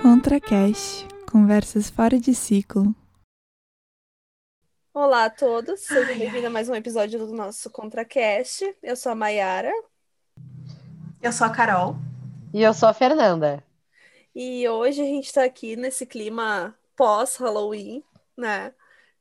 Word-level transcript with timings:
ContraCast 0.00 1.08
Conversas 1.28 1.90
fora 1.90 2.20
de 2.20 2.32
ciclo. 2.32 2.94
Olá 4.94 5.24
a 5.24 5.30
todos, 5.30 5.80
sejam 5.80 6.16
bem-vindos 6.16 6.44
a 6.44 6.50
mais 6.50 6.68
um 6.68 6.74
episódio 6.74 7.18
do 7.18 7.32
nosso 7.32 7.68
ContraCast. 7.68 8.76
Eu 8.80 8.94
sou 8.94 9.10
a 9.10 9.14
Mayara. 9.16 9.72
Eu 11.20 11.32
sou 11.32 11.48
a 11.48 11.50
Carol. 11.50 11.96
E 12.54 12.62
eu 12.62 12.72
sou 12.72 12.88
a 12.88 12.94
Fernanda. 12.94 13.64
E 14.34 14.68
hoje 14.68 15.02
a 15.02 15.04
gente 15.04 15.26
está 15.26 15.42
aqui 15.42 15.74
nesse 15.74 16.06
clima 16.06 16.78
pós-Halloween, 16.94 18.04
né? 18.36 18.72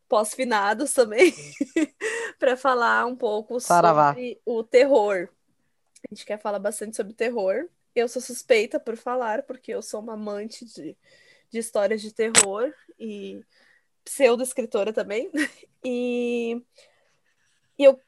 Pós-finados 0.08 0.94
também, 0.94 1.34
para 2.38 2.56
falar 2.56 3.08
um 3.08 3.16
pouco 3.16 3.60
Saravá. 3.60 4.10
sobre 4.10 4.40
o 4.46 4.64
terror. 4.64 5.28
A 6.10 6.14
gente 6.14 6.26
quer 6.26 6.40
falar 6.40 6.60
bastante 6.60 6.96
sobre 6.96 7.14
terror. 7.14 7.68
Eu 7.96 8.08
sou 8.08 8.22
suspeita 8.22 8.80
por 8.80 8.96
falar, 8.96 9.44
porque 9.44 9.74
eu 9.74 9.82
sou 9.82 10.02
uma 10.02 10.14
amante 10.14 10.66
de, 10.66 10.96
de 11.50 11.60
histórias 11.60 12.02
de 12.02 12.14
terror 12.14 12.74
e 13.00 13.44
pseudo-escritora 14.04 14.94
também. 14.94 15.30
E, 15.88 16.64
e 17.78 17.84
eu 17.84 18.02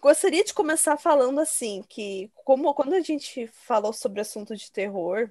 gostaria 0.00 0.44
de 0.44 0.54
começar 0.54 0.96
falando 0.96 1.40
assim, 1.40 1.82
que 1.88 2.30
como 2.44 2.72
quando 2.74 2.94
a 2.94 3.00
gente 3.00 3.48
falou 3.48 3.92
sobre 3.92 4.20
assunto 4.20 4.54
de 4.54 4.70
terror, 4.70 5.28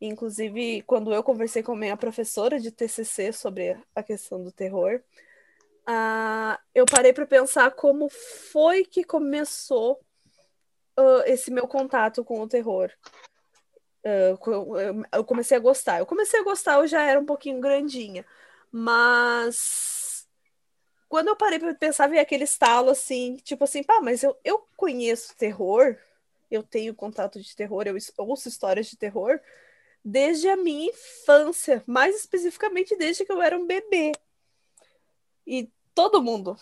inclusive 0.00 0.80
quando 0.86 1.12
eu 1.12 1.22
conversei 1.22 1.62
com 1.62 1.72
a 1.72 1.76
minha 1.76 1.98
professora 1.98 2.58
de 2.58 2.70
TCC 2.70 3.30
sobre 3.30 3.76
a 3.94 4.02
questão 4.02 4.42
do 4.42 4.50
terror, 4.50 5.02
ah, 5.86 6.58
eu 6.74 6.86
parei 6.86 7.12
para 7.12 7.26
pensar 7.26 7.70
como 7.72 8.08
foi 8.08 8.86
que 8.86 9.04
começou 9.04 10.00
uh, 10.98 11.22
esse 11.26 11.50
meu 11.50 11.66
contato 11.66 12.24
com 12.24 12.40
o 12.40 12.48
terror. 12.48 12.90
Uh, 14.04 15.04
eu 15.12 15.24
comecei 15.24 15.56
a 15.56 15.60
gostar. 15.60 15.98
Eu 15.98 16.06
comecei 16.06 16.40
a 16.40 16.44
gostar, 16.44 16.74
eu 16.74 16.86
já 16.86 17.02
era 17.02 17.18
um 17.18 17.24
pouquinho 17.24 17.60
grandinha, 17.60 18.24
mas 18.70 20.26
quando 21.08 21.28
eu 21.28 21.36
parei 21.36 21.58
para 21.58 21.74
pensar, 21.74 22.08
veio 22.08 22.20
aquele 22.20 22.44
estalo 22.44 22.90
assim, 22.90 23.36
tipo 23.36 23.64
assim, 23.64 23.82
pá, 23.82 24.00
mas 24.00 24.22
eu, 24.22 24.36
eu 24.44 24.66
conheço 24.76 25.36
terror, 25.36 25.96
eu 26.50 26.62
tenho 26.62 26.94
contato 26.94 27.40
de 27.40 27.54
terror, 27.54 27.84
eu 27.86 27.96
ouço 28.18 28.48
histórias 28.48 28.86
de 28.86 28.96
terror 28.96 29.40
desde 30.04 30.48
a 30.48 30.56
minha 30.56 30.90
infância, 30.90 31.82
mais 31.86 32.16
especificamente 32.16 32.96
desde 32.96 33.24
que 33.24 33.32
eu 33.32 33.40
era 33.40 33.56
um 33.56 33.66
bebê. 33.66 34.12
E 35.46 35.70
todo 35.94 36.22
mundo 36.22 36.58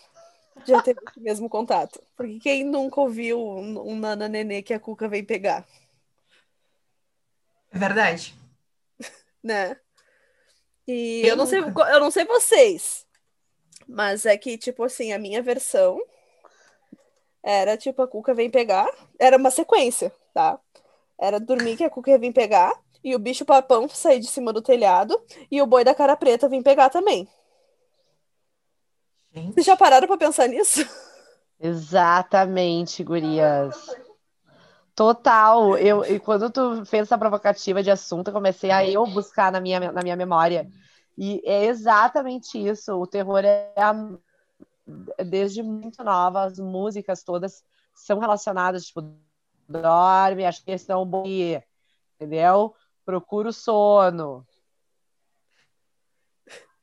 já 0.66 0.82
teve 0.82 1.00
esse 1.08 1.20
mesmo 1.20 1.48
contato. 1.48 2.02
Porque 2.16 2.38
quem 2.38 2.64
nunca 2.64 3.00
ouviu 3.00 3.40
um, 3.40 3.92
um 3.92 3.96
Nana 3.96 4.28
Nenê 4.28 4.62
que 4.62 4.74
a 4.74 4.80
Cuca 4.80 5.08
vem 5.08 5.24
pegar? 5.24 5.66
É 7.70 7.78
verdade. 7.78 8.34
Né? 9.42 9.76
E 10.86 11.20
Quem 11.22 11.30
eu 11.30 11.36
não 11.36 11.46
sei, 11.46 11.60
eu 11.60 12.00
não 12.00 12.10
sei 12.10 12.24
vocês, 12.24 13.06
mas 13.88 14.26
é 14.26 14.36
que, 14.36 14.58
tipo 14.58 14.84
assim, 14.84 15.12
a 15.12 15.18
minha 15.18 15.42
versão 15.42 16.00
era 17.42 17.76
tipo 17.76 18.02
a 18.02 18.08
Cuca 18.08 18.34
vem 18.34 18.50
pegar, 18.50 18.88
era 19.18 19.36
uma 19.36 19.50
sequência, 19.50 20.12
tá? 20.32 20.58
Era 21.18 21.40
dormir 21.40 21.76
que 21.76 21.84
a 21.84 21.90
Cuca 21.90 22.10
ia 22.10 22.18
vir 22.18 22.32
pegar, 22.32 22.72
e 23.02 23.14
o 23.14 23.18
bicho 23.18 23.44
papão 23.44 23.88
sair 23.88 24.20
de 24.20 24.28
cima 24.28 24.52
do 24.52 24.62
telhado, 24.62 25.20
e 25.50 25.60
o 25.60 25.66
boi 25.66 25.82
da 25.84 25.94
cara 25.94 26.16
preta 26.16 26.48
vir 26.48 26.62
pegar 26.62 26.88
também. 26.88 27.28
Gente, 29.34 29.54
Vocês 29.54 29.66
já 29.66 29.76
pararam 29.76 30.06
pra 30.06 30.16
pensar 30.16 30.46
nisso? 30.48 30.86
Exatamente, 31.58 33.02
gurias. 33.02 33.96
Total. 34.94 35.76
Eu, 35.78 36.04
e 36.04 36.18
quando 36.20 36.50
tu 36.50 36.84
fez 36.84 37.04
essa 37.04 37.16
provocativa 37.16 37.82
de 37.82 37.90
assunto, 37.90 38.28
eu 38.28 38.32
comecei 38.34 38.70
a 38.70 38.84
eu 38.86 39.06
buscar 39.06 39.50
na 39.50 39.60
minha, 39.60 39.90
na 39.92 40.02
minha 40.02 40.16
memória. 40.16 40.68
E 41.16 41.40
é 41.44 41.64
exatamente 41.66 42.58
isso. 42.58 42.92
O 42.94 43.06
terror 43.06 43.42
é 43.44 43.72
a- 43.76 43.94
desde 45.24 45.62
muito 45.62 46.02
nova, 46.04 46.42
as 46.44 46.58
músicas 46.58 47.22
todas 47.22 47.64
são 47.94 48.18
relacionadas, 48.18 48.86
tipo, 48.86 49.02
dorme, 49.68 50.44
acho 50.44 50.64
que 50.64 50.72
estão 50.72 51.06
bom, 51.06 51.24
entendeu? 52.16 52.74
Procura 53.04 53.48
o 53.48 53.52
sono. 53.52 54.46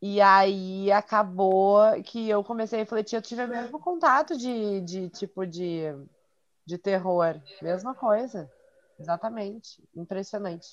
E 0.02 0.22
aí 0.22 0.92
acabou 0.92 1.82
que 2.04 2.30
eu 2.30 2.44
comecei 2.44 2.80
a 2.80 2.84
refletir, 2.84 3.18
eu 3.18 3.22
tive 3.22 3.44
o 3.44 3.48
mesmo 3.48 3.80
contato 3.80 4.38
de, 4.38 4.80
de 4.82 5.10
tipo 5.10 5.46
de, 5.46 5.84
de 6.66 6.78
terror. 6.78 7.40
Mesma 7.62 7.94
coisa. 7.94 8.50
Exatamente. 8.98 9.84
Impressionante. 9.94 10.68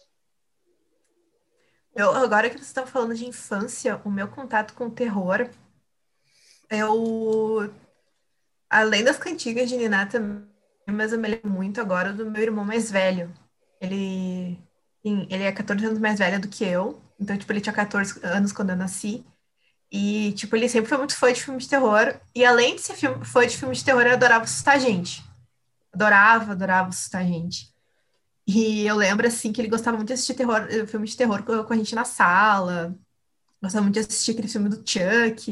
eu, 1.95 2.13
agora 2.15 2.49
que 2.49 2.57
vocês 2.57 2.69
estão 2.69 2.87
falando 2.87 3.15
de 3.15 3.27
infância, 3.27 4.01
o 4.05 4.11
meu 4.11 4.29
contato 4.29 4.75
com 4.75 4.87
o 4.87 4.91
terror, 4.91 5.49
eu, 6.71 7.73
além 8.71 9.03
das 9.03 9.19
cantigas 9.19 9.69
de 9.69 9.77
Niná 9.77 10.07
também, 10.07 10.47
mas 10.89 11.13
eu 11.13 11.19
me 11.19 11.29
lembro 11.29 11.51
muito 11.51 11.81
agora 11.81 12.13
do 12.13 12.31
meu 12.31 12.43
irmão 12.43 12.65
mais 12.65 12.91
velho. 12.91 13.33
Ele, 13.81 14.59
ele 15.03 15.43
é 15.43 15.53
14 15.53 15.85
anos 15.85 15.99
mais 15.99 16.19
velho 16.19 16.41
do 16.41 16.49
que 16.49 16.65
eu, 16.65 17.01
então, 17.21 17.37
tipo, 17.37 17.53
ele 17.53 17.61
tinha 17.61 17.73
14 17.73 18.21
anos 18.25 18.53
quando 18.53 18.71
eu 18.71 18.77
nasci. 18.77 19.25
E, 19.93 20.33
tipo, 20.35 20.57
ele 20.57 20.69
sempre 20.69 20.89
foi 20.89 20.99
muito 20.99 21.17
fã 21.17 21.33
de 21.33 21.43
filme 21.43 21.61
de 21.61 21.69
terror. 21.69 22.21
E 22.35 22.45
além 22.45 22.77
de 22.77 22.83
ser 22.83 22.95
filme, 22.95 23.25
fã 23.25 23.47
de 23.47 23.57
filme 23.57 23.75
de 23.75 23.85
terror, 23.85 24.03
ele 24.03 24.15
adorava 24.15 24.45
assustar 24.45 24.81
gente. 24.81 25.25
Adorava, 25.95 26.53
adorava 26.53 26.89
assustar 26.91 27.25
gente. 27.27 27.73
E 28.47 28.87
eu 28.87 28.97
lembro, 28.97 29.27
assim, 29.27 29.53
que 29.53 29.61
ele 29.61 29.69
gostava 29.69 29.97
muito 29.97 30.09
de 30.09 30.15
assistir 30.15 30.35
terror, 30.35 30.67
eh, 30.71 30.87
filme 30.87 31.07
de 31.07 31.17
terror 31.17 31.43
com, 31.45 31.73
a 31.73 31.77
gente 31.77 31.95
na 31.95 32.05
sala. 32.05 32.97
Gostava 33.63 33.83
muito 33.85 33.95
de 33.95 34.01
assistir 34.01 34.33
aquele 34.33 34.49
filme 34.49 34.69
do 34.71 34.77
Chuck, 34.89 35.51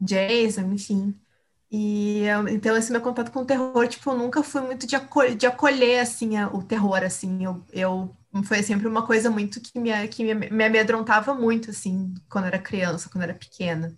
Jason, 0.00 0.72
enfim. 0.72 1.18
E 1.70 2.24
então 2.50 2.76
esse 2.76 2.92
meu 2.92 3.00
contato 3.00 3.32
com 3.32 3.40
o 3.40 3.46
terror, 3.46 3.88
tipo, 3.88 4.10
eu 4.10 4.18
nunca 4.18 4.42
fui 4.42 4.60
muito 4.62 4.86
de, 4.86 4.96
aco- 4.96 5.34
de 5.36 5.46
acolher, 5.46 6.00
assim, 6.00 6.36
a- 6.36 6.48
o 6.48 6.62
terror, 6.62 7.02
assim. 7.04 7.44
Eu, 7.44 7.64
eu 7.72 8.16
foi 8.42 8.62
sempre 8.62 8.88
uma 8.88 9.06
coisa 9.06 9.30
muito 9.30 9.60
que 9.60 9.78
me, 9.78 10.08
que 10.08 10.24
me, 10.24 10.50
me 10.50 10.64
amedrontava 10.64 11.34
muito, 11.34 11.70
assim, 11.70 12.12
quando 12.28 12.46
era 12.46 12.58
criança, 12.58 13.08
quando 13.08 13.24
era 13.24 13.34
pequena. 13.34 13.96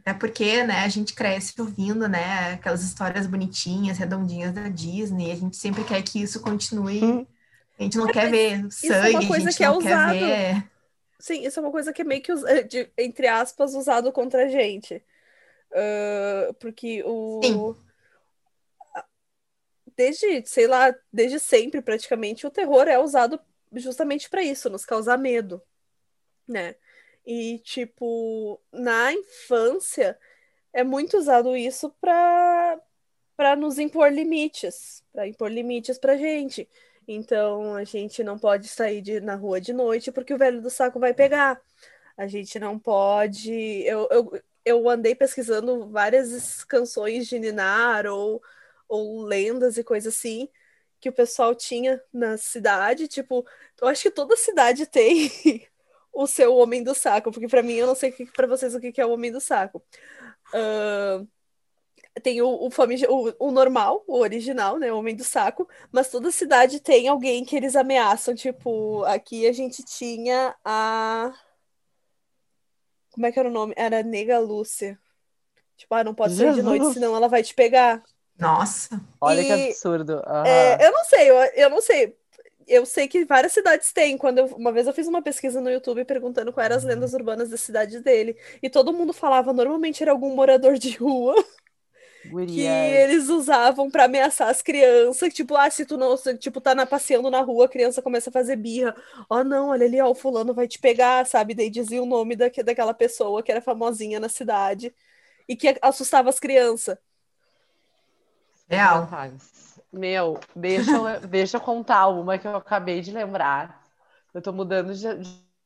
Até 0.00 0.12
porque, 0.14 0.64
né, 0.64 0.80
a 0.80 0.88
gente 0.88 1.14
cresce 1.14 1.54
ouvindo, 1.60 2.08
né, 2.08 2.54
aquelas 2.54 2.82
histórias 2.82 3.26
bonitinhas, 3.26 3.98
redondinhas 3.98 4.52
da 4.52 4.68
Disney, 4.68 5.30
a 5.30 5.36
gente 5.36 5.56
sempre 5.56 5.84
quer 5.84 6.02
que 6.02 6.20
isso 6.20 6.40
continue. 6.40 7.26
A 7.78 7.82
gente 7.84 7.96
não 7.96 8.08
quer 8.08 8.30
ver 8.30 8.52
é 8.52 8.56
uma 8.58 8.70
sangue, 8.70 9.16
a 9.16 9.28
coisa 9.28 9.50
gente 9.50 9.56
que 9.56 9.64
é 9.64 9.68
não 9.68 9.78
quer 9.80 9.94
usado. 9.94 10.18
ver. 10.18 10.70
Sim, 11.20 11.46
isso 11.46 11.60
é 11.60 11.62
uma 11.62 11.70
coisa 11.70 11.92
que 11.92 12.02
é 12.02 12.04
meio 12.04 12.20
que, 12.20 12.32
entre 12.98 13.28
aspas, 13.28 13.74
usado 13.74 14.10
contra 14.10 14.44
a 14.44 14.48
gente. 14.48 15.00
Ah, 15.72 16.54
porque 16.58 17.02
o. 17.04 17.40
Sim. 17.42 17.76
Desde, 19.96 20.42
sei 20.46 20.66
lá, 20.66 20.94
desde 21.12 21.38
sempre, 21.38 21.82
praticamente, 21.82 22.46
o 22.46 22.50
terror 22.50 22.88
é 22.88 22.98
usado 22.98 23.38
justamente 23.74 24.28
para 24.28 24.42
isso, 24.42 24.70
nos 24.70 24.84
causar 24.84 25.18
medo, 25.18 25.62
né? 26.46 26.74
E, 27.26 27.58
tipo, 27.60 28.60
na 28.72 29.12
infância, 29.12 30.18
é 30.72 30.82
muito 30.84 31.16
usado 31.18 31.56
isso 31.56 31.90
para 32.00 32.80
para 33.36 33.56
nos 33.56 33.78
impor 33.78 34.12
limites, 34.12 35.02
para 35.12 35.26
impor 35.26 35.50
limites 35.50 35.98
pra 35.98 36.16
gente. 36.16 36.68
Então, 37.08 37.74
a 37.74 37.82
gente 37.84 38.22
não 38.22 38.38
pode 38.38 38.68
sair 38.68 39.00
de, 39.02 39.20
na 39.20 39.34
rua 39.34 39.60
de 39.60 39.72
noite 39.72 40.12
porque 40.12 40.34
o 40.34 40.38
velho 40.38 40.60
do 40.60 40.70
saco 40.70 41.00
vai 41.00 41.14
pegar. 41.14 41.60
A 42.16 42.26
gente 42.28 42.58
não 42.58 42.78
pode. 42.78 43.52
Eu, 43.84 44.08
eu, 44.10 44.42
eu 44.64 44.88
andei 44.88 45.14
pesquisando 45.14 45.88
várias 45.88 46.62
canções 46.64 47.26
de 47.26 47.38
Ninar 47.38 48.06
ou, 48.06 48.42
ou 48.88 49.22
lendas 49.22 49.76
e 49.76 49.84
coisas 49.84 50.14
assim 50.14 50.48
que 51.02 51.10
o 51.10 51.14
pessoal 51.14 51.54
tinha 51.56 52.02
na 52.14 52.38
cidade. 52.38 53.08
Tipo, 53.08 53.46
eu 53.82 53.88
acho 53.88 54.04
que 54.04 54.12
toda 54.12 54.36
cidade 54.38 54.86
tem 54.86 55.30
o 56.14 56.26
seu 56.28 56.56
homem 56.56 56.82
do 56.84 56.94
saco, 56.94 57.32
porque 57.32 57.48
para 57.48 57.62
mim 57.64 57.74
eu 57.74 57.88
não 57.88 57.96
sei 57.96 58.12
para 58.34 58.46
vocês 58.48 58.74
o 58.76 58.80
que 58.80 58.92
que 58.92 59.02
é 59.02 59.06
o 59.06 59.12
homem 59.12 59.32
do 59.32 59.40
saco. 59.40 59.82
Ahn, 60.54 61.26
tem 62.22 62.42
o, 62.42 62.48
o, 62.48 62.68
o- 62.68 63.34
o 63.48 63.50
normal, 63.50 64.04
o 64.06 64.18
original, 64.18 64.78
né? 64.78 64.92
O 64.92 64.98
Homem 64.98 65.16
do 65.16 65.24
Saco, 65.24 65.68
mas 65.90 66.10
toda 66.10 66.30
cidade 66.30 66.80
tem 66.80 67.08
alguém 67.08 67.44
que 67.44 67.56
eles 67.56 67.74
ameaçam. 67.76 68.34
Tipo, 68.34 69.02
aqui 69.04 69.46
a 69.46 69.52
gente 69.52 69.82
tinha 69.84 70.54
a. 70.64 71.32
Como 73.10 73.26
é 73.26 73.32
que 73.32 73.38
era 73.38 73.48
o 73.48 73.52
nome? 73.52 73.74
Era 73.76 74.02
Nega 74.02 74.38
Lúcia. 74.38 74.98
Tipo, 75.76 75.94
ah, 75.94 76.04
não 76.04 76.14
pode 76.14 76.34
sair 76.36 76.52
de 76.52 76.62
noite, 76.62 76.86
senão 76.86 77.16
ela 77.16 77.28
vai 77.28 77.42
te 77.42 77.54
pegar. 77.54 78.02
Nossa, 78.38 79.00
Olha 79.20 79.44
que 79.44 79.52
E- 79.52 79.52
absurdo. 79.52 80.22
Aham. 80.26 80.78
É, 80.78 80.86
eu 80.86 80.92
não 80.92 81.04
sei, 81.06 81.30
eu, 81.30 81.36
eu 81.56 81.70
não 81.70 81.80
sei. 81.82 82.16
Eu 82.68 82.86
sei 82.86 83.08
que 83.08 83.24
várias 83.26 83.52
cidades 83.52 83.92
têm. 83.92 84.18
Quando 84.18 84.38
eu- 84.38 84.46
uma 84.56 84.72
vez 84.72 84.86
eu 84.86 84.94
fiz 84.94 85.06
uma 85.08 85.22
pesquisa 85.22 85.60
no 85.60 85.70
YouTube 85.70 86.04
perguntando 86.04 86.52
quais 86.52 86.66
eram 86.66 86.76
as 86.78 86.84
lendas 86.84 87.14
urbanas 87.14 87.50
das 87.50 87.60
cidades 87.62 88.02
dele. 88.02 88.36
E 88.62 88.70
todo 88.70 88.92
mundo 88.92 89.12
falava, 89.12 89.52
normalmente 89.52 90.02
era 90.02 90.12
algum 90.12 90.34
morador 90.34 90.78
de 90.78 90.96
rua 90.98 91.34
que 92.46 92.60
eles 92.60 93.28
usavam 93.28 93.90
para 93.90 94.04
ameaçar 94.04 94.48
as 94.48 94.60
crianças, 94.62 95.32
tipo, 95.32 95.56
ah, 95.56 95.70
se 95.70 95.86
tu 95.86 95.96
não, 95.96 96.16
se, 96.16 96.36
tipo, 96.36 96.60
tá 96.60 96.74
na, 96.74 96.84
passeando 96.86 97.30
na 97.30 97.40
rua, 97.40 97.64
a 97.66 97.68
criança 97.68 98.02
começa 98.02 98.30
a 98.30 98.32
fazer 98.32 98.56
birra, 98.56 98.94
ó, 99.30 99.38
oh, 99.40 99.44
não, 99.44 99.68
olha 99.68 99.86
ali, 99.86 100.00
ó, 100.00 100.10
o 100.10 100.14
fulano 100.14 100.52
vai 100.54 100.68
te 100.68 100.78
pegar, 100.78 101.26
sabe? 101.26 101.54
Daí 101.54 101.70
dizia 101.70 102.02
o 102.02 102.06
nome 102.06 102.36
da, 102.36 102.48
daquela 102.64 102.92
pessoa 102.94 103.42
que 103.42 103.50
era 103.52 103.60
famosinha 103.62 104.20
na 104.20 104.28
cidade 104.28 104.94
e 105.48 105.56
que 105.56 105.76
assustava 105.82 106.28
as 106.30 106.40
crianças. 106.40 106.98
Real. 108.68 109.08
Meu, 109.92 110.40
deixa 110.54 110.90
eu, 110.90 111.20
deixa 111.28 111.56
eu 111.56 111.60
contar 111.60 112.08
uma 112.08 112.38
que 112.38 112.46
eu 112.46 112.56
acabei 112.56 113.00
de 113.00 113.12
lembrar. 113.12 113.82
Eu 114.32 114.40
tô 114.42 114.52
mudando 114.52 114.94
de, 114.94 115.06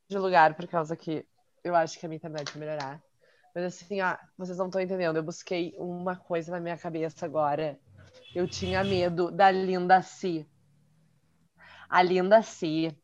de 0.09 0.19
lugar 0.19 0.55
por 0.55 0.67
causa 0.67 0.97
que 0.97 1.25
eu 1.63 1.75
acho 1.75 1.99
que 1.99 2.07
a 2.07 2.09
minha 2.09 2.17
internet 2.17 2.51
vai 2.53 2.61
melhorar. 2.61 3.03
Mas 3.55 3.65
assim, 3.65 4.01
ó, 4.03 4.17
vocês 4.37 4.59
não 4.59 4.67
estão 4.67 4.81
entendendo. 4.81 5.17
Eu 5.17 5.23
busquei 5.23 5.75
uma 5.79 6.17
coisa 6.17 6.53
na 6.53 6.61
minha 6.61 6.77
cabeça 6.77 7.25
agora. 7.25 7.79
Eu 8.35 8.47
tinha 8.47 8.85
medo 8.85 9.31
da 9.31 9.51
Linda 9.51 10.03
Si. 10.03 10.47
A 11.89 12.03
Linda 12.03 12.43
Si 12.43 12.95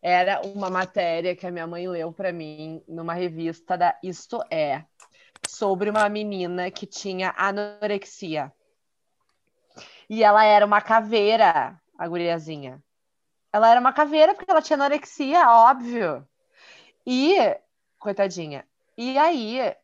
era 0.00 0.40
uma 0.42 0.70
matéria 0.70 1.34
que 1.34 1.46
a 1.46 1.50
minha 1.50 1.66
mãe 1.66 1.88
leu 1.88 2.12
para 2.12 2.32
mim 2.32 2.82
numa 2.88 3.14
revista 3.14 3.76
da 3.76 3.98
Isto 4.02 4.40
É, 4.50 4.84
sobre 5.48 5.90
uma 5.90 6.08
menina 6.08 6.70
que 6.70 6.86
tinha 6.86 7.34
anorexia. 7.36 8.52
E 10.08 10.22
ela 10.22 10.44
era 10.44 10.64
uma 10.64 10.80
caveira, 10.80 11.80
a 11.98 12.08
guriazinha. 12.08 12.82
Ela 13.52 13.70
era 13.70 13.80
uma 13.80 13.92
caveira 13.92 14.34
porque 14.34 14.50
ela 14.50 14.62
tinha 14.62 14.76
anorexia, 14.76 15.50
óbvio. 15.50 16.26
E, 17.06 17.36
coitadinha. 17.98 18.66
E 18.96 19.18
aí, 19.18 19.74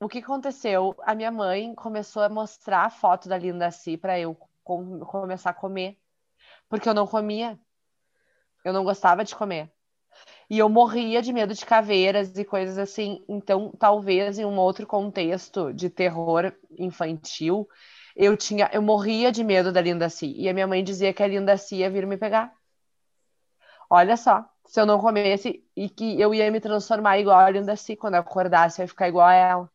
o 0.00 0.08
que 0.08 0.18
aconteceu? 0.18 0.94
A 1.02 1.14
minha 1.14 1.30
mãe 1.30 1.74
começou 1.74 2.22
a 2.22 2.28
mostrar 2.28 2.84
a 2.86 2.90
foto 2.90 3.28
da 3.28 3.38
Linda 3.38 3.70
Si 3.70 3.96
para 3.96 4.18
eu 4.18 4.36
com, 4.64 5.00
começar 5.00 5.50
a 5.50 5.54
comer, 5.54 5.98
porque 6.68 6.88
eu 6.88 6.94
não 6.94 7.06
comia. 7.06 7.58
Eu 8.64 8.72
não 8.72 8.84
gostava 8.84 9.24
de 9.24 9.34
comer. 9.34 9.70
E 10.48 10.58
eu 10.58 10.68
morria 10.68 11.22
de 11.22 11.32
medo 11.32 11.54
de 11.54 11.64
caveiras 11.64 12.36
e 12.36 12.44
coisas 12.44 12.78
assim. 12.78 13.24
Então, 13.28 13.72
talvez 13.78 14.38
em 14.38 14.44
um 14.44 14.58
outro 14.58 14.86
contexto 14.86 15.72
de 15.72 15.88
terror 15.88 16.52
infantil, 16.78 17.68
eu 18.20 18.36
tinha, 18.36 18.68
eu 18.70 18.82
morria 18.82 19.32
de 19.32 19.42
medo 19.42 19.72
da 19.72 19.80
Linda 19.80 20.10
Si. 20.10 20.34
E 20.36 20.46
a 20.46 20.52
minha 20.52 20.66
mãe 20.66 20.84
dizia 20.84 21.10
que 21.12 21.22
a 21.22 21.26
Linda 21.26 21.56
Si 21.56 21.76
ia 21.76 21.90
vir 21.90 22.06
me 22.06 22.18
pegar. 22.18 22.52
Olha 23.88 24.14
só, 24.14 24.44
se 24.66 24.78
eu 24.78 24.84
não 24.84 25.00
comesse 25.00 25.64
e 25.74 25.88
que 25.88 26.20
eu 26.20 26.34
ia 26.34 26.50
me 26.50 26.60
transformar 26.60 27.18
igual 27.18 27.38
a 27.38 27.48
Linda 27.48 27.74
Si, 27.76 27.96
quando 27.96 28.14
eu 28.14 28.20
acordasse 28.20 28.80
eu 28.80 28.84
ia 28.84 28.88
ficar 28.88 29.08
igual 29.08 29.26
a 29.26 29.32
ela. 29.32 29.70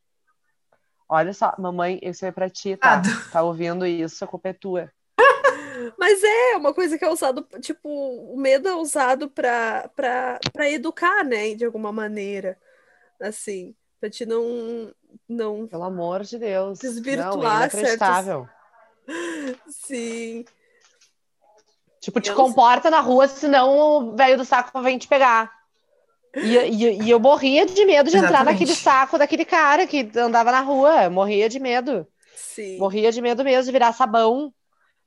Olha 1.09 1.33
só, 1.33 1.55
mamãe, 1.57 1.99
isso 2.03 2.23
é 2.23 2.31
pra 2.31 2.47
ti, 2.47 2.77
tá? 2.77 3.01
Tá 3.31 3.41
ouvindo 3.41 3.85
isso, 3.85 4.23
a 4.23 4.27
culpa 4.27 4.49
é 4.49 4.53
tua. 4.53 4.91
Mas 5.97 6.23
é 6.23 6.55
uma 6.55 6.73
coisa 6.73 6.99
que 6.99 7.05
é 7.05 7.09
usado, 7.09 7.47
tipo, 7.61 7.89
o 7.89 8.37
medo 8.37 8.67
é 8.67 8.75
usado 8.75 9.27
pra, 9.27 9.89
pra, 9.95 10.39
pra 10.53 10.69
educar, 10.69 11.23
né? 11.23 11.55
De 11.55 11.65
alguma 11.65 11.91
maneira. 11.91 12.59
Assim, 13.19 13.75
pra 14.05 14.09
te 14.09 14.25
não. 14.25 14.91
não 15.27 15.67
Pelo 15.67 15.83
amor 15.83 16.23
de 16.23 16.37
Deus. 16.37 16.79
Desvirtuar 16.79 17.35
não, 17.35 17.63
é 17.63 17.69
Sim. 19.67 20.45
Tipo, 21.99 22.21
te 22.21 22.29
eu 22.29 22.35
comporta 22.35 22.89
na 22.89 22.99
rua, 22.99 23.27
senão 23.27 23.77
o 23.77 24.15
velho 24.15 24.37
do 24.37 24.45
saco 24.45 24.79
vem 24.81 24.97
te 24.97 25.07
pegar. 25.07 25.51
E, 26.35 26.57
e, 26.57 27.03
e, 27.03 27.09
eu 27.09 27.19
morria 27.19 27.65
de 27.65 27.85
medo 27.85 28.09
de 28.09 28.17
Exatamente. 28.17 28.25
entrar 28.25 28.43
naquele 28.43 28.75
saco 28.75 29.17
daquele 29.17 29.45
cara 29.45 29.87
que 29.87 30.11
andava 30.17 30.51
na 30.51 30.61
rua. 30.61 31.09
Morria 31.09 31.49
de 31.49 31.59
medo. 31.59 32.05
Sim. 32.35 32.77
Morria 32.77 33.11
de 33.11 33.21
medo 33.21 33.43
mesmo 33.43 33.65
de 33.65 33.71
virar 33.71 33.93
sabão. 33.93 34.53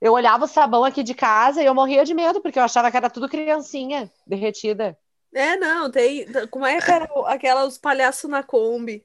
Eu 0.01 0.13
olhava 0.13 0.45
o 0.45 0.49
sabão 0.49 0.85
aqui 0.85 1.03
de 1.03 1.15
casa 1.15 1.63
e 1.63 1.67
eu 1.67 1.75
morria 1.75 2.05
de 2.05 2.15
medo, 2.15 2.41
porque 2.41 2.59
eu 2.59 2.63
achava 2.63 2.91
que 2.91 2.97
era 2.97 3.11
tudo 3.11 3.29
criancinha 3.29 4.11
derretida. 4.27 4.97
É, 5.35 5.57
não, 5.57 5.91
tem. 5.91 6.27
Como 6.51 6.65
é 6.65 6.81
que 6.81 6.91
era 6.91 7.09
aquelas 7.27 7.79
palhaços 7.79 8.31
na 8.31 8.43
Kombi? 8.43 9.05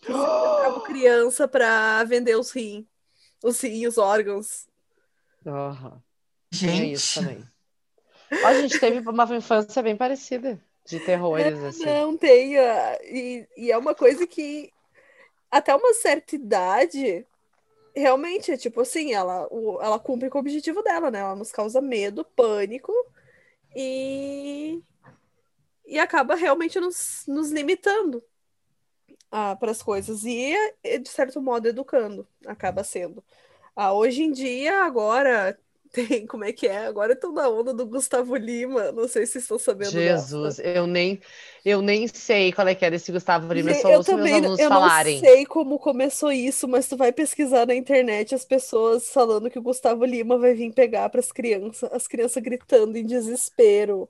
Que 0.00 0.12
criança 0.86 1.46
para 1.46 2.04
vender 2.04 2.36
os 2.36 2.50
rins. 2.50 2.84
Os 3.42 3.60
rins, 3.60 3.88
os 3.88 3.98
órgãos. 3.98 4.66
Uhum. 5.44 6.00
Gente. 6.50 6.82
É 6.82 6.86
isso 6.86 7.20
também. 7.20 7.44
a 8.44 8.54
gente 8.54 8.78
teve 8.78 9.08
uma 9.08 9.36
infância 9.36 9.82
bem 9.82 9.96
parecida 9.96 10.60
de 10.84 10.98
terrores, 11.00 11.62
assim. 11.62 11.84
Não, 11.84 12.16
tem. 12.16 12.56
E, 12.56 13.48
e 13.56 13.70
é 13.70 13.76
uma 13.78 13.94
coisa 13.94 14.26
que 14.26 14.72
até 15.50 15.74
uma 15.74 15.94
certa 15.94 16.34
idade 16.34 17.26
realmente 17.94 18.52
é 18.52 18.56
tipo 18.56 18.80
assim, 18.80 19.12
ela, 19.12 19.46
o, 19.50 19.80
ela 19.82 19.98
cumpre 19.98 20.30
com 20.30 20.38
o 20.38 20.40
objetivo 20.40 20.82
dela, 20.82 21.10
né? 21.10 21.20
Ela 21.20 21.36
nos 21.36 21.50
causa 21.50 21.80
medo, 21.80 22.24
pânico 22.24 22.92
e, 23.74 24.80
e 25.88 25.98
acaba 25.98 26.34
realmente 26.34 26.78
nos, 26.78 27.24
nos 27.26 27.50
limitando 27.50 28.22
ah, 29.30 29.56
para 29.56 29.70
as 29.70 29.82
coisas 29.82 30.24
e, 30.24 30.54
de 31.00 31.08
certo 31.08 31.40
modo, 31.40 31.66
educando, 31.66 32.28
acaba 32.46 32.84
sendo. 32.84 33.24
Ah, 33.74 33.92
hoje 33.92 34.22
em 34.22 34.30
dia, 34.30 34.82
agora, 34.82 35.58
tem, 35.92 36.26
como 36.26 36.44
é 36.44 36.52
que 36.52 36.66
é? 36.66 36.86
Agora 36.86 37.14
estão 37.14 37.32
na 37.32 37.48
onda 37.48 37.72
do 37.72 37.86
Gustavo 37.86 38.36
Lima. 38.36 38.92
Não 38.92 39.08
sei 39.08 39.24
se 39.24 39.38
estão 39.38 39.58
sabendo. 39.58 39.90
Jesus, 39.90 40.56
dessa. 40.56 40.68
eu 40.68 40.86
nem 40.86 41.20
eu 41.64 41.80
nem 41.80 42.06
sei 42.06 42.52
qual 42.52 42.68
é 42.68 42.74
que 42.74 42.84
é 42.84 42.90
desse 42.90 43.10
Gustavo 43.10 43.52
Lima. 43.52 43.70
Eu, 43.70 43.90
eu 43.90 44.04
também, 44.04 44.32
meus 44.34 44.44
alunos 44.44 44.58
eu 44.58 44.68
falarem. 44.68 45.14
não 45.14 45.20
sei 45.20 45.46
como 45.46 45.78
começou 45.78 46.30
isso, 46.30 46.68
mas 46.68 46.86
tu 46.86 46.96
vai 46.96 47.12
pesquisar 47.12 47.66
na 47.66 47.74
internet 47.74 48.34
as 48.34 48.44
pessoas 48.44 49.10
falando 49.10 49.50
que 49.50 49.58
o 49.58 49.62
Gustavo 49.62 50.04
Lima 50.04 50.38
vai 50.38 50.54
vir 50.54 50.72
pegar 50.72 51.08
para 51.08 51.20
as 51.20 51.32
crianças, 51.32 51.90
as 51.92 52.06
crianças 52.06 52.42
gritando 52.42 52.96
em 52.96 53.06
desespero. 53.06 54.08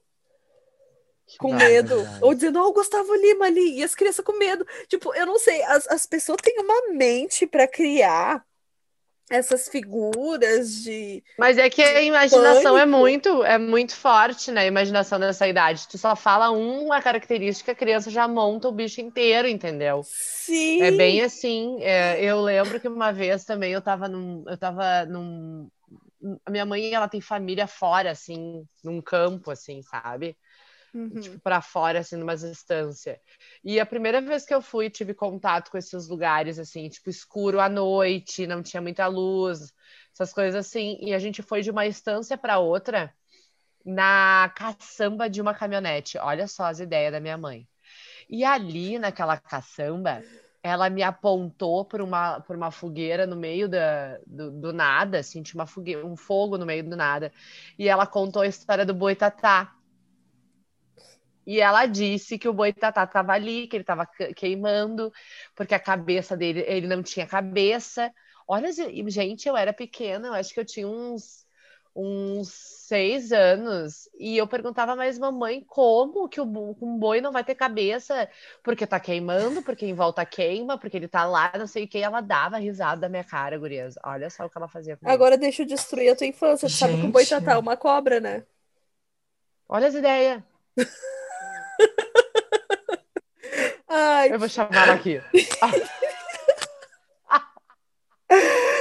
Com 1.38 1.55
medo. 1.55 2.06
Ou 2.20 2.35
dizendo, 2.35 2.58
ó, 2.58 2.64
oh, 2.64 2.70
o 2.70 2.73
Gustavo 2.73 3.14
Lima 3.14 3.46
ali. 3.46 3.79
E 3.79 3.85
as 3.85 3.94
crianças 3.94 4.25
com 4.25 4.37
medo. 4.37 4.67
Tipo, 4.88 5.14
eu 5.14 5.25
não 5.25 5.38
sei. 5.38 5.62
As, 5.62 5.87
as 5.87 6.05
pessoas 6.05 6.38
têm 6.43 6.58
uma 6.58 6.93
mente 6.93 7.46
para 7.46 7.67
criar 7.69 8.44
essas 9.31 9.69
figuras 9.69 10.82
de. 10.82 11.23
Mas 11.38 11.58
é 11.58 11.69
que 11.69 11.82
a 11.82 12.02
imaginação 12.02 12.76
é 12.76 12.81
pânico. 12.81 12.81
é 12.81 12.87
muito, 12.87 13.44
é 13.44 13.58
muito 13.58 13.94
forte, 13.94 14.50
né? 14.50 14.62
A 14.62 14.67
imaginação 14.67 15.20
dessa 15.20 15.46
idade. 15.46 15.87
Tu 15.88 15.99
só 15.99 16.17
fala 16.17 16.50
uma 16.50 17.00
característica, 17.00 17.73
a 17.73 17.75
criança 17.75 18.11
já 18.11 18.26
monta 18.26 18.69
o 18.69 18.73
bicho 18.73 19.00
inteiro, 19.00 19.46
entendeu? 19.46 20.02
Sim. 20.05 20.82
É 20.82 20.90
bem 20.90 21.20
assim. 21.20 21.76
É, 21.81 22.23
eu 22.25 22.40
lembro 22.40 22.81
que 22.81 22.88
uma 22.88 23.12
vez 23.12 23.44
também 23.44 23.73
eu 23.73 23.82
tava 23.82 24.08
num. 24.08 24.44
Eu 24.46 24.56
tava 24.56 25.05
num. 25.05 25.69
A 26.44 26.50
minha 26.50 26.67
mãe, 26.67 26.93
ela 26.93 27.08
tem 27.08 27.20
família 27.20 27.67
fora, 27.67 28.11
assim, 28.11 28.64
num 28.83 29.00
campo, 29.00 29.52
assim, 29.52 29.83
sabe? 29.83 30.37
Uhum. 30.95 31.21
Tipo, 31.21 31.38
para 31.40 31.61
fora, 31.61 32.00
assim, 32.00 32.16
numa 32.16 32.37
distância. 32.37 33.21
E 33.62 33.78
a 33.78 33.87
primeira 33.87 34.21
vez 34.21 34.45
que 34.45 34.54
eu 34.54 34.62
fui, 34.62 34.88
tive 34.88 35.14
contato 35.14 35.71
com 35.71 35.78
esses 35.78 36.09
lugares, 36.09 36.59
assim, 36.59 36.88
tipo, 36.88 37.11
escuro 37.11 37.61
à 37.61 37.68
noite, 37.68 38.47
não 38.47 38.62
tinha 38.62 38.80
muita 38.80 39.07
luz, 39.07 39.73
essas 40.12 40.33
coisas 40.33 40.66
assim. 40.66 40.99
E 41.00 41.14
a 41.14 41.18
gente 41.18 41.42
foi 41.42 41.62
de 41.62 41.71
uma 41.71 41.87
estância 41.87 42.37
para 42.37 42.59
outra 42.59 43.12
na 43.85 44.52
caçamba 44.57 45.28
de 45.28 45.40
uma 45.40 45.54
caminhonete. 45.54 46.18
Olha 46.18 46.47
só 46.47 46.64
as 46.64 46.80
ideias 46.80 47.12
da 47.12 47.21
minha 47.21 47.38
mãe. 47.38 47.66
E 48.28 48.45
ali, 48.45 48.99
naquela 48.99 49.37
caçamba, 49.38 50.23
ela 50.62 50.90
me 50.90 51.02
apontou 51.02 51.85
por 51.85 52.00
uma, 52.00 52.40
por 52.40 52.57
uma 52.57 52.71
fogueira 52.71 53.26
no 53.26 53.37
meio 53.37 53.68
da, 53.68 54.18
do, 54.26 54.50
do 54.50 54.73
nada, 54.73 55.18
assim, 55.18 55.42
tinha 55.42 55.59
uma 55.59 55.66
fogueira, 55.66 56.04
um 56.04 56.16
fogo 56.16 56.59
no 56.59 56.66
meio 56.66 56.85
do 56.85 56.97
nada. 56.97 57.33
E 57.78 57.88
ela 57.88 58.07
contou 58.07 58.42
a 58.42 58.47
história 58.47 58.85
do 58.85 58.92
boitatá 58.92 59.77
e 61.49 61.61
ela 61.62 61.87
disse 61.87 62.38
que 62.38 62.47
o 62.47 62.52
boitatá 62.52 63.05
estava 63.05 63.33
ali, 63.33 63.67
que 63.67 63.75
ele 63.76 63.83
estava 63.83 64.07
queimando, 64.37 65.11
porque 65.57 65.75
a 65.75 65.81
cabeça 65.81 66.37
dele, 66.37 66.62
ele 66.67 66.87
não 66.87 67.02
tinha 67.02 67.26
cabeça. 67.26 68.12
Olha, 68.47 68.71
gente, 68.71 69.49
eu 69.49 69.57
era 69.57 69.73
pequena, 69.73 70.28
eu 70.28 70.35
acho 70.35 70.52
que 70.52 70.61
eu 70.61 70.64
tinha 70.67 70.87
uns, 70.87 71.47
uns 71.97 72.50
seis 72.50 73.33
anos, 73.33 74.11
e 74.19 74.37
eu 74.37 74.47
perguntava, 74.47 74.95
mas 74.95 75.19
mamãe, 75.19 75.64
como 75.67 76.28
que 76.28 76.38
o, 76.38 76.45
um 76.83 76.99
boi 76.99 77.23
não 77.23 77.33
vai 77.33 77.43
ter 77.43 77.55
cabeça? 77.55 78.28
Porque 78.62 78.87
tá 78.87 79.00
queimando, 79.00 79.62
porque 79.62 79.87
em 79.87 79.95
volta 79.95 80.26
queima, 80.26 80.76
porque 80.76 80.99
ele 80.99 81.09
tá 81.09 81.25
lá, 81.25 81.50
não 81.59 81.67
sei 81.67 81.85
o 81.85 81.88
que, 81.88 81.97
ela 81.97 82.21
dava 82.21 82.59
risada 82.59 83.00
da 83.00 83.09
minha 83.09 83.25
cara, 83.25 83.59
gurias. 83.59 83.95
Olha 84.05 84.28
só 84.28 84.45
o 84.45 84.50
que 84.50 84.59
ela 84.59 84.69
fazia 84.69 84.99
comigo. 84.99 85.14
Agora 85.14 85.38
deixa 85.38 85.62
eu 85.62 85.67
destruir 85.67 86.11
a 86.11 86.17
tua 86.17 86.26
infância, 86.26 86.69
Gente. 86.69 86.78
sabe 86.78 87.00
que 87.00 87.07
o 87.07 87.12
boitatá 87.12 87.52
é 87.52 87.57
uma 87.57 87.75
cobra, 87.75 88.21
né? 88.21 88.45
Olha 89.67 89.88
as 89.88 89.95
ideias. 89.95 90.43
Ai. 93.88 94.33
Eu 94.33 94.38
vou 94.38 94.49
chamar 94.49 94.88
ela 94.88 94.95
aqui. 94.95 95.21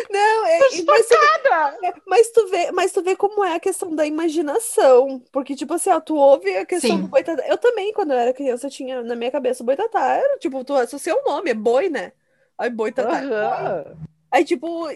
Não, 0.10 0.46
é, 0.46 0.60
mas, 0.60 1.08
tu, 1.08 2.02
mas, 2.06 2.32
tu 2.32 2.48
vê, 2.48 2.72
mas 2.72 2.92
tu 2.92 3.02
vê 3.02 3.16
como 3.16 3.44
é 3.46 3.56
a 3.56 3.60
questão 3.60 3.96
da 3.96 4.06
imaginação. 4.06 5.22
Porque, 5.32 5.56
tipo 5.56 5.74
assim, 5.74 5.90
ó, 5.90 6.02
tu 6.02 6.16
ouve 6.16 6.56
a 6.58 6.66
questão 6.66 6.92
Sim. 6.92 7.02
do 7.02 7.08
boitatá. 7.08 7.48
Eu 7.48 7.58
também, 7.58 7.94
quando 7.94 8.12
eu 8.12 8.18
era 8.18 8.34
criança, 8.34 8.70
tinha 8.70 9.02
na 9.04 9.16
minha 9.16 9.32
cabeça 9.32 9.64
o 9.64 9.66
boitatá. 9.66 10.16
Era, 10.16 10.38
tipo, 10.38 10.64
tu 10.64 10.74
associa 10.76 11.16
o 11.16 11.24
nome, 11.24 11.52
é 11.52 11.54
boi, 11.54 11.90
né? 11.90 12.12
Ai, 12.58 12.70
boitatá. 12.70 13.22
Uhum. 13.22 14.08
Aí, 14.32 14.44
tipo, 14.44 14.90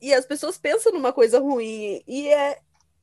e 0.00 0.14
as 0.14 0.24
pessoas 0.24 0.58
pensam 0.58 0.92
numa 0.92 1.12
coisa 1.12 1.38
ruim, 1.40 2.02
e 2.06 2.28
é. 2.28 2.60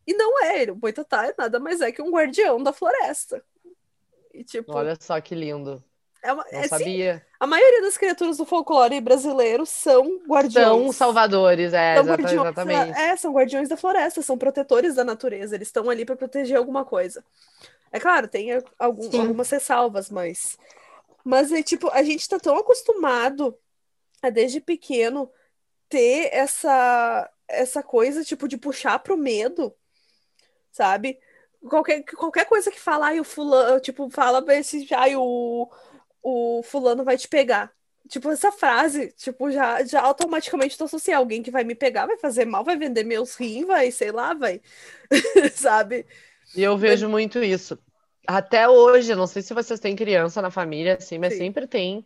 E 0.07 0.13
não 0.13 0.43
é, 0.43 0.69
o 0.69 0.75
Boitatá 0.75 1.25
é 1.25 1.33
nada 1.35 1.59
mais 1.59 1.81
é 1.81 1.91
que 1.91 2.01
um 2.01 2.11
guardião 2.11 2.61
da 2.61 2.71
floresta. 2.71 3.43
E, 4.31 4.43
tipo, 4.43 4.71
Olha 4.71 4.95
só 4.99 5.19
que 5.19 5.33
lindo. 5.33 5.83
É 6.25 6.33
uma, 6.33 6.45
Não 6.51 6.59
é, 6.59 6.63
sim, 6.63 6.69
sabia. 6.69 7.25
a 7.39 7.47
maioria 7.47 7.81
das 7.81 7.97
criaturas 7.97 8.37
do 8.37 8.45
folclore 8.45 8.99
brasileiro 9.01 9.65
são 9.65 10.19
guardiões. 10.27 10.65
São 10.67 10.91
salvadores, 10.91 11.73
é, 11.73 11.95
São 11.95 12.05
guardiões 12.05 12.33
exatamente. 12.33 12.99
é, 12.99 13.15
são 13.15 13.33
guardiões 13.33 13.69
da 13.69 13.77
floresta, 13.77 14.21
são 14.21 14.37
protetores 14.37 14.95
da 14.95 15.03
natureza, 15.03 15.55
eles 15.55 15.67
estão 15.67 15.89
ali 15.89 16.03
para 16.05 16.15
proteger 16.15 16.57
alguma 16.57 16.83
coisa. 16.83 17.23
É 17.91 17.99
claro, 17.99 18.27
tem 18.27 18.49
algum- 18.77 19.09
Sim. 19.11 19.21
algumas 19.21 19.49
ressalvas, 19.49 20.09
mas. 20.09 20.57
Mas 21.23 21.51
é 21.51 21.63
tipo, 21.63 21.89
a 21.89 22.03
gente 22.03 22.27
tá 22.27 22.37
tão 22.39 22.55
acostumado 22.57 23.57
a 24.21 24.29
desde 24.29 24.59
pequeno 24.59 25.29
ter 25.89 26.29
essa, 26.33 27.29
essa 27.47 27.81
coisa, 27.81 28.23
tipo, 28.23 28.47
de 28.47 28.57
puxar 28.57 28.99
pro 28.99 29.15
medo, 29.17 29.73
sabe? 30.71 31.17
Qualquer, 31.67 32.03
qualquer 32.03 32.45
coisa 32.45 32.69
que 32.69 32.79
fala, 32.79 33.07
ai, 33.07 33.19
o 33.19 33.23
fulano, 33.23 33.79
tipo, 33.79 34.07
fala 34.09 34.43
esse, 34.53 34.87
ai, 34.93 35.15
o, 35.15 35.67
o 36.25 36.63
fulano 36.63 37.03
vai 37.03 37.17
te 37.17 37.27
pegar. 37.27 37.71
Tipo, 38.09 38.31
essa 38.31 38.51
frase, 38.51 39.13
tipo, 39.15 39.51
já, 39.51 39.83
já 39.83 40.01
automaticamente 40.01 40.77
tô 40.77 40.85
associando 40.85 41.19
alguém 41.19 41.43
que 41.43 41.51
vai 41.51 41.63
me 41.63 41.75
pegar, 41.75 42.07
vai 42.07 42.17
fazer 42.17 42.45
mal, 42.45 42.63
vai 42.63 42.77
vender 42.77 43.03
meus 43.03 43.35
rins, 43.35 43.65
vai, 43.65 43.91
sei 43.91 44.11
lá, 44.11 44.33
vai, 44.33 44.59
sabe? 45.53 46.05
E 46.55 46.63
eu 46.63 46.77
vejo 46.77 47.07
muito 47.07 47.43
isso. 47.43 47.77
Até 48.27 48.67
hoje, 48.67 49.13
não 49.13 49.27
sei 49.27 49.41
se 49.43 49.53
vocês 49.53 49.79
têm 49.79 49.95
criança 49.95 50.41
na 50.41 50.49
família, 50.49 50.95
assim, 50.95 51.19
mas 51.19 51.33
Sim. 51.33 51.39
sempre 51.39 51.67
tem 51.67 52.03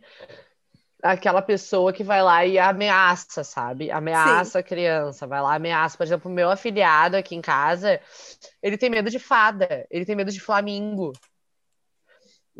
aquela 1.02 1.40
pessoa 1.40 1.92
que 1.92 2.04
vai 2.04 2.22
lá 2.22 2.44
e 2.44 2.58
ameaça, 2.58 3.42
sabe? 3.42 3.90
Ameaça 3.90 4.58
a 4.58 4.62
criança, 4.62 5.26
vai 5.26 5.40
lá, 5.40 5.54
ameaça. 5.54 5.96
Por 5.96 6.04
exemplo, 6.04 6.30
o 6.30 6.34
meu 6.34 6.50
afilhado 6.50 7.16
aqui 7.16 7.34
em 7.34 7.40
casa, 7.40 8.00
ele 8.62 8.76
tem 8.76 8.90
medo 8.90 9.10
de 9.10 9.18
fada, 9.18 9.86
ele 9.90 10.04
tem 10.04 10.14
medo 10.14 10.30
de 10.30 10.40
flamingo. 10.40 11.12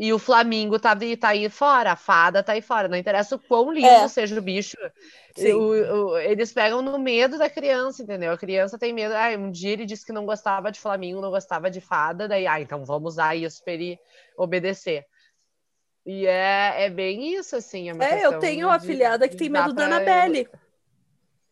E 0.02 0.14
o 0.14 0.18
flamingo 0.18 0.78
tá, 0.78 0.96
aí- 0.98 1.14
tá 1.14 1.28
aí 1.28 1.50
fora, 1.50 1.92
a 1.92 1.96
fada 1.96 2.42
tá 2.42 2.52
aí 2.52 2.62
fora. 2.62 2.88
Não 2.88 2.96
interessa 2.96 3.36
o 3.36 3.38
quão 3.38 3.70
lindo 3.70 3.86
É. 3.86 4.08
seja 4.08 4.38
o 4.38 4.40
bicho, 4.42 4.74
o- 5.36 5.94
o- 6.12 6.18
eles 6.18 6.50
pegam 6.54 6.80
no 6.80 6.98
medo 6.98 7.36
da 7.36 7.50
criança, 7.50 8.02
entendeu? 8.02 8.32
A 8.32 8.38
criança 8.38 8.78
tem 8.78 8.94
medo. 8.94 9.14
Ah, 9.14 9.28
um 9.38 9.50
dia 9.50 9.72
ele 9.72 9.84
disse 9.84 10.06
que 10.06 10.12
não 10.12 10.24
gostava 10.24 10.72
de 10.72 10.80
Flamingo, 10.80 11.20
não 11.20 11.28
gostava 11.30 11.70
de 11.70 11.82
fada, 11.82 12.26
daí, 12.26 12.46
ah, 12.46 12.58
então 12.58 12.82
vamos 12.82 13.12
usar 13.12 13.36
isso 13.36 13.62
para 13.62 13.74
ele 13.74 13.98
obedecer. 14.38 15.04
E 16.06 16.26
é, 16.26 16.84
é 16.86 16.88
bem 16.88 17.34
isso, 17.34 17.54
assim. 17.54 17.90
É, 17.90 17.92
É, 18.20 18.24
eu 18.24 18.38
tenho 18.38 18.68
uma 18.68 18.76
afilhada 18.76 19.28
que 19.28 19.36
tem 19.36 19.50
medo 19.50 19.74
da 19.74 19.86
pra- 19.86 19.96
Annabelle. 19.96 20.48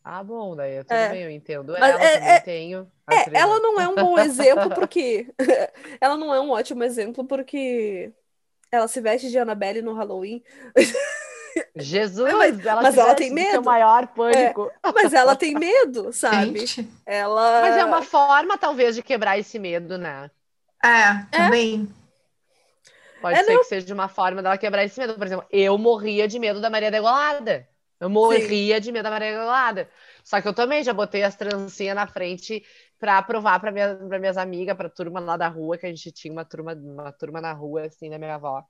Ah, 0.02 0.24
bom, 0.24 0.56
daí 0.56 0.82
tudo 0.84 0.92
É. 0.94 1.08
bem, 1.10 1.22
eu 1.24 1.30
entendo. 1.30 1.76
Mas 1.78 1.82
ela 1.94 2.02
é- 2.02 2.14
também 2.14 2.28
é- 2.30 2.40
tenho. 2.40 2.90
É, 3.10 3.38
ela 3.38 3.60
não 3.60 3.78
é 3.78 3.86
um 3.86 3.94
bom 3.94 4.18
exemplo 4.18 4.70
porque. 4.74 5.30
ela 6.00 6.16
não 6.16 6.34
é 6.34 6.40
um 6.40 6.48
ótimo 6.50 6.82
exemplo 6.82 7.26
porque 7.26 8.10
ela 8.70 8.88
se 8.88 9.00
veste 9.00 9.30
de 9.30 9.38
Annabelle 9.38 9.82
no 9.82 9.94
Halloween. 9.94 10.42
Jesus, 11.76 12.32
Mas- 12.34 12.64
ela 12.64 12.82
mas 12.82 12.94
se 12.94 13.00
ela 13.00 13.14
tem 13.14 13.34
do 13.34 13.40
seu 13.40 13.50
medo. 13.52 13.64
maior 13.64 14.06
pânico. 14.08 14.70
Mas 14.94 15.12
ela 15.12 15.34
tem 15.34 15.54
medo, 15.54 16.12
sabe? 16.14 16.60
Gente. 16.66 16.88
Ela. 17.04 17.62
Mas 17.62 17.76
é 17.76 17.84
uma 17.84 18.02
forma, 18.02 18.56
talvez, 18.56 18.94
de 18.94 19.02
quebrar 19.02 19.38
esse 19.38 19.58
medo, 19.58 19.98
né? 19.98 20.30
É, 20.84 21.24
também. 21.36 21.88
Pode 23.20 23.36
É, 23.38 23.42
ser 23.44 23.52
não. 23.54 23.60
que 23.60 23.66
seja 23.66 23.92
uma 23.92 24.06
forma 24.08 24.40
dela 24.42 24.56
quebrar 24.56 24.84
esse 24.84 24.98
medo. 25.00 25.14
Por 25.14 25.26
exemplo, 25.26 25.44
eu 25.50 25.76
morria 25.76 26.28
de 26.28 26.38
medo 26.38 26.60
da 26.60 26.70
Maria 26.70 26.90
Degolada. 26.90 27.66
Eu 27.98 28.08
morria 28.08 28.80
de 28.80 28.92
medo 28.92 29.02
da 29.02 29.10
Maria 29.10 29.32
Degolada. 29.32 29.88
Só 30.22 30.40
que 30.40 30.46
eu 30.46 30.54
também 30.54 30.84
já 30.84 30.92
botei 30.92 31.24
as 31.24 31.34
trancinhas 31.34 31.96
na 31.96 32.06
frente 32.06 32.64
pra 32.98 33.22
provar 33.22 33.60
pra, 33.60 33.70
minha, 33.72 33.94
minhas 34.18 34.36
amigas, 34.36 34.76
pra 34.76 34.88
turma 34.90 35.20
lá 35.20 35.36
da 35.36 35.48
rua, 35.48 35.78
que 35.78 35.86
a 35.86 35.88
gente 35.90 36.10
tinha 36.12 36.32
uma 36.32 36.44
turma, 36.44 36.74
uma 36.74 37.12
turma 37.12 37.40
na 37.40 37.52
rua, 37.52 37.84
assim, 37.86 38.10
da 38.10 38.18
minha 38.18 38.34
avó, 38.34 38.64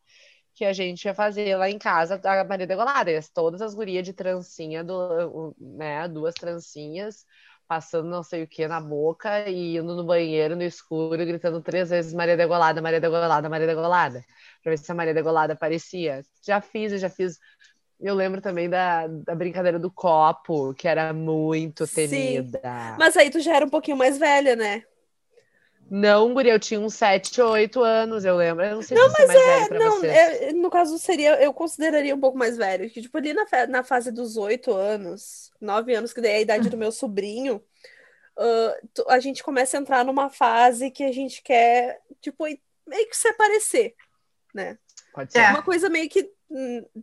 que 0.54 0.64
a 0.64 0.72
gente 0.72 1.04
ia 1.04 1.14
fazer 1.14 1.56
lá 1.56 1.70
em 1.70 1.78
casa 1.78 2.20
a 2.24 2.44
Maria 2.44 2.66
Degolada. 2.66 3.16
As- 3.16 3.28
todas 3.30 3.62
as 3.62 3.74
gurias 3.74 4.04
de 4.04 4.12
trancinha, 4.12 4.82
do, 4.84 5.54
né, 5.60 6.08
duas 6.08 6.34
trancinhas, 6.34 7.24
passando 7.66 8.08
não 8.08 8.22
sei 8.22 8.42
o 8.44 8.48
que 8.48 8.66
na 8.66 8.80
boca 8.80 9.48
e 9.48 9.76
indo 9.76 9.94
no 9.94 10.04
banheiro 10.04 10.56
no 10.56 10.62
escuro, 10.62 11.16
gritando 11.24 11.60
três 11.62 11.90
vezes 11.90 12.12
Maria 12.14 12.36
Degolada, 12.36 12.80
Maria 12.82 13.00
Degolada, 13.00 13.48
Maria 13.48 13.66
Degolada 13.66 14.24
pra 14.62 14.70
ver 14.72 14.78
se 14.78 14.90
a 14.90 14.94
Maria 14.94 15.14
Degolada 15.14 15.52
aparecia. 15.52 16.22
Já 16.44 16.60
fiz, 16.60 16.92
eu 16.92 16.98
já 16.98 17.10
fiz. 17.10 17.38
Eu 18.00 18.14
lembro 18.14 18.40
também 18.40 18.68
da, 18.70 19.06
da 19.08 19.34
brincadeira 19.34 19.78
do 19.78 19.90
copo, 19.90 20.72
que 20.74 20.86
era 20.86 21.12
muito 21.12 21.86
Sim. 21.86 21.94
temida. 21.94 22.60
Mas 22.98 23.16
aí 23.16 23.28
tu 23.30 23.40
já 23.40 23.56
era 23.56 23.66
um 23.66 23.70
pouquinho 23.70 23.96
mais 23.96 24.18
velha, 24.18 24.54
né? 24.54 24.84
Não, 25.90 26.34
guria, 26.34 26.52
eu 26.52 26.60
tinha 26.60 26.78
uns 26.78 26.94
7, 26.94 27.40
8 27.40 27.82
anos, 27.82 28.24
eu 28.24 28.36
lembro. 28.36 28.62
Eu 28.64 28.74
não 28.76 28.82
sei 28.82 28.96
se 28.96 29.08
mas 29.26 29.30
é 29.30 29.78
Não, 29.78 30.04
é- 30.04 30.52
no 30.52 30.70
caso 30.70 30.98
seria, 30.98 31.42
eu 31.42 31.52
consideraria 31.52 32.14
um 32.14 32.20
pouco 32.20 32.36
mais 32.36 32.56
velho. 32.58 32.90
Que, 32.90 33.00
tipo, 33.00 33.16
ali 33.16 33.32
na, 33.32 33.46
na 33.68 33.82
fase 33.82 34.12
dos 34.12 34.36
oito 34.36 34.72
anos, 34.72 35.50
nove 35.60 35.94
anos, 35.94 36.12
que 36.12 36.20
daí 36.20 36.32
é 36.32 36.36
a 36.36 36.40
idade 36.40 36.68
do 36.68 36.76
meu 36.76 36.92
sobrinho, 36.92 37.62
tu- 38.94 39.06
a 39.08 39.18
gente 39.18 39.42
começa 39.42 39.76
a 39.76 39.80
entrar 39.80 40.04
numa 40.04 40.28
fase 40.30 40.90
que 40.90 41.02
a 41.04 41.12
gente 41.12 41.42
quer, 41.42 42.00
tipo, 42.20 42.44
meio 42.44 43.08
que 43.08 43.16
se 43.16 43.32
parecer, 43.32 43.94
né? 44.54 44.78
Pode 45.12 45.32
ser. 45.32 45.38
É. 45.40 45.50
Uma 45.50 45.62
coisa 45.62 45.88
meio 45.88 46.08
que. 46.08 46.30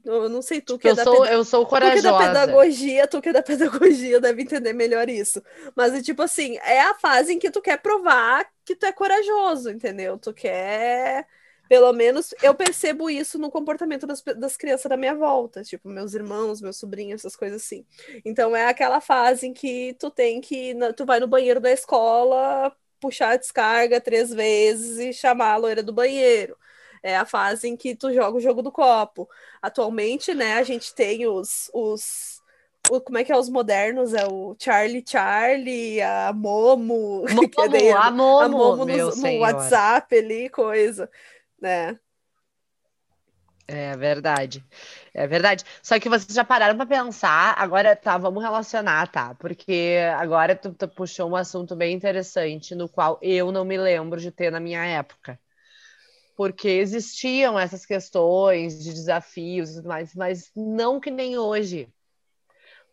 Eu 0.04 0.30
não 0.30 0.42
sei 0.42 0.62
tu 0.62 0.78
que 0.80 0.88
eu, 0.88 0.90
é 0.90 0.96
da 0.96 1.06
sou, 1.06 1.08
peda- 1.08 1.25
eu 1.25 1.44
sou 1.44 1.66
Tu 1.78 1.92
que 1.92 2.00
é 2.00 2.02
da 2.02 2.14
corajosa. 2.14 2.14
pedagogia, 2.14 3.08
tu 3.08 3.22
que 3.22 3.30
é 3.30 3.34
da 3.34 3.44
pedagogia 3.44 4.20
deve 4.22 4.42
entender 4.44 4.74
melhor 4.74 5.10
isso. 5.10 5.42
Mas 5.75 5.94
é 5.94 6.02
tipo 6.02 6.22
assim, 6.22 6.58
é 6.60 6.82
a 6.82 6.96
fase 6.96 7.34
em 7.34 7.40
que 7.40 7.52
tu 7.52 7.62
quer 7.62 7.78
provar 7.82 8.46
que 8.66 8.75
tu 8.75 8.86
é 8.86 8.92
corajoso, 8.92 9.70
entendeu? 9.70 10.18
Tu 10.18 10.34
quer. 10.34 11.28
Pelo 11.68 11.92
menos 11.94 12.34
eu 12.42 12.54
percebo 12.56 13.10
isso 13.10 13.38
no 13.40 13.50
comportamento 13.52 14.06
das, 14.08 14.22
das 14.22 14.56
crianças 14.58 14.88
da 14.90 14.96
minha 14.98 15.16
volta, 15.16 15.64
tipo, 15.64 15.90
meus 15.90 16.14
irmãos, 16.14 16.62
meus 16.62 16.78
sobrinhos, 16.78 17.22
essas 17.22 17.36
coisas 17.36 17.62
assim. 17.64 17.86
Então 18.24 18.56
é 18.56 18.68
aquela 18.68 19.02
fase 19.02 19.48
em 19.48 19.54
que 19.54 19.94
tu 20.00 20.10
tem 20.12 20.42
que. 20.42 20.74
Tu 20.96 21.06
vai 21.06 21.20
no 21.20 21.28
banheiro 21.28 21.60
da 21.60 21.72
escola, 21.72 22.75
puxar 23.00 23.32
a 23.32 23.38
descarga 23.38 24.00
três 24.02 24.32
vezes 24.34 24.98
e 25.00 25.14
chamar 25.14 25.54
a 25.54 25.58
loira 25.58 25.84
do 25.84 25.94
banheiro. 25.94 26.58
É 27.06 27.18
a 27.18 27.26
fase 27.26 27.68
em 27.68 27.78
que 27.78 27.96
tu 27.96 28.14
joga 28.14 28.38
o 28.38 28.42
jogo 28.42 28.62
do 28.64 28.72
copo. 28.72 29.30
Atualmente, 29.62 30.34
né, 30.34 30.56
a 30.56 30.64
gente 30.64 30.94
tem 30.96 31.28
os, 31.28 31.70
os 31.74 32.42
o- 32.88 33.02
como 33.02 33.18
é 33.18 33.24
que 33.24 33.32
é 33.32 33.38
os 33.38 33.50
modernos? 33.50 34.14
É 34.14 34.26
o 34.28 34.56
Charlie 34.60 35.04
Charlie, 35.08 36.02
a 36.02 36.34
Momo, 36.34 37.24
que 37.52 37.62
é 37.62 37.70
daí- 37.70 37.90
Momo, 37.90 38.00
a 38.00 38.12
Momo, 38.12 38.38
a 38.38 38.50
Momo 38.50 38.86
no, 38.86 39.16
no. 39.16 39.40
WhatsApp 39.40 40.16
ali, 40.18 40.50
coisa, 40.50 41.10
né? 41.62 42.00
É 43.68 43.96
verdade. 43.98 44.64
É 45.14 45.26
verdade. 45.28 45.64
Só 45.82 46.00
que 46.00 46.08
vocês 46.10 46.34
já 46.36 46.44
pararam 46.46 46.78
para 46.78 46.86
pensar, 46.86 47.56
agora 47.58 47.96
tá, 47.96 48.16
vamos 48.18 48.44
relacionar, 48.44 49.08
tá? 49.12 49.34
Porque 49.36 49.98
agora 50.18 50.56
tu, 50.56 50.72
tu 50.74 50.88
puxou 50.88 51.30
um 51.32 51.36
assunto 51.36 51.76
bem 51.76 51.96
interessante, 51.96 52.76
no 52.76 52.88
qual 52.88 53.18
eu 53.24 53.52
não 53.52 53.66
me 53.66 53.76
lembro 53.78 54.20
de 54.20 54.32
ter 54.32 54.52
na 54.52 54.60
minha 54.60 54.84
época. 54.86 55.40
Porque 56.36 56.68
existiam 56.68 57.58
essas 57.58 57.86
questões 57.86 58.84
de 58.84 58.92
desafios 58.92 59.72
e 59.72 59.75
tudo 59.75 59.88
mais, 59.88 60.13
mas 60.13 60.51
não 60.56 61.00
que 61.00 61.10
nem 61.10 61.38
hoje. 61.38 61.88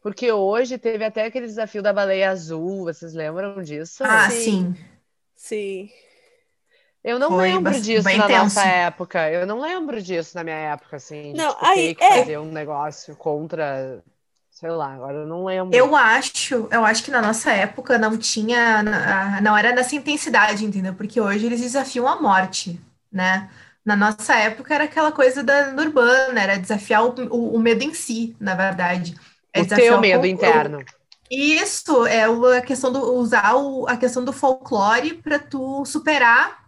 Porque 0.02 0.30
hoje 0.32 0.78
teve 0.78 1.04
até 1.04 1.24
aquele 1.26 1.46
desafio 1.46 1.82
da 1.82 1.92
baleia 1.92 2.30
azul, 2.30 2.84
vocês 2.84 3.14
lembram 3.14 3.62
disso? 3.62 4.02
Ah, 4.04 4.30
Sim. 4.30 4.74
sim. 4.74 4.76
Sim. 5.34 5.90
Eu 7.04 7.18
não 7.18 7.30
Foi 7.30 7.52
lembro 7.52 7.80
disso 7.80 8.16
na 8.16 8.26
tenso. 8.26 8.44
nossa 8.44 8.64
época. 8.64 9.30
Eu 9.30 9.44
não 9.46 9.60
lembro 9.60 10.00
disso 10.00 10.36
na 10.36 10.44
minha 10.44 10.56
época, 10.56 10.96
assim. 10.96 11.32
De, 11.32 11.38
Não, 11.38 11.50
tipo, 11.50 11.66
aí, 11.66 11.88
ter 11.88 11.94
que 11.96 12.04
é. 12.04 12.20
fazer 12.20 12.38
um 12.38 12.52
negócio 12.52 13.16
contra. 13.16 14.02
Sei 14.50 14.70
lá, 14.70 14.94
agora 14.94 15.18
eu 15.18 15.26
não 15.26 15.44
lembro. 15.44 15.74
Eu 15.76 15.96
acho, 15.96 16.68
eu 16.70 16.84
acho 16.84 17.02
que 17.02 17.10
na 17.10 17.20
nossa 17.20 17.50
época 17.50 17.98
não 17.98 18.16
tinha, 18.16 18.82
não 19.42 19.56
era 19.56 19.72
nessa 19.74 19.96
intensidade, 19.96 20.64
entendeu? 20.64 20.94
Porque 20.94 21.20
hoje 21.20 21.46
eles 21.46 21.60
desafiam 21.60 22.06
a 22.06 22.20
morte, 22.20 22.78
né? 23.12 23.50
Na 23.84 23.96
nossa 23.96 24.34
época 24.36 24.74
era 24.74 24.84
aquela 24.84 25.12
coisa 25.12 25.42
da 25.42 25.70
da 25.72 25.82
urbana, 25.82 26.40
era 26.40 26.58
desafiar 26.58 27.04
o, 27.04 27.10
o- 27.34 27.56
o 27.56 27.58
medo 27.60 27.82
em 27.84 27.94
si, 27.94 28.36
na 28.40 28.54
verdade. 28.54 29.14
É 29.52 29.62
o 29.62 29.66
teu 29.66 29.98
medo 29.98 30.26
fol- 30.32 30.32
interno. 30.32 30.86
Isso 31.30 32.06
é 32.06 32.28
o- 32.28 32.46
a 32.46 32.60
questão 32.62 32.92
do 32.92 33.00
usar 33.14 33.54
o- 33.56 33.86
a 33.88 33.96
questão 33.96 34.24
do 34.24 34.32
folclore 34.32 35.14
para 35.22 35.38
tu 35.38 35.84
superar 35.86 36.62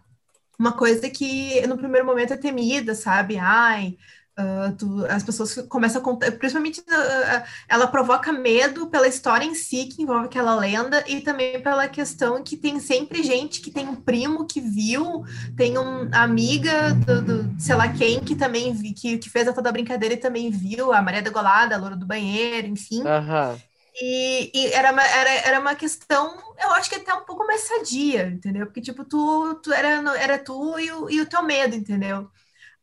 uma 0.59 0.73
coisa 0.73 1.11
que 1.11 1.67
no 1.67 1.77
primeiro 1.79 2.07
momento 2.07 2.33
é 2.35 2.37
temida, 2.37 2.95
sabe? 2.95 3.39
Ai, 3.39 3.97
ah, 4.37 4.73
tu- 4.79 5.05
as 5.07 5.23
pessoas 5.23 5.55
começam 5.69 6.00
a 6.00 6.05
contar, 6.05 6.33
principalmente 6.33 6.83
ah, 6.91 7.45
ela 7.69 7.87
provoca 7.87 8.33
medo 8.33 8.88
pela 8.88 9.07
história 9.09 9.45
em 9.45 9.55
si 9.55 9.87
que 9.87 10.03
envolve 10.03 10.26
aquela 10.26 10.55
lenda 10.57 11.05
e 11.09 11.21
também 11.21 11.61
pela 11.62 11.88
questão 11.88 12.43
que 12.43 12.57
tem 12.57 12.81
sempre 12.81 13.23
gente 13.23 13.61
que 13.61 13.71
tem 13.71 13.88
um 13.88 13.97
primo 13.97 14.47
que 14.47 14.61
viu, 14.61 15.25
tem 15.57 15.79
uma 15.79 16.09
amiga 16.12 16.95
do, 16.95 17.23
do- 17.23 17.61
sei 17.61 17.75
lá 17.76 17.88
quem 17.93 18.21
que 18.21 18.35
também 18.37 18.73
vi, 18.73 18.93
que, 18.93 19.19
que 19.19 19.31
fez 19.31 19.49
a 19.49 19.53
toda 19.53 19.73
brincadeira 19.73 20.14
e 20.14 20.19
também 20.19 20.50
viu 20.50 20.93
a 20.93 21.00
Maria 21.03 21.23
da 21.23 21.31
Golada, 21.31 21.75
a 21.75 21.79
Loura 21.79 21.97
do 21.97 22.07
Banheiro, 22.07 22.67
enfim. 22.69 23.12
Aham. 23.12 23.62
E, 23.97 24.50
e 24.55 24.73
era, 24.73 24.93
uma, 24.93 25.03
era, 25.05 25.31
era 25.49 25.61
uma 25.61 25.75
questão, 25.76 26.37
eu 26.61 26.73
acho 26.73 26.91
que 26.91 26.97
até 26.97 27.14
um 27.14 27.25
pouco 27.25 27.47
mais 27.47 27.61
sadia, 27.62 28.26
entendeu? 28.29 28.67
Porque, 28.67 28.81
tipo, 28.81 29.05
tu, 29.05 29.55
tu 29.62 29.73
era, 29.73 29.88
era 30.19 30.38
tu 30.38 30.79
e 30.81 30.91
o, 30.93 31.09
e 31.11 31.21
o 31.21 31.26
teu 31.29 31.43
medo, 31.45 31.76
entendeu? 31.76 32.29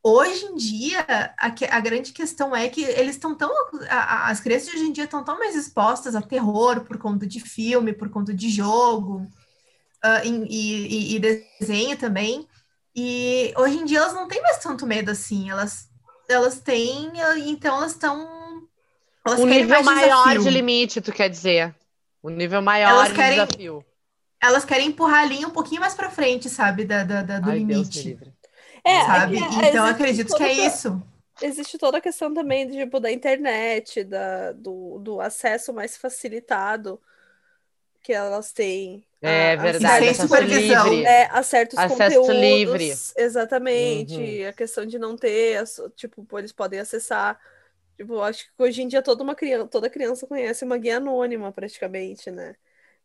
Hoje 0.04 0.46
em 0.46 0.56
dia, 0.56 1.06
a, 1.38 1.48
a 1.48 1.80
grande 1.80 2.12
questão 2.12 2.56
é 2.56 2.68
que 2.68 2.84
eles 2.84 3.16
estão 3.16 3.36
tão. 3.36 3.52
A, 3.88 4.30
as 4.32 4.40
crianças 4.40 4.70
de 4.70 4.78
hoje 4.78 4.86
em 4.86 4.92
dia 4.92 5.04
estão 5.04 5.24
tão 5.24 5.38
mais 5.38 5.56
expostas 5.56 6.16
a 6.16 6.22
terror 6.22 6.82
por 6.82 6.98
conta 6.98 7.28
de 7.28 7.40
filme, 7.40 7.94
por 7.94 8.10
conta 8.10 8.34
de 8.34 8.50
jogo 8.50 9.28
uh, 10.04 10.26
e, 10.26 11.14
e, 11.14 11.16
e 11.16 11.20
desenho 11.20 11.96
também. 11.98 12.48
E 12.96 13.54
hoje 13.56 13.78
em 13.78 13.86
dia 13.86 14.00
elas 14.00 14.14
não 14.14 14.28
têm 14.28 14.42
mais 14.42 14.58
tanto 14.58 14.88
medo 14.88 15.12
assim. 15.12 15.52
Elas, 15.52 15.88
elas 16.28 16.60
têm, 16.60 17.12
então 17.46 17.78
elas 17.78 17.92
estão 17.92 18.68
elas 19.24 19.40
um 19.40 19.46
nível 19.46 19.84
maior 19.84 20.24
desafio. 20.24 20.42
de 20.42 20.50
limite, 20.50 21.00
tu 21.00 21.12
quer 21.12 21.30
dizer? 21.30 21.76
Um 22.24 22.32
nível 22.32 22.62
maior 22.62 22.90
elas 22.90 23.14
querem, 23.14 23.40
de 23.40 23.46
desafio. 23.46 23.86
Elas 24.42 24.66
querem 24.66 24.88
empurrar 24.88 25.22
a 25.22 25.26
linha 25.26 25.48
um 25.48 25.52
pouquinho 25.52 25.82
mais 25.82 25.94
para 25.94 26.10
frente, 26.10 26.50
sabe? 26.50 26.86
Da, 26.86 27.04
da, 27.04 27.22
da 27.22 27.40
do 27.40 27.52
Ai, 27.52 27.60
limite. 27.60 28.18
É, 28.84 29.02
sabe? 29.06 29.38
É, 29.38 29.70
então 29.70 29.86
acredito 29.86 30.36
que 30.36 30.44
é 30.44 30.54
isso. 30.54 31.02
Existe 31.42 31.78
toda 31.78 31.98
a 31.98 32.02
questão 32.02 32.34
também 32.34 32.70
tipo, 32.70 33.00
da 33.00 33.12
internet, 33.12 34.04
da, 34.04 34.52
do, 34.52 35.00
do 35.00 35.22
acesso 35.22 35.74
mais 35.74 35.98
facilitado 35.98 37.00
que 38.04 38.14
elas 38.14 38.52
têm. 38.52 39.04
É 39.22 39.54
a, 39.54 39.56
verdade, 39.56 40.10
a 40.10 40.14
supervisão. 40.14 40.90
Livre. 40.90 41.06
É, 41.06 41.30
a 41.32 41.44
certos 41.44 41.78
acesso 41.78 42.22
conteúdos. 42.22 42.36
livre. 42.36 42.94
Exatamente. 43.16 44.16
Uhum. 44.16 44.50
A 44.50 44.54
questão 44.54 44.86
de 44.86 44.98
não 44.98 45.16
ter, 45.16 45.64
tipo, 45.96 46.26
eles 46.38 46.52
podem 46.52 46.80
acessar 46.80 47.40
Tipo, 48.02 48.20
acho 48.22 48.46
que 48.46 48.52
hoje 48.58 48.82
em 48.82 48.88
dia 48.88 49.00
toda 49.04 49.22
uma 49.22 49.36
criança, 49.36 49.68
toda 49.68 49.88
criança 49.88 50.26
conhece 50.26 50.66
uma 50.66 50.76
guia 50.76 50.98
anônima, 50.98 51.52
praticamente, 51.52 52.32
né? 52.32 52.56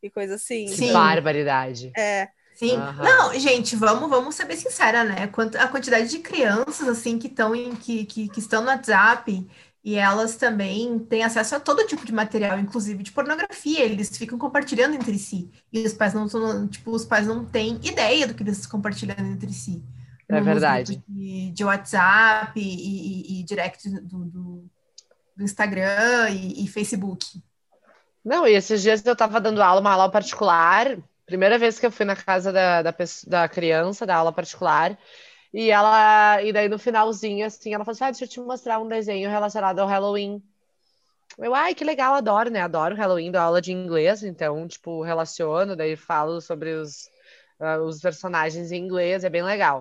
E 0.02 0.08
coisa 0.08 0.36
assim. 0.36 0.68
Sim. 0.68 0.90
Barbaridade. 0.90 1.92
É. 1.94 2.28
Sim. 2.56 2.76
Não, 2.76 3.38
gente, 3.38 3.76
vamos, 3.76 4.08
vamos 4.08 4.34
ser 4.34 4.46
bem 4.46 4.56
sincera, 4.56 5.04
né? 5.04 5.30
A 5.58 5.68
quantidade 5.68 6.08
de 6.08 6.18
crianças 6.20 6.88
assim 6.88 7.18
que 7.18 7.26
estão 7.26 7.54
em 7.54 7.76
que, 7.76 8.06
que, 8.06 8.28
que 8.28 8.40
estão 8.40 8.62
no 8.62 8.68
WhatsApp 8.68 9.46
e 9.84 9.94
elas 9.94 10.36
também 10.36 10.98
têm 10.98 11.22
acesso 11.22 11.54
a 11.54 11.60
todo 11.60 11.86
tipo 11.86 12.04
de 12.04 12.12
material, 12.12 12.58
inclusive 12.58 13.04
de 13.04 13.12
pornografia, 13.12 13.84
eles 13.84 14.16
ficam 14.16 14.36
compartilhando 14.36 14.96
entre 14.96 15.16
si. 15.18 15.48
E 15.72 15.86
os 15.86 15.92
pais 15.92 16.12
não, 16.12 16.66
tipo, 16.66 16.90
os 16.90 17.04
pais 17.04 17.26
não 17.26 17.44
têm 17.44 17.78
ideia 17.84 18.26
do 18.26 18.34
que 18.34 18.42
eles 18.42 18.56
estão 18.56 18.72
compartilhando 18.72 19.26
entre 19.26 19.52
si. 19.52 19.84
É 20.28 20.40
verdade. 20.40 21.00
De, 21.06 21.52
de, 21.52 21.64
WhatsApp 21.64 22.58
e, 22.58 22.62
e, 22.64 23.40
e 23.40 23.44
direct 23.44 23.88
do, 23.88 24.24
do, 24.24 24.70
do 25.36 25.44
Instagram 25.44 26.30
e, 26.30 26.64
e, 26.64 26.66
Facebook. 26.66 27.40
Não, 28.24 28.44
e 28.44 28.54
esses 28.54 28.82
dias 28.82 29.04
eu 29.06 29.12
estava 29.12 29.40
dando 29.40 29.62
aula, 29.62 29.80
uma 29.80 29.92
aula 29.92 30.10
particular, 30.10 30.98
primeira 31.26 31.58
vez 31.58 31.78
que 31.78 31.84
eu 31.86 31.90
fui 31.90 32.06
na 32.06 32.16
casa 32.16 32.52
da, 32.52 32.82
da, 32.82 32.94
da 33.26 33.48
criança, 33.48 34.06
da 34.06 34.16
aula 34.16 34.32
particular, 34.32 34.96
e 35.52 35.70
ela, 35.70 36.42
e 36.42 36.52
daí 36.52 36.68
no 36.68 36.78
finalzinho, 36.78 37.46
assim, 37.46 37.74
ela 37.74 37.84
falou 37.84 37.94
assim, 37.94 38.04
ah, 38.04 38.10
deixa 38.10 38.24
eu 38.24 38.28
te 38.28 38.40
mostrar 38.40 38.78
um 38.78 38.88
desenho 38.88 39.28
relacionado 39.28 39.78
ao 39.80 39.88
Halloween. 39.88 40.42
Eu, 41.38 41.54
ai, 41.54 41.74
que 41.74 41.84
legal, 41.84 42.14
adoro, 42.14 42.50
né? 42.50 42.60
Adoro 42.60 42.94
Halloween, 42.94 43.30
dou 43.30 43.40
aula 43.40 43.60
de 43.60 43.72
inglês, 43.72 44.22
então, 44.22 44.66
tipo, 44.66 45.02
relaciono, 45.02 45.76
daí 45.76 45.96
falo 45.96 46.40
sobre 46.40 46.72
os, 46.74 47.10
uh, 47.60 47.82
os 47.84 48.00
personagens 48.00 48.72
em 48.72 48.84
inglês, 48.84 49.24
é 49.24 49.28
bem 49.28 49.42
legal. 49.42 49.80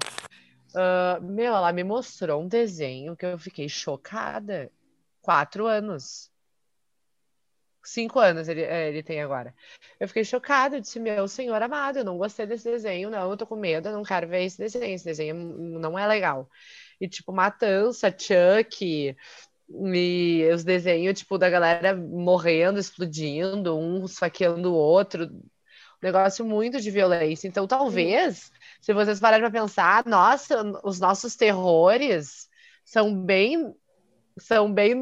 Uh, 0.72 1.22
meu, 1.24 1.56
ela 1.56 1.72
me 1.72 1.84
mostrou 1.84 2.42
um 2.42 2.48
desenho 2.48 3.16
que 3.16 3.26
eu 3.26 3.38
fiquei 3.38 3.70
chocada 3.70 4.70
quatro 5.22 5.66
anos. 5.66 6.30
Cinco 7.86 8.20
anos 8.20 8.48
ele, 8.48 8.62
é, 8.62 8.90
ele 8.90 9.04
tem 9.04 9.22
agora. 9.22 9.54
Eu 10.00 10.08
fiquei 10.08 10.24
chocada, 10.24 10.78
eu 10.78 10.82
disse, 10.82 11.00
meu 11.00 11.28
senhor 11.28 11.62
amado, 11.62 12.00
eu 12.00 12.06
não 12.06 12.18
gostei 12.18 12.46
desse 12.46 12.64
desenho, 12.64 13.10
não, 13.10 13.30
eu 13.30 13.38
tô 13.38 13.46
com 13.46 13.56
medo, 13.56 13.90
eu 13.90 13.94
não 13.94 14.04
quero 14.04 14.28
ver 14.28 14.44
esse 14.44 14.58
desenho, 14.58 14.96
esse 14.96 15.06
desenho 15.06 15.36
não 15.80 15.98
é 15.98 16.08
legal. 16.08 16.50
E, 17.00 17.08
tipo, 17.08 17.32
Matança, 17.32 18.10
Chuck, 18.10 19.16
e 19.70 20.50
os 20.54 20.64
desenhos, 20.64 21.20
tipo, 21.20 21.38
da 21.38 21.50
galera 21.50 21.96
morrendo, 21.96 22.80
explodindo, 22.80 23.78
um 23.78 24.06
esfaqueando 24.06 24.72
o 24.72 24.76
outro, 24.76 25.30
negócio 26.02 26.46
muito 26.46 26.80
de 26.80 26.92
violência. 26.92 27.48
Então, 27.48 27.68
talvez, 27.68 28.52
se 28.82 28.94
vocês 28.94 29.20
pararem 29.20 29.50
para 29.50 29.60
pensar, 29.62 30.06
nossa, 30.06 30.64
os 30.84 31.00
nossos 31.00 31.36
terrores 31.36 32.48
são 32.84 33.16
bem 33.24 33.74
são 34.38 34.72
bem, 34.72 35.00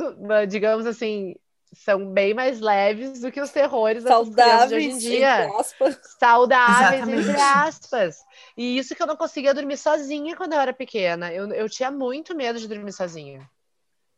digamos 0.48 0.86
assim, 0.86 1.36
são 1.74 2.12
bem 2.12 2.34
mais 2.34 2.60
leves 2.60 3.22
do 3.22 3.32
que 3.32 3.42
os 3.42 3.50
terrores 3.52 4.04
saudáveis 4.04 4.70
de 4.70 4.76
hoje 4.76 4.90
em 4.90 4.98
dia. 4.98 5.50
Saudáveis, 6.20 7.02
Exatamente. 7.02 7.30
entre 7.30 7.42
aspas. 7.42 8.18
E 8.56 8.78
isso 8.78 8.96
que 8.96 9.02
eu 9.02 9.08
não 9.08 9.18
conseguia 9.18 9.54
dormir 9.54 9.78
sozinha 9.78 10.36
quando 10.36 10.54
eu 10.54 10.60
era 10.60 10.74
pequena. 10.74 11.32
Eu, 11.34 11.52
eu 11.52 11.70
tinha 11.70 11.90
muito 11.92 12.36
medo 12.36 12.60
de 12.60 12.68
dormir 12.68 12.92
sozinha. 12.92 13.50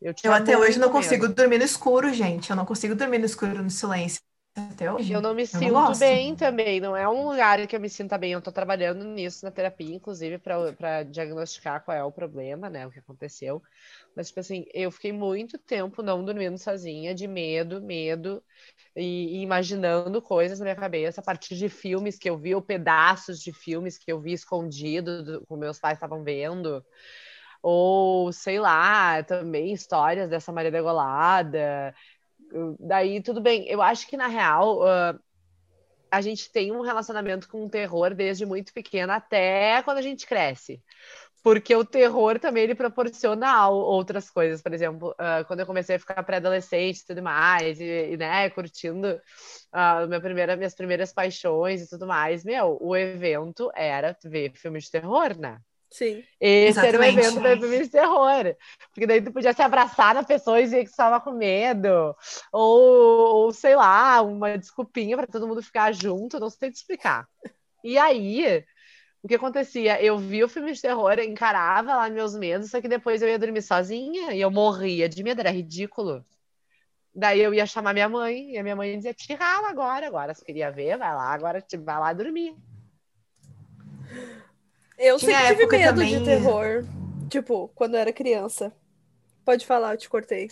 Eu, 0.02 0.14
eu 0.24 0.34
até 0.34 0.58
hoje 0.58 0.78
não 0.78 0.88
medo. 0.88 0.98
consigo 0.98 1.28
dormir 1.28 1.58
no 1.58 1.64
escuro, 1.64 2.14
gente. 2.14 2.50
Eu 2.50 2.56
não 2.56 2.66
consigo 2.66 2.94
dormir 2.96 3.18
no 3.18 3.26
escuro, 3.26 3.64
no 3.64 3.70
silêncio. 3.70 4.20
Até 4.56 4.92
hoje. 4.92 5.12
Eu 5.12 5.22
não 5.22 5.34
me 5.34 5.42
eu 5.42 5.48
sinto 5.48 5.74
não 5.74 5.98
bem 5.98 6.34
também. 6.34 6.80
Não 6.80 6.96
é 6.96 7.08
um 7.10 7.30
lugar 7.30 7.68
que 7.68 7.76
eu 7.76 7.80
me 7.80 7.90
sinta 7.90 8.18
bem. 8.18 8.32
Eu 8.32 8.42
tô 8.42 8.54
trabalhando 8.54 9.04
nisso 9.04 9.44
na 9.44 9.52
terapia, 9.52 9.94
inclusive, 9.94 10.38
para 10.38 11.04
diagnosticar 11.04 11.84
qual 11.84 11.98
é 11.98 12.04
o 12.04 12.12
problema, 12.12 12.70
né? 12.70 12.88
O 12.88 12.92
que 12.92 13.00
aconteceu. 13.00 13.62
Mas, 14.16 14.28
tipo 14.30 14.40
assim, 14.40 14.66
eu 14.74 14.90
fiquei 14.92 15.12
muito 15.12 15.58
tempo 15.58 16.02
não 16.02 16.24
dormindo 16.24 16.58
sozinha, 16.58 17.14
de 17.14 17.28
medo, 17.28 17.82
medo, 17.82 18.42
e, 18.96 19.40
e, 19.40 19.42
imaginando 19.42 20.22
coisas 20.22 20.60
na 20.60 20.64
minha 20.64 20.76
cabeça 20.76 21.20
a 21.20 21.24
partir 21.24 21.56
de 21.58 21.68
filmes 21.68 22.18
que 22.18 22.30
eu 22.30 22.38
vi, 22.38 22.56
ou 22.56 22.62
pedaços 22.62 23.42
de 23.42 23.52
filmes 23.52 23.98
que 23.98 24.10
eu 24.12 24.22
vi 24.22 24.32
escondido, 24.32 25.22
do, 25.22 25.46
que 25.46 25.54
meus 25.56 25.80
pais 25.80 25.98
estavam 25.98 26.24
vendo. 26.24 26.82
Ou, 27.62 28.32
sei 28.32 28.60
lá, 28.60 29.24
também 29.24 29.74
histórias 29.74 30.30
dessa 30.30 30.52
Maria 30.52 30.72
Degolada. 30.72 31.94
Daí, 32.80 33.22
tudo 33.22 33.42
bem. 33.42 33.68
Eu 33.68 33.82
acho 33.82 34.08
que, 34.08 34.18
na 34.18 34.28
real, 34.28 34.82
uh, 34.82 35.20
a 36.12 36.22
gente 36.22 36.52
tem 36.52 36.72
um 36.72 36.82
relacionamento 36.82 37.48
com 37.50 37.66
o 37.66 37.70
terror 37.70 38.14
desde 38.14 38.46
muito 38.46 38.74
pequena 38.74 39.16
até 39.16 39.82
quando 39.84 39.98
a 39.98 40.02
gente 40.02 40.26
cresce 40.26 40.82
porque 41.46 41.76
o 41.76 41.86
terror 41.86 42.40
também 42.40 42.64
ele 42.64 42.74
proporciona 42.74 43.70
outras 43.70 44.32
coisas. 44.32 44.64
Por 44.64 44.74
exemplo, 44.74 45.12
uh, 45.12 45.46
quando 45.46 45.60
eu 45.60 45.66
comecei 45.68 45.96
a 45.96 46.00
ficar 46.00 46.24
pré-adolescente 46.24 47.02
e 47.02 47.06
tudo 47.06 47.22
mais, 47.22 47.80
e, 47.80 48.14
e, 48.14 48.18
né, 48.18 48.50
curtindo 48.50 49.08
uh, 49.12 50.08
minha 50.08 50.20
primeira, 50.20 50.56
minhas 50.56 50.74
primeiras 50.74 51.14
paixões 51.14 51.84
e 51.84 51.88
tudo 51.88 52.08
mais, 52.08 52.44
meu, 52.44 52.80
o 52.82 52.98
evento 52.98 53.70
era 53.76 54.18
ver 54.24 54.54
filmes 54.56 54.86
de 54.86 54.92
terror, 54.94 55.38
né? 55.38 55.60
Sim. 55.90 56.24
Esse 56.40 56.80
Exatamente. 56.80 56.96
era 56.96 57.04
o 57.04 57.06
evento 57.06 57.42
ver 57.42 57.60
filmes 57.60 57.88
de 57.88 57.90
terror. 57.90 58.56
Porque 58.94 59.08
daí 59.08 59.22
tu 59.22 59.32
podia 59.32 59.54
se 59.54 59.62
abraçar 59.62 60.14
na 60.14 60.24
pessoa 60.24 60.60
e 60.60 60.64
dizer 60.64 60.84
que 60.84 60.90
estava 60.90 61.22
com 61.22 61.32
medo. 61.32 62.16
Ou, 62.52 63.36
ou, 63.36 63.52
sei 63.54 63.76
lá, 63.76 64.22
uma 64.22 64.58
desculpinha 64.58 65.16
para 65.16 65.28
todo 65.28 65.48
mundo 65.48 65.62
ficar 65.62 65.94
junto, 65.94 66.40
não 66.40 66.50
sei 66.50 66.72
te 66.72 66.76
explicar. 66.76 67.28
E 67.84 67.98
aí, 67.98 68.66
o 69.24 69.28
que 69.28 69.36
acontecia? 69.36 70.02
Eu 70.02 70.18
via 70.18 70.46
o 70.46 70.50
filme 70.50 70.72
de 70.72 70.82
terror, 70.82 71.18
encarava 71.20 71.96
lá 71.96 72.10
meus 72.10 72.36
medos, 72.36 72.70
só 72.70 72.82
que 72.82 72.88
depois 72.88 73.22
eu 73.22 73.30
ia 73.30 73.40
dormir 73.40 73.62
sozinha 73.62 74.34
e 74.34 74.42
eu 74.42 74.52
morria 74.52 75.08
de 75.08 75.24
medo, 75.24 75.40
era 75.40 75.52
ridículo. 75.52 76.26
Daí 77.14 77.42
eu 77.42 77.54
ia 77.54 77.66
chamar 77.66 77.94
minha 77.94 78.10
mãe, 78.10 78.52
e 78.52 78.58
a 78.58 78.64
minha 78.64 78.76
mãe 78.76 78.98
dizia: 78.98 79.14
tira 79.14 79.46
ela 79.46 79.70
agora, 79.70 80.06
agora. 80.06 80.34
Se 80.34 80.44
queria 80.44 80.70
ver, 80.70 80.98
vai 80.98 81.16
lá, 81.16 81.32
agora 81.32 81.64
vai 81.80 82.00
lá 82.00 82.12
dormir. 82.12 82.56
Eu 84.98 85.18
Tinha 85.18 85.40
sempre 85.40 85.66
tive 85.66 85.78
medo 85.78 85.96
também... 85.96 86.20
de 86.20 86.26
terror. 86.26 86.86
Tipo, 87.30 87.70
quando 87.76 87.96
eu 87.96 88.00
era 88.00 88.14
criança. 88.14 88.72
Pode 89.44 89.66
falar, 89.66 89.94
eu 89.94 89.98
te 89.98 90.10
cortei. 90.10 90.50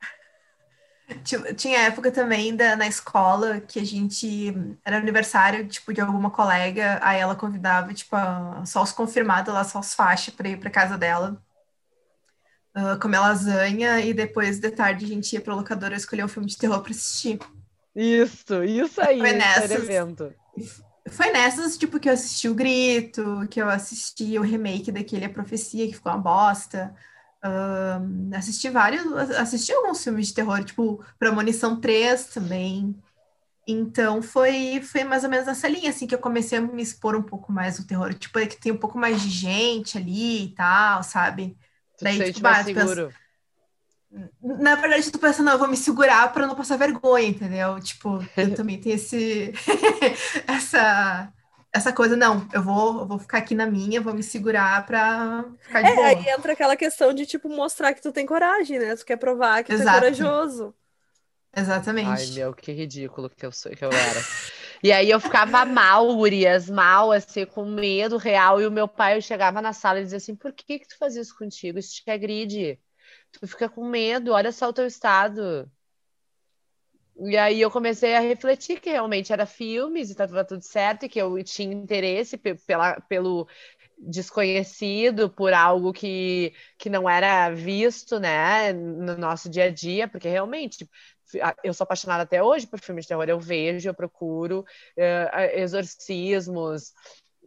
Tinha 1.56 1.80
época 1.80 2.10
também 2.10 2.56
da, 2.56 2.74
na 2.76 2.86
escola 2.86 3.60
que 3.60 3.78
a 3.78 3.84
gente 3.84 4.54
era 4.84 4.96
aniversário 4.96 5.68
tipo 5.68 5.92
de 5.92 6.00
alguma 6.00 6.30
colega, 6.30 6.98
aí 7.02 7.20
ela 7.20 7.36
convidava 7.36 7.92
tipo 7.92 8.16
a, 8.16 8.64
só 8.64 8.82
os 8.82 8.92
confirmados 8.92 9.52
lá, 9.52 9.62
só 9.62 9.80
os 9.80 9.94
faixas 9.94 10.34
para 10.34 10.48
ir 10.48 10.58
para 10.58 10.70
casa 10.70 10.96
dela. 10.96 11.40
Uh, 12.74 12.98
comer 12.98 13.18
lasanha 13.18 14.00
e 14.00 14.14
depois 14.14 14.58
de 14.58 14.70
tarde 14.70 15.04
a 15.04 15.08
gente 15.08 15.34
ia 15.34 15.40
para 15.42 15.54
locadora 15.54 15.94
escolher 15.94 16.24
um 16.24 16.28
filme 16.28 16.48
de 16.48 16.56
terror 16.56 16.80
para 16.80 16.92
assistir. 16.92 17.38
Isso, 17.94 18.64
isso 18.64 18.98
aí, 19.02 19.20
evento. 19.74 20.32
Foi 21.10 21.30
nessas, 21.32 21.76
tipo, 21.76 21.98
que 21.98 22.08
eu 22.08 22.12
assisti 22.12 22.48
o 22.48 22.54
Grito, 22.54 23.46
que 23.50 23.60
eu 23.60 23.68
assisti 23.68 24.38
o 24.38 24.42
remake 24.42 24.92
daquele 24.92 25.24
A 25.24 25.30
Profecia, 25.30 25.86
que 25.88 25.94
ficou 25.94 26.12
uma 26.12 26.18
bosta. 26.18 26.94
Uh, 27.44 28.34
assisti 28.36 28.70
vários, 28.70 29.04
assisti 29.36 29.72
alguns 29.72 30.02
filmes 30.02 30.28
de 30.28 30.34
terror, 30.34 30.62
tipo 30.64 31.04
Premonição 31.18 31.80
3 31.80 32.26
também. 32.26 32.94
Então 33.66 34.22
foi, 34.22 34.80
foi 34.82 35.04
mais 35.04 35.24
ou 35.24 35.30
menos 35.30 35.46
nessa 35.46 35.68
linha 35.68 35.90
assim 35.90 36.06
que 36.06 36.14
eu 36.14 36.18
comecei 36.20 36.58
a 36.58 36.60
me 36.60 36.82
expor 36.82 37.16
um 37.16 37.22
pouco 37.22 37.52
mais 37.52 37.78
no 37.78 37.86
terror. 37.86 38.14
Tipo, 38.14 38.38
é 38.38 38.46
que 38.46 38.56
tem 38.60 38.72
um 38.72 38.78
pouco 38.78 38.98
mais 38.98 39.22
de 39.22 39.30
gente 39.30 39.98
ali 39.98 40.44
e 40.46 40.54
tal, 40.54 41.02
sabe? 41.02 41.56
Daí, 42.00 42.32
tipo, 42.32 42.54
seguro. 42.54 43.12
Na 44.42 44.74
verdade, 44.74 45.06
eu 45.06 45.12
tô 45.12 45.18
pensando, 45.18 45.46
não, 45.46 45.52
eu 45.54 45.58
vou 45.58 45.68
me 45.68 45.76
segurar 45.76 46.32
para 46.32 46.46
não 46.46 46.54
passar 46.54 46.76
vergonha, 46.76 47.28
entendeu? 47.28 47.80
Tipo, 47.80 48.18
eu 48.36 48.52
também 48.54 48.78
tenho 48.80 48.96
esse 48.96 49.52
essa 50.46 51.32
essa 51.74 51.90
coisa, 51.92 52.14
não, 52.16 52.46
eu 52.52 52.62
vou, 52.62 53.00
eu 53.00 53.06
vou 53.08 53.18
ficar 53.18 53.38
aqui 53.38 53.54
na 53.54 53.64
minha, 53.66 54.00
vou 54.00 54.12
me 54.14 54.22
segurar 54.22 54.84
pra 54.84 55.42
ficar 55.62 55.82
de 55.82 55.90
É, 55.90 55.90
boa. 55.92 56.28
aí 56.28 56.28
entra 56.28 56.52
aquela 56.52 56.76
questão 56.76 57.12
de, 57.14 57.26
tipo, 57.26 57.48
mostrar 57.48 57.94
que 57.94 58.00
tu 58.02 58.12
tem 58.12 58.26
coragem, 58.26 58.78
né? 58.78 58.96
Tu 58.96 59.04
quer 59.04 59.16
provar 59.16 59.62
que 59.64 59.72
tu 59.72 59.82
é 59.82 59.86
Exato. 59.86 59.86
corajoso. 59.86 60.74
Exatamente. 61.56 62.02
Ai, 62.02 62.26
meu, 62.26 62.52
que 62.54 62.70
ridículo 62.72 63.30
que 63.30 63.46
eu 63.46 63.50
sou, 63.52 63.72
que 63.74 63.82
eu 63.84 63.96
era. 63.96 64.28
E 64.82 64.92
aí 64.92 65.10
eu 65.10 65.20
ficava 65.20 65.64
mal, 65.64 66.08
Urias, 66.18 66.68
mal, 66.68 67.12
assim, 67.12 67.44
com 67.46 67.64
medo 67.64 68.16
real. 68.16 68.60
E 68.60 68.66
o 68.66 68.70
meu 68.70 68.86
pai 68.88 69.20
chegava 69.20 69.60
na 69.62 69.72
sala 69.72 70.00
e 70.00 70.02
dizia 70.04 70.18
assim: 70.18 70.36
por 70.36 70.52
que 70.52 70.78
que 70.78 70.86
tu 70.88 70.96
faz 70.98 71.16
isso 71.16 71.36
contigo? 71.36 71.78
Isso 71.78 71.94
te 72.02 72.10
agride. 72.10 72.78
Tu 73.32 73.46
fica 73.46 73.68
com 73.68 73.84
medo, 73.86 74.32
olha 74.32 74.50
só 74.52 74.68
o 74.68 74.72
teu 74.72 74.86
estado. 74.86 75.70
E 77.24 77.36
aí 77.36 77.60
eu 77.60 77.70
comecei 77.70 78.14
a 78.14 78.20
refletir 78.20 78.80
que 78.80 78.90
realmente 78.90 79.32
era 79.32 79.46
filmes 79.46 80.08
e 80.08 80.12
estava 80.12 80.44
tudo 80.44 80.62
certo, 80.62 81.04
e 81.04 81.08
que 81.08 81.20
eu 81.20 81.42
tinha 81.44 81.72
interesse 81.74 82.36
pe- 82.38 82.54
pela, 82.66 83.00
pelo 83.02 83.46
desconhecido, 83.98 85.30
por 85.30 85.52
algo 85.52 85.92
que, 85.92 86.52
que 86.78 86.90
não 86.90 87.08
era 87.08 87.50
visto, 87.50 88.18
né, 88.18 88.72
no 88.72 89.16
nosso 89.16 89.48
dia 89.50 89.64
a 89.64 89.70
dia, 89.70 90.08
porque 90.08 90.28
realmente 90.28 90.88
a- 91.42 91.54
eu 91.62 91.72
sou 91.74 91.84
apaixonada 91.84 92.24
até 92.24 92.42
hoje 92.42 92.66
por 92.66 92.80
filmes 92.80 93.04
de 93.04 93.08
terror, 93.10 93.28
eu 93.28 93.38
vejo, 93.38 93.88
eu 93.88 93.94
procuro 93.94 94.64
eh, 94.96 95.60
exorcismos. 95.62 96.92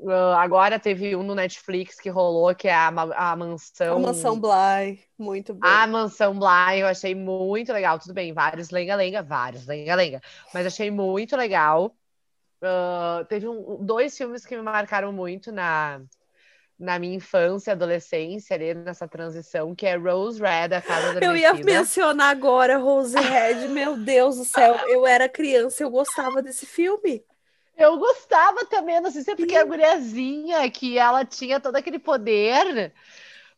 Ah, 0.07 0.41
agora 0.41 0.79
teve 0.79 1.15
um 1.15 1.23
no 1.23 1.35
Netflix 1.35 1.99
que 1.99 2.09
rolou, 2.09 2.53
que 2.53 2.67
é 2.67 2.73
a, 2.73 2.87
a 2.87 3.35
mansão. 3.35 3.97
A 3.97 3.99
Mansão 3.99 4.39
Bly, 4.39 4.99
muito 5.17 5.53
bom. 5.53 5.67
A 5.67 5.87
Mansão 5.87 6.37
Bly, 6.37 6.79
eu 6.81 6.87
achei 6.87 7.15
muito 7.15 7.71
legal. 7.71 7.97
Tudo 7.99 8.13
bem, 8.13 8.33
vários 8.33 8.69
lenga-lenga, 8.69 9.23
vários 9.23 9.65
lenga-lenga. 9.65 10.21
Mas 10.53 10.65
achei 10.65 10.91
muito 10.91 11.35
legal. 11.37 11.95
Ah, 12.61 13.25
teve 13.29 13.47
um- 13.47 13.83
dois 13.83 14.17
filmes 14.17 14.45
que 14.45 14.55
me 14.55 14.61
marcaram 14.61 15.11
muito 15.11 15.51
na, 15.51 16.01
na 16.79 16.99
minha 16.99 17.15
infância, 17.15 17.73
adolescência, 17.73 18.55
ali 18.55 18.73
nessa 18.73 19.07
transição, 19.07 19.73
que 19.75 19.85
é 19.85 19.95
Rose 19.95 20.41
Red, 20.41 20.75
A 20.75 20.81
Casa 20.81 21.23
Eu 21.23 21.37
ia 21.37 21.53
mencionar 21.53 22.29
agora 22.31 22.77
Rose 22.77 23.17
Red, 23.17 23.67
meu 23.69 23.97
Deus 23.97 24.37
do 24.37 24.45
céu, 24.45 24.75
eu 24.87 25.05
era 25.07 25.29
criança, 25.29 25.83
eu 25.83 25.89
gostava 25.89 26.41
desse 26.41 26.65
filme. 26.65 27.23
Eu 27.77 27.97
gostava 27.97 28.65
também, 28.65 29.01
não 29.01 29.11
sei 29.11 29.21
se 29.23 29.31
é 29.31 29.35
porque 29.35 29.55
a 29.55 29.65
guriazinha, 29.65 30.69
que 30.71 30.97
ela 30.97 31.25
tinha 31.25 31.59
todo 31.59 31.75
aquele 31.75 31.99
poder, 31.99 32.93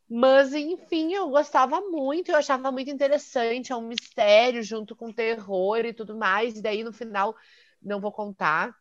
mas 0.10 0.54
enfim, 0.54 1.14
eu 1.14 1.30
gostava 1.30 1.82
muito, 1.82 2.32
eu 2.32 2.38
achava 2.38 2.72
muito 2.72 2.90
interessante, 2.90 3.72
é 3.72 3.76
um 3.76 3.88
mistério 3.88 4.64
junto 4.64 4.96
com 4.96 5.12
terror 5.12 5.86
e 5.86 5.94
tudo 5.94 6.16
mais, 6.16 6.58
e 6.58 6.62
daí 6.62 6.84
no 6.84 6.94
final, 6.94 7.36
não 7.82 8.00
vou 8.00 8.12
contar, 8.12 8.76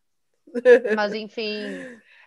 mas 0.95 1.13
enfim, 1.15 1.53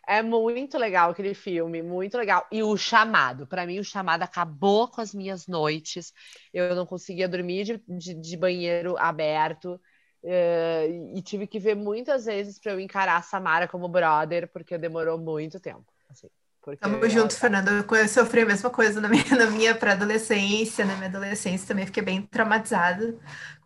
é 0.08 0.22
muito 0.22 0.78
legal 0.78 1.12
aquele 1.12 1.34
filme, 1.34 1.82
muito 1.82 2.18
legal. 2.18 2.48
E 2.52 2.64
o 2.64 2.76
Chamado, 2.76 3.48
para 3.48 3.66
mim 3.66 3.80
o 3.80 3.84
Chamado 3.84 4.24
acabou 4.24 4.88
com 4.88 5.02
as 5.02 5.14
minhas 5.14 5.48
noites, 5.48 6.14
eu 6.54 6.76
não 6.76 6.86
conseguia 6.86 7.28
dormir 7.30 7.64
de, 7.64 7.84
de, 7.88 8.14
de 8.14 8.38
banheiro 8.38 8.98
aberto, 8.98 9.80
eh, 10.24 10.88
e 11.16 11.22
tive 11.22 11.48
que 11.48 11.60
ver 11.60 11.76
muitas 11.76 12.26
vezes 12.26 12.60
para 12.60 12.74
eu 12.74 12.80
encarar 12.80 13.18
a 13.18 13.22
Samara 13.22 13.68
como 13.68 13.88
brother, 13.90 14.50
porque 14.52 14.78
demorou 14.78 15.18
muito 15.20 15.60
tempo. 15.60 15.86
Assim, 16.10 16.30
porque 16.62 16.80
Tamo 16.80 17.10
ela- 17.10 17.10
junto, 17.10 17.36
Fernanda. 17.36 17.72
Eu 17.72 17.86
eu 17.98 18.08
sofri 18.08 18.42
a 18.42 18.46
mesma 18.46 18.70
coisa 18.70 19.02
na 19.02 19.10
minha, 19.10 19.24
na 19.36 19.48
minha 19.48 19.76
pré-adolescência, 19.76 20.86
na 20.86 20.96
minha 20.96 21.08
adolescência 21.10 21.68
também 21.68 21.86
fiquei 21.86 22.02
bem 22.04 22.22
traumatizada 22.22 23.18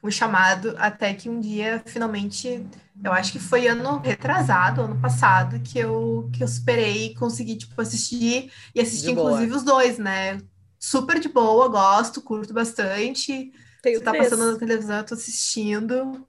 com 0.02 0.08
o 0.08 0.12
chamado, 0.12 0.76
até 0.78 1.14
que 1.14 1.30
um 1.30 1.40
dia, 1.40 1.82
finalmente, 1.86 2.66
eu 3.04 3.14
acho 3.14 3.32
que 3.32 3.40
foi 3.40 3.68
ano 3.68 4.00
retrasado, 4.00 4.82
ano 4.82 5.00
passado, 5.00 5.60
que 5.62 5.78
eu, 5.80 6.30
que 6.34 6.44
eu 6.44 6.48
superei 6.48 7.08
e 7.12 7.16
consegui, 7.16 7.56
tipo, 7.58 7.80
assistir, 7.82 8.52
e 8.76 8.82
assistir, 8.82 9.12
inclusive, 9.12 9.54
os 9.54 9.64
dois, 9.64 9.98
né? 10.00 10.40
Super 10.80 11.20
de 11.20 11.30
boa, 11.30 11.68
gosto, 11.70 12.22
curto 12.22 12.54
bastante. 12.54 13.52
Tenho 13.82 14.00
Se 14.00 14.04
tá 14.04 14.14
três. 14.14 14.14
passando 14.14 14.52
na 14.54 14.58
televisão, 14.60 14.98
eu 14.98 15.06
tô 15.06 15.14
assistindo. 15.14 16.28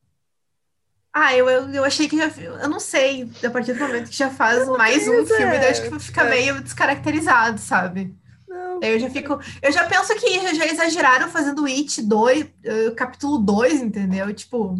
Ah, 1.17 1.33
eu, 1.37 1.49
eu, 1.49 1.71
eu 1.73 1.85
achei 1.85 2.09
que 2.09 2.17
já. 2.17 2.27
Eu 2.27 2.69
não 2.69 2.81
sei, 2.81 3.31
a 3.45 3.51
partir 3.51 3.73
do 3.75 3.81
momento 3.81 4.11
que 4.11 4.17
já 4.17 4.31
faz 4.31 4.67
mais 4.69 5.07
um 5.07 5.25
filme, 5.25 5.57
é, 5.57 5.59
daí 5.61 5.71
acho 5.71 5.83
que 5.89 5.99
fica 6.01 6.23
é. 6.23 6.31
meio 6.31 6.61
descaracterizado, 6.61 7.61
sabe? 7.61 8.13
Não, 8.49 8.81
eu 8.83 8.99
já 8.99 9.09
fico. 9.09 9.39
Eu 9.63 9.73
já 9.73 9.87
penso 9.87 10.13
que 10.17 10.41
já, 10.41 10.53
já 10.55 10.67
exageraram 10.67 11.31
fazendo 11.31 11.67
It 11.67 12.03
2, 12.03 12.47
eh, 12.65 12.91
capítulo 12.97 13.39
2, 13.39 13.81
entendeu? 13.81 14.35
Tipo, 14.35 14.75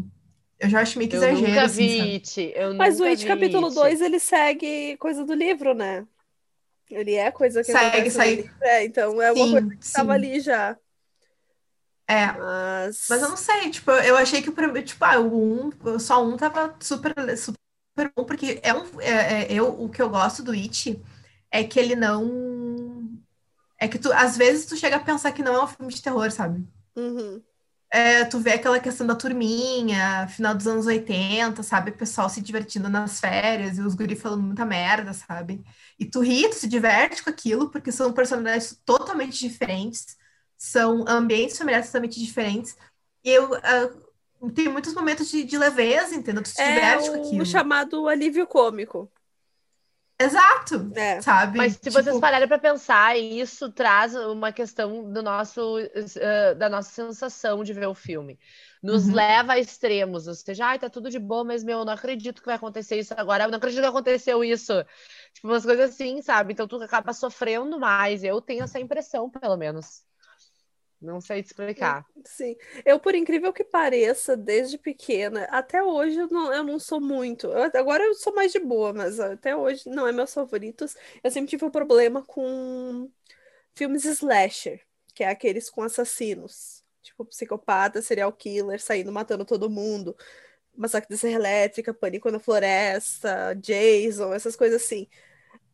eu 0.59 0.69
já 0.69 0.81
acho 0.81 0.99
meio 0.99 1.09
que 1.09 1.17
Eu 1.17 1.19
exagero, 1.19 1.49
nunca 1.49 1.63
assim, 1.65 1.89
vi 1.89 1.97
sabe? 1.99 2.11
It, 2.15 2.53
eu 2.57 2.75
Mas 2.75 2.99
o 3.01 3.05
It 3.05 3.23
vi 3.23 3.29
capítulo 3.29 3.67
It. 3.67 3.75
2, 3.75 4.01
ele 4.01 4.19
segue 4.19 4.97
coisa 4.99 5.25
do 5.25 5.35
livro, 5.35 5.73
né? 5.75 6.07
Ele 6.91 7.15
é 7.15 7.31
coisa 7.33 7.65
que 7.65 7.73
Segue, 7.73 8.11
segue. 8.11 8.43
livro. 8.43 8.55
É, 8.63 8.85
então 8.85 9.21
é 9.23 9.33
uma 9.33 9.49
coisa 9.49 9.67
Sim, 9.71 9.77
que 9.79 9.93
tava 9.93 10.13
sim. 10.13 10.15
ali 10.15 10.41
já. 10.41 10.79
É, 12.07 12.33
Mas... 12.33 13.07
mas 13.09 13.23
eu 13.23 13.29
não 13.31 13.37
sei, 13.37 13.71
tipo, 13.71 13.91
eu 13.91 14.17
achei 14.17 14.43
que 14.43 14.51
o 14.51 14.53
primeiro, 14.53 14.87
tipo, 14.87 15.03
ah, 15.05 15.19
o 15.19 15.69
um, 15.69 15.99
só 15.99 16.23
um 16.25 16.37
tava 16.37 16.77
super, 16.81 17.15
super 17.39 18.13
bom, 18.15 18.25
porque 18.25 18.61
é 18.63 18.75
um, 18.75 19.01
é, 19.01 19.45
é- 19.45 19.53
eu, 19.53 19.69
o 19.83 19.89
que 19.89 20.03
eu 20.03 20.11
gosto 20.11 20.43
do 20.43 20.53
It 20.53 21.03
é 21.51 21.65
que 21.65 21.79
ele 21.81 21.97
não, 21.97 23.09
é 23.81 23.89
que 23.89 23.99
tu, 23.99 24.13
às 24.13 24.37
vezes 24.37 24.67
tu 24.67 24.77
chega 24.77 24.97
a 24.97 25.01
pensar 25.01 25.33
que 25.33 25.43
não 25.43 25.55
é 25.55 25.65
um 25.65 25.67
filme 25.67 25.93
de 25.93 26.03
terror, 26.03 26.31
sabe? 26.31 26.67
Uhum. 26.97 27.43
É, 27.91 28.25
tu 28.25 28.41
vê 28.41 28.55
aquela 28.55 28.81
questão 28.81 29.07
da 29.07 29.15
turminha, 29.15 30.27
final 30.29 30.53
dos 30.55 30.67
anos 30.67 30.87
80, 30.87 31.63
sabe? 31.63 31.93
O 31.93 31.97
pessoal 31.97 32.29
se 32.29 32.41
divertindo 32.41 32.89
nas 32.89 33.21
férias 33.21 33.79
e 33.79 33.83
os 33.83 33.95
guri 33.95 34.17
falando 34.17 34.43
muita 34.43 34.65
merda, 34.65 35.13
sabe? 35.13 35.65
E 35.99 36.05
tu 36.05 36.21
ri, 36.21 36.49
tu 36.51 36.57
se 36.57 36.67
diverte 36.67 37.23
com 37.23 37.31
aquilo, 37.31 37.71
porque 37.71 37.93
são 37.93 38.13
personagens 38.13 38.81
totalmente 38.85 39.39
diferentes, 39.39 40.17
são 40.59 41.05
ambientes 41.09 41.59
familiares 41.59 41.87
totalmente 41.89 42.19
diferentes. 42.21 42.77
E 43.25 43.31
eu 43.31 43.55
ah, 43.57 43.91
tem 44.55 44.69
muitos 44.69 44.95
momentos 44.95 45.31
de, 45.31 45.45
de 45.45 45.59
leveza, 45.59 46.15
entendeu? 46.15 46.43
Tu 46.43 46.51
se 46.51 46.63
É 46.63 46.97
com 47.11 47.39
o 47.39 47.45
aquilo. 47.45 47.45
chamado 47.45 48.09
alívio 48.09 48.47
cômico. 48.47 49.11
Exato, 50.19 50.91
É. 50.97 51.21
sabe? 51.21 51.57
Mas 51.57 51.75
se 51.81 51.89
Tipo, 51.89 51.91
vocês 51.91 52.19
pararem 52.19 52.49
para 52.49 52.59
pensar, 52.59 53.17
isso 53.17 53.71
traz 53.71 54.15
uma 54.15 54.53
questão 54.53 55.13
do 55.13 55.23
nosso, 55.23 55.79
eh, 55.79 56.55
da 56.55 56.69
nossa 56.69 56.91
sensação 56.91 57.63
de 57.63 57.73
ver 57.73 57.87
o 57.87 57.95
filme. 57.95 58.39
Nos 58.83 59.07
Uhum. 59.07 59.15
leva 59.15 59.53
a 59.55 59.59
extremos, 59.59 60.27
ou 60.27 60.35
seja, 60.35 60.67
ai, 60.67 60.79
tá 60.81 60.91
tudo 60.91 61.09
de 61.11 61.19
boa, 61.19 61.45
mas 61.45 61.63
meu, 61.63 61.79
eu 61.81 61.85
não 61.85 61.93
acredito 61.93 62.41
que 62.41 62.47
vai 62.47 62.57
acontecer 62.57 62.99
isso 62.99 63.15
agora, 63.17 63.45
eu 63.45 63.51
não 63.51 63.59
acredito 63.59 63.81
que 63.83 63.87
aconteceu 63.87 64.43
isso. 64.45 64.73
Tipo, 65.33 65.49
umas 65.49 65.65
coisas 65.65 65.91
assim, 65.91 66.21
sabe? 66.23 66.53
Então 66.53 66.67
tu 66.67 66.77
acaba 66.83 67.13
sofrendo 67.13 67.79
mais. 67.79 68.25
Eu 68.25 68.41
tenho 68.41 68.65
essa 68.65 68.81
impressão, 68.81 69.31
pelo 69.31 69.57
menos. 69.57 70.03
Não 71.01 71.21
sei 71.21 71.43
te 71.43 71.47
explicar. 71.47 72.05
Sim. 72.25 72.57
Eu, 72.85 72.99
por 72.99 73.15
incrível 73.15 73.53
que 73.53 73.65
pareça, 73.65 74.37
desde 74.37 74.79
pequena, 74.79 75.45
até 75.51 75.83
hoje 75.83 76.17
eu 76.19 76.29
não, 76.29 76.53
eu 76.53 76.63
não 76.65 76.79
sou 76.79 77.01
muito. 77.01 77.47
Eu- 77.49 77.71
agora 77.79 78.05
eu 78.05 78.15
sou 78.15 78.35
mais 78.35 78.53
de 78.53 78.59
boa, 78.61 78.93
mas 78.93 79.19
até 79.21 79.55
hoje 79.57 79.89
não 79.89 80.07
é 80.07 80.13
meus 80.13 80.33
favoritos. 80.33 80.97
Eu 81.23 81.31
sempre 81.31 81.51
tive 81.51 81.65
um 81.65 81.71
problema 81.71 82.23
com 82.25 83.11
filmes 83.75 84.05
slasher, 84.05 84.83
que 85.15 85.25
é 85.25 85.29
aqueles 85.31 85.71
com 85.71 85.83
assassinos. 85.83 86.85
Tipo, 87.03 87.25
psicopata, 87.27 88.03
serial 88.03 88.33
killer, 88.33 88.81
saindo 88.83 89.13
matando 89.13 89.45
todo 89.45 89.71
mundo. 89.71 90.17
Massacre 90.77 91.09
da 91.11 91.17
Serra 91.17 91.37
Elétrica, 91.37 91.95
Pânico 91.95 92.31
na 92.31 92.41
Floresta, 92.41 93.55
Jason, 93.57 94.35
essas 94.35 94.57
coisas 94.57 94.83
assim. 94.83 95.09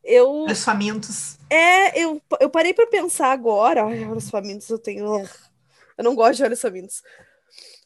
Eu, 0.02 0.44
Os 0.44 0.64
famintos. 0.64 1.38
é, 1.48 2.02
eu, 2.02 2.20
eu 2.40 2.50
parei 2.50 2.72
pra 2.72 2.86
pensar 2.86 3.32
agora. 3.32 3.84
Ai, 3.84 4.04
Olhos 4.04 4.30
Famintos, 4.30 4.68
eu 4.70 4.78
tenho. 4.78 5.28
Eu 5.96 6.04
não 6.04 6.14
gosto 6.14 6.36
de 6.36 6.44
Olhos 6.44 6.60
Famintos. 6.60 7.02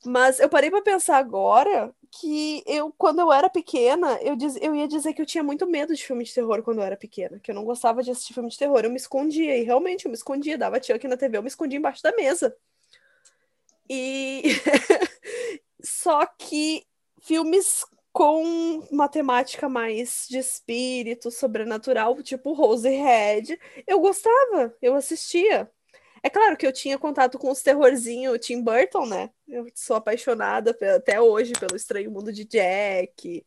Mas 0.05 0.39
eu 0.39 0.49
parei 0.49 0.71
pra 0.71 0.83
pensar 0.83 1.17
agora 1.17 1.93
que 2.21 2.63
eu, 2.67 2.93
quando 2.97 3.21
eu 3.21 3.33
era 3.33 3.49
pequena, 3.51 4.19
eu, 4.23 4.37
diz, 4.37 4.57
eu 4.61 4.75
ia 4.75 4.87
dizer 4.87 5.15
que 5.15 5.23
eu 5.23 5.27
tinha 5.27 5.43
muito 5.43 5.67
medo 5.67 5.95
de 5.95 6.05
filme 6.05 6.23
de 6.23 6.33
terror 6.33 6.63
quando 6.63 6.79
eu 6.79 6.85
era 6.85 6.97
pequena, 6.97 7.41
que 7.41 7.51
eu 7.51 7.55
não 7.55 7.65
gostava 7.65 8.03
de 8.03 8.11
assistir 8.11 8.35
filme 8.35 8.49
de 8.51 8.59
terror. 8.59 8.81
Eu 8.85 8.91
me 8.91 8.97
escondia, 8.97 9.57
e 9.57 9.65
realmente 9.65 10.05
eu 10.05 10.11
me 10.11 10.17
escondia, 10.17 10.59
dava 10.59 10.79
tio 10.79 10.95
aqui 10.95 11.09
na 11.09 11.17
TV, 11.17 11.39
eu 11.39 11.43
me 11.43 11.49
escondia 11.49 11.79
embaixo 11.79 12.03
da 12.03 12.13
mesa. 12.15 12.55
E 13.89 14.43
só 15.83 16.25
que 16.27 16.87
filmes 17.21 17.85
com 18.15 18.45
uma 18.93 19.09
temática 19.11 19.69
mais 19.69 20.27
de 20.31 20.39
espírito, 20.39 21.33
sobrenatural, 21.33 22.23
tipo 22.23 22.55
Rose 22.55 22.89
Red, 22.89 23.59
eu 23.89 24.01
gostava, 24.01 24.75
eu 24.83 24.97
assistia. 24.97 25.71
É 26.23 26.31
claro 26.31 26.57
que 26.57 26.67
eu 26.67 26.73
tinha 26.73 26.99
contato 26.99 27.39
com 27.39 27.51
os 27.53 27.63
terrorzinhos 27.63 28.39
Tim 28.41 28.63
Burton, 28.63 29.07
né? 29.07 29.31
Eu 29.49 29.67
sou 29.77 29.97
apaixonada 29.97 30.73
até 30.97 31.21
hoje 31.21 31.53
pelo 31.61 31.77
Estranho 31.77 32.11
Mundo 32.13 32.33
de 32.33 32.45
Jack. 32.47 33.47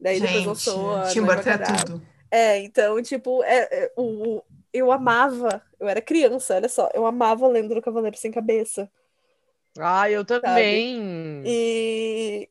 Daí 0.00 0.20
depois 0.20 0.46
eu 0.46 0.54
Gente, 0.54 0.70
sou 0.70 0.94
a 0.96 1.08
Tim 1.12 1.22
Burton 1.22 1.50
é 1.50 1.58
tudo. 1.58 2.02
É, 2.30 2.58
então, 2.60 3.00
tipo, 3.02 3.42
é, 3.44 3.84
é, 3.86 3.92
o, 3.96 4.38
o- 4.38 4.44
eu 4.72 4.90
amava, 4.92 5.62
eu 5.80 5.88
era 5.88 6.02
criança, 6.02 6.56
olha 6.56 6.68
só, 6.68 6.90
eu 6.94 7.06
amava 7.06 7.46
lendo 7.48 7.74
do 7.74 7.82
Cavaleiro 7.82 8.16
Sem 8.16 8.32
Cabeça. 8.32 8.90
Ah, 9.78 10.10
eu 10.10 10.24
também. 10.24 10.84
E 11.44 12.50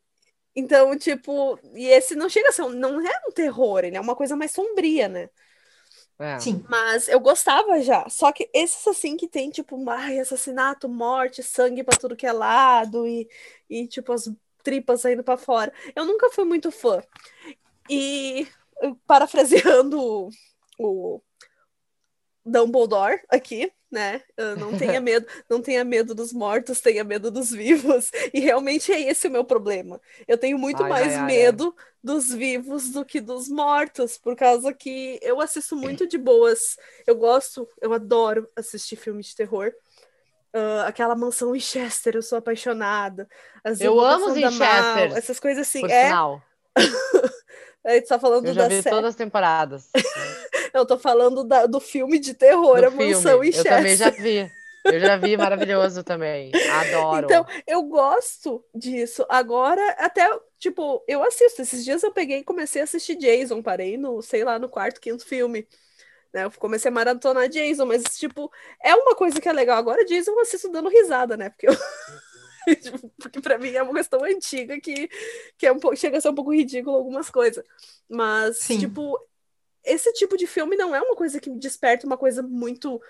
então, 0.55 0.97
tipo, 0.97 1.59
e 1.73 1.87
esse 1.87 2.15
não 2.15 2.29
chega 2.29 2.49
a 2.49 2.51
ser, 2.51 2.63
um, 2.63 2.69
não 2.69 2.99
é 3.01 3.11
um 3.27 3.31
terror, 3.31 3.83
ele 3.83 3.97
é 3.97 4.01
uma 4.01 4.15
coisa 4.15 4.35
mais 4.35 4.51
sombria, 4.51 5.07
né? 5.07 5.29
É. 6.19 6.39
Sim. 6.39 6.63
Mas 6.69 7.07
eu 7.07 7.19
gostava 7.19 7.81
já. 7.81 8.07
Só 8.09 8.31
que 8.31 8.49
esses 8.53 8.85
assim 8.87 9.17
que 9.17 9.27
tem, 9.27 9.49
tipo, 9.49 9.77
ai, 9.89 10.19
assassinato, 10.19 10.87
morte, 10.87 11.41
sangue 11.41 11.83
pra 11.83 11.97
tudo 11.97 12.15
que 12.15 12.25
é 12.27 12.31
lado 12.31 13.07
e, 13.07 13.27
e 13.69 13.87
tipo, 13.87 14.13
as 14.13 14.29
tripas 14.63 15.01
saindo 15.01 15.23
pra 15.23 15.37
fora. 15.37 15.73
Eu 15.95 16.05
nunca 16.05 16.29
fui 16.29 16.45
muito 16.45 16.71
fã. 16.71 17.01
E 17.89 18.47
parafraseando 19.07 19.99
o, 19.99 20.29
o 20.79 21.21
Dumbledore 22.45 23.21
aqui, 23.29 23.71
né? 23.93 24.21
Uh, 24.39 24.59
Não 24.59 24.73
tenha 24.77 24.99
medo, 24.99 25.25
não 25.49 25.61
tenha 25.61 25.83
medo 25.85 26.13
dos 26.15 26.33
mortos, 26.33 26.81
tenha 26.81 27.03
medo 27.03 27.31
dos 27.31 27.51
vivos. 27.51 28.11
E 28.33 28.39
realmente 28.41 28.91
é 28.91 28.99
esse 29.01 29.27
o 29.27 29.31
meu 29.31 29.45
problema. 29.45 30.01
Eu 30.27 30.37
tenho 30.37 30.57
muito 30.57 30.83
Ai, 30.83 30.89
mais 30.89 31.13
ai, 31.13 31.15
ai, 31.15 31.25
medo 31.27 31.75
dos 32.03 32.29
vivos 32.33 32.89
do 32.91 33.05
que 33.05 33.21
dos 33.21 33.47
mortos, 33.47 34.17
por 34.17 34.35
causa 34.35 34.73
que 34.73 35.19
eu 35.21 35.39
assisto 35.39 35.75
muito 35.75 36.07
de 36.07 36.17
boas. 36.17 36.75
Eu 37.07 37.15
gosto, 37.15 37.67
eu 37.81 37.93
adoro 37.93 38.49
assistir 38.55 38.95
filme 38.97 39.21
de 39.23 39.35
terror. 39.35 39.71
Ah, 40.53 40.85
aquela 40.87 41.15
mansão 41.15 41.51
Winchester, 41.51 42.15
eu 42.15 42.21
sou 42.21 42.37
apaixonada. 42.37 43.27
As 43.63 43.81
Eu 43.81 43.99
amo 43.99 44.27
os 44.27 44.33
Winchesters, 44.33 45.15
essas 45.15 45.39
coisas 45.39 45.67
assim. 45.67 45.81
Por 45.81 45.89
É, 45.89 46.05
sinal. 46.05 46.41
a 47.85 47.91
gente 47.93 48.07
tá 48.07 48.19
falando 48.19 48.47
Eu 48.47 48.53
já 48.53 48.63
da 48.63 48.69
vi 48.69 48.81
série. 48.81 48.95
todas 48.95 49.09
as 49.11 49.15
temporadas. 49.15 49.89
Eu 50.81 50.85
tô 50.85 50.97
falando 50.97 51.43
da- 51.43 51.65
do 51.65 51.79
filme 51.79 52.19
de 52.19 52.33
terror, 52.33 52.81
do 52.81 52.87
a 52.87 52.89
mansão 52.89 53.41
filme. 53.41 53.55
Eu 53.55 53.63
também 53.63 53.95
já 53.95 54.09
vi. 54.09 54.51
Eu 54.85 54.99
já 54.99 55.15
vi, 55.15 55.37
maravilhoso 55.37 56.03
também. 56.03 56.51
Adoro. 56.71 57.25
Então, 57.25 57.45
eu 57.65 57.83
gosto 57.83 58.63
disso. 58.75 59.25
Agora, 59.29 59.81
até, 59.97 60.27
tipo, 60.59 61.03
eu 61.07 61.23
assisto. 61.23 61.61
Esses 61.61 61.85
dias 61.85 62.03
eu 62.03 62.11
peguei 62.11 62.39
e 62.39 62.43
comecei 62.43 62.81
a 62.81 62.83
assistir 62.83 63.15
Jason. 63.15 63.61
Parei 63.61 63.97
no, 63.97 64.21
sei 64.21 64.43
lá, 64.43 64.59
no 64.59 64.67
quarto, 64.67 64.99
quinto 64.99 65.25
filme. 65.25 65.67
Né? 66.33 66.43
Eu 66.45 66.51
comecei 66.51 66.89
a 66.89 66.93
maratonar 66.93 67.47
Jason, 67.47 67.85
mas, 67.85 68.03
tipo, 68.17 68.51
é 68.83 68.93
uma 68.95 69.15
coisa 69.15 69.39
que 69.39 69.47
é 69.47 69.53
legal. 69.53 69.77
Agora, 69.77 70.03
Jason 70.05 70.31
eu 70.31 70.41
assisto 70.41 70.69
dando 70.69 70.89
risada, 70.89 71.37
né? 71.37 71.49
Porque, 71.49 71.67
eu... 71.67 71.73
Porque 73.21 73.39
pra 73.39 73.57
mim 73.57 73.71
é 73.71 73.83
uma 73.83 73.93
questão 73.93 74.23
antiga 74.23 74.79
que, 74.81 75.09
que 75.57 75.67
é 75.67 75.71
um 75.71 75.79
pouco, 75.79 75.95
chega 75.95 76.17
a 76.17 76.21
ser 76.21 76.29
um 76.29 76.35
pouco 76.35 76.53
ridículo 76.53 76.95
algumas 76.95 77.29
coisas. 77.29 77.63
Mas, 78.09 78.57
Sim. 78.57 78.79
tipo, 78.79 79.17
esse 79.83 80.11
tipo 80.13 80.37
de 80.37 80.47
filme 80.47 80.75
não 80.75 80.95
é 80.95 81.01
uma 81.01 81.15
coisa 81.15 81.39
que 81.39 81.49
me 81.49 81.59
desperta 81.59 82.05
uma 82.07 82.17
coisa 82.17 82.41
muito 82.41 83.01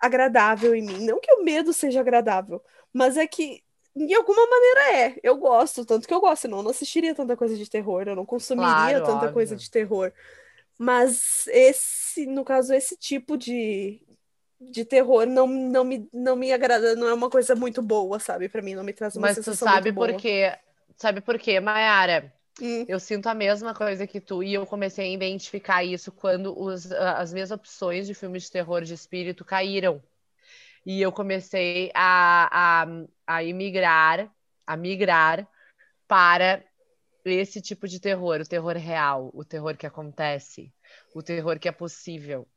agradável 0.00 0.74
em 0.74 0.82
mim. 0.82 1.04
Não 1.04 1.20
que 1.20 1.32
o 1.32 1.42
medo 1.44 1.72
seja 1.72 2.00
agradável, 2.00 2.62
mas 2.92 3.16
é 3.16 3.26
que 3.26 3.62
de 3.94 4.14
alguma 4.14 4.46
maneira 4.46 4.92
é. 4.92 5.20
Eu 5.22 5.36
gosto, 5.38 5.84
tanto 5.84 6.06
que 6.06 6.12
eu 6.12 6.20
gosto, 6.20 6.42
senão 6.42 6.58
eu 6.58 6.62
não 6.64 6.70
assistiria 6.70 7.14
tanta 7.14 7.36
coisa 7.36 7.56
de 7.56 7.68
terror, 7.68 8.04
eu 8.06 8.16
não 8.16 8.26
consumiria 8.26 9.00
Claro, 9.00 9.00
tanta 9.00 9.28
óbvio. 9.28 9.32
coisa 9.34 9.56
de 9.56 9.70
terror. 9.70 10.12
Mas 10.78 11.46
esse, 11.48 12.26
no 12.26 12.44
caso, 12.44 12.74
esse 12.74 12.96
tipo 12.96 13.36
de, 13.38 14.02
de 14.60 14.84
terror 14.84 15.26
não, 15.26 15.46
não, 15.46 15.84
me, 15.84 16.08
não 16.12 16.36
me 16.36 16.52
agrada, 16.52 16.94
não 16.94 17.08
é 17.08 17.14
uma 17.14 17.30
coisa 17.30 17.54
muito 17.54 17.80
boa, 17.80 18.18
sabe? 18.20 18.48
Pra 18.48 18.60
mim, 18.62 18.74
não 18.74 18.84
me 18.84 18.92
traz 18.92 19.16
uma 19.16 19.28
Mas 19.28 19.36
tu 19.36 19.44
sensação 19.44 19.68
sabe 19.68 19.90
muito 19.90 19.94
boa. 19.94 20.12
por 20.12 20.20
quê? 20.20 20.52
Sabe 20.98 21.20
por 21.22 21.38
quê, 21.38 21.60
Mayara? 21.60 22.35
Hum, 22.60 22.84
Eu 22.88 22.98
sinto 23.00 23.26
a 23.28 23.34
mesma 23.34 23.74
coisa 23.74 24.06
que 24.06 24.20
tu, 24.20 24.42
e 24.42 24.54
eu 24.54 24.66
comecei 24.66 25.06
a 25.10 25.14
identificar 25.14 25.84
isso 25.84 26.10
quando 26.12 26.58
os, 26.58 26.90
as 26.92 27.32
minhas 27.32 27.50
opções 27.50 28.06
de 28.06 28.14
filmes 28.14 28.44
de 28.44 28.50
terror 28.52 28.82
de 28.82 28.94
espírito 28.94 29.44
caíram. 29.44 30.02
E 30.86 31.00
eu 31.02 31.12
comecei 31.12 31.90
a, 31.94 32.82
a, 32.84 32.86
a 33.26 33.44
imigrar, 33.44 34.32
a 34.66 34.76
migrar 34.76 35.48
para 36.08 36.64
esse 37.24 37.60
tipo 37.62 37.88
de 37.88 38.00
terror, 38.00 38.40
o 38.40 38.46
terror 38.48 38.76
real, 38.76 39.30
o 39.34 39.44
terror 39.44 39.76
que 39.76 39.86
acontece, 39.86 40.72
o 41.14 41.22
terror 41.22 41.58
que 41.60 41.68
é 41.68 41.72
possível. 41.72 42.48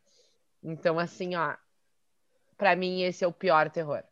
Então, 0.64 1.00
assim, 1.00 1.36
ó, 1.36 1.56
pra 2.58 2.76
mim 2.76 3.02
esse 3.02 3.24
é 3.24 3.28
o 3.28 3.34
pior 3.34 3.70
terror. 3.72 4.04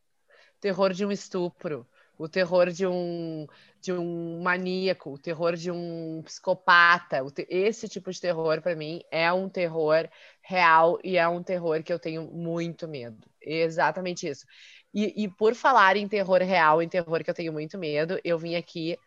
Terror 0.61 0.93
de 0.93 1.05
um 1.05 1.11
estupro, 1.11 1.87
o 2.17 2.27
terror 2.27 2.69
de 2.71 2.85
um 2.87 3.45
de 3.79 3.93
um 3.93 4.41
maníaco, 4.41 5.11
o 5.13 5.17
terror 5.17 5.55
de 5.55 5.71
um 5.71 6.21
psicopata. 6.25 7.23
Esse 7.47 7.87
tipo 7.87 8.11
de 8.11 8.19
terror, 8.19 8.61
pra 8.61 8.75
mim, 8.75 9.01
é 9.11 9.31
um 9.31 9.47
terror 9.47 10.09
real 10.41 10.99
e 11.03 11.15
é 11.17 11.27
um 11.27 11.43
terror 11.43 11.81
que 11.83 11.93
eu 11.93 11.99
tenho 11.99 12.23
muito 12.23 12.87
medo. 12.87 13.25
Exatamente 13.41 14.27
isso. 14.27 14.45
E, 14.93 15.23
e 15.23 15.27
por 15.27 15.53
falar 15.53 15.95
em 15.95 16.07
terror 16.07 16.41
real, 16.41 16.81
em 16.81 16.89
terror 16.89 17.23
que 17.23 17.29
eu 17.29 17.33
tenho 17.35 17.53
muito 17.53 17.77
medo, 17.77 18.19
eu 18.23 18.37
vim 18.37 18.55
aqui 18.55 18.97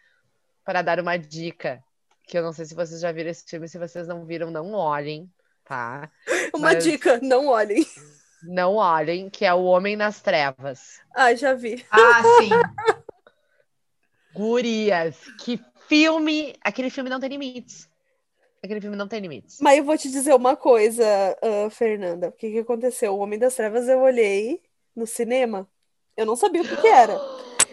para 0.65 0.83
dar 0.83 1.01
uma 1.01 1.19
dica. 1.19 1.83
Que 2.27 2.39
eu 2.39 2.43
não 2.43 2.53
sei 2.53 2.65
se 2.65 2.75
vocês 2.75 3.01
já 3.01 3.11
viram 3.11 3.31
esse 3.31 3.45
filme, 3.45 3.69
se 3.69 3.77
vocês 3.77 4.07
não 4.07 4.25
viram, 4.25 4.53
não 4.53 4.73
olhem, 4.73 5.29
tá? 5.65 6.09
Uma 6.55 6.75
Mas- 6.75 6.85
dica, 6.85 7.19
não 7.21 7.49
olhem. 7.49 7.85
Não 8.43 8.77
olhem, 8.77 9.29
que 9.29 9.45
é 9.45 9.53
O 9.53 9.65
Homem 9.65 9.97
nas 9.97 10.23
Trevas. 10.23 11.01
Ah, 11.15 11.35
já 11.35 11.53
vi. 11.55 11.85
Ah, 11.91 12.23
sim. 12.23 12.51
Gurias, 14.35 15.17
que 15.45 15.61
filme! 15.89 16.55
Aquele 16.63 16.91
filme 16.91 17.11
não 17.11 17.21
tem 17.21 17.29
limites. 17.29 17.89
Aquele 18.63 18.81
filme 18.81 18.97
não 18.97 19.09
tem 19.09 19.21
limites. 19.21 19.59
Mas 19.61 19.79
eu 19.79 19.85
vou 19.85 19.97
te 19.97 20.11
dizer 20.11 20.35
uma 20.35 20.55
coisa, 20.55 21.05
ah, 21.43 21.71
Fernanda. 21.71 22.29
O 22.29 22.33
que 22.33 22.51
que 22.51 22.59
aconteceu? 22.59 23.15
O 23.15 23.19
Homem 23.19 23.39
das 23.39 23.55
Trevas 23.55 23.89
eu 23.89 24.01
olhei 24.01 24.61
no 24.95 25.07
cinema. 25.07 25.69
Eu 26.17 26.27
não 26.27 26.37
sabia 26.37 26.61
o 26.61 26.69
que 26.69 26.77
que 26.77 26.87
era. 26.87 27.19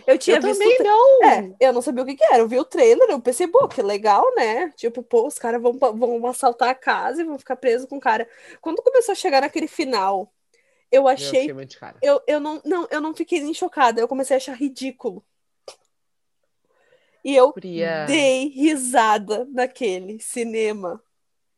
Eu 0.07 0.17
tinha 0.17 0.37
eu 0.37 0.41
visto. 0.41 0.57
também 0.57 0.77
não! 0.79 1.23
É, 1.25 1.55
eu 1.59 1.73
não 1.73 1.81
sabia 1.81 2.01
o 2.01 2.05
que 2.05 2.15
que 2.15 2.23
era. 2.23 2.37
Eu 2.37 2.47
vi 2.47 2.57
o 2.57 2.63
trailer, 2.63 3.09
eu 3.09 3.19
pensei, 3.19 3.45
pô, 3.45 3.67
que 3.67 3.81
legal, 3.81 4.23
né? 4.35 4.69
Tipo, 4.77 5.03
pô, 5.03 5.27
os 5.27 5.37
caras 5.37 5.61
vão, 5.61 5.73
vão 5.73 6.25
assaltar 6.27 6.69
a 6.69 6.75
casa 6.75 7.21
e 7.21 7.25
vão 7.25 7.37
ficar 7.37 7.57
presos 7.57 7.89
com 7.89 7.97
o 7.97 7.99
cara. 7.99 8.27
Quando 8.61 8.81
começou 8.81 9.11
a 9.11 9.15
chegar 9.15 9.41
naquele 9.41 9.67
final, 9.67 10.31
eu 10.89 11.01
Eu 11.01 11.07
achei. 11.09 11.53
cara. 11.77 11.97
Eu, 12.01 12.21
eu 12.25 12.39
não, 12.39 12.61
não, 12.63 12.87
eu 12.89 13.01
não 13.01 13.13
fiquei 13.13 13.41
nem 13.41 13.53
chocada, 13.53 13.99
eu 13.99 14.07
comecei 14.07 14.35
a 14.35 14.37
achar 14.37 14.55
ridículo. 14.55 15.21
E 17.27 17.35
eu 17.35 17.53
dei 18.07 18.47
risada 18.47 19.45
naquele 19.51 20.17
cinema. 20.17 21.03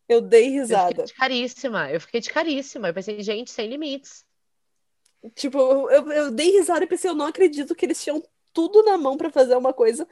Eu 0.08 0.20
dei 0.20 0.48
Eu 0.48 0.62
risada. 0.62 0.90
fiquei 0.90 1.06
de 1.06 1.14
caríssima. 1.14 1.92
Eu 1.92 2.02
fiquei 2.02 2.22
de 2.22 2.30
caríssima. 2.32 2.88
Eu 2.88 2.94
pensei, 2.96 3.22
gente, 3.22 3.52
sem 3.52 3.70
limites. 3.70 4.26
Tipo, 5.36 5.60
eu, 5.60 5.92
eu, 5.92 6.12
eu 6.12 6.32
dei 6.32 6.58
risada 6.58 6.84
e 6.84 6.88
pensei, 6.88 7.08
eu 7.08 7.14
não 7.14 7.28
acredito 7.28 7.76
que 7.76 7.86
eles 7.86 8.04
tinham 8.04 8.24
tudo 8.52 8.82
na 8.82 8.98
mão 8.98 9.16
pra 9.16 9.30
fazer 9.30 9.56
uma 9.56 9.72
coisa 9.72 10.08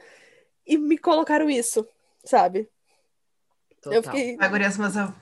e 0.64 0.78
me 0.78 0.96
colocaram 0.96 1.50
isso, 1.50 1.84
sabe? 2.24 2.70
Total. 3.80 3.94
Eu 3.94 4.02
fiquei. 4.04 4.36
Ai, 4.38 4.48
gurias, 4.48 4.76
mas 4.76 4.94
eu, 4.94 5.12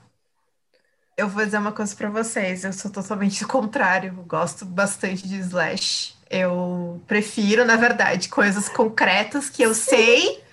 eu 1.17 1.27
vou 1.27 1.43
dizer 1.43 1.57
uma 1.57 1.71
coisa 1.71 1.95
pra 1.95 2.11
vocês. 2.11 2.63
Eu 2.63 2.73
sou 2.73 2.91
totalmente 2.91 3.43
o 3.43 3.47
contrário. 3.47 4.13
Eu 4.15 4.23
gosto 4.23 4.65
bastante 4.65 5.27
de 5.27 5.39
slash. 5.39 6.16
Eu 6.29 7.03
prefiro, 7.07 7.65
na 7.65 7.75
verdade, 7.77 8.29
coisas 8.29 8.69
concretas 8.69 9.49
que 9.49 9.61
eu 9.63 9.73
sei, 9.73 10.43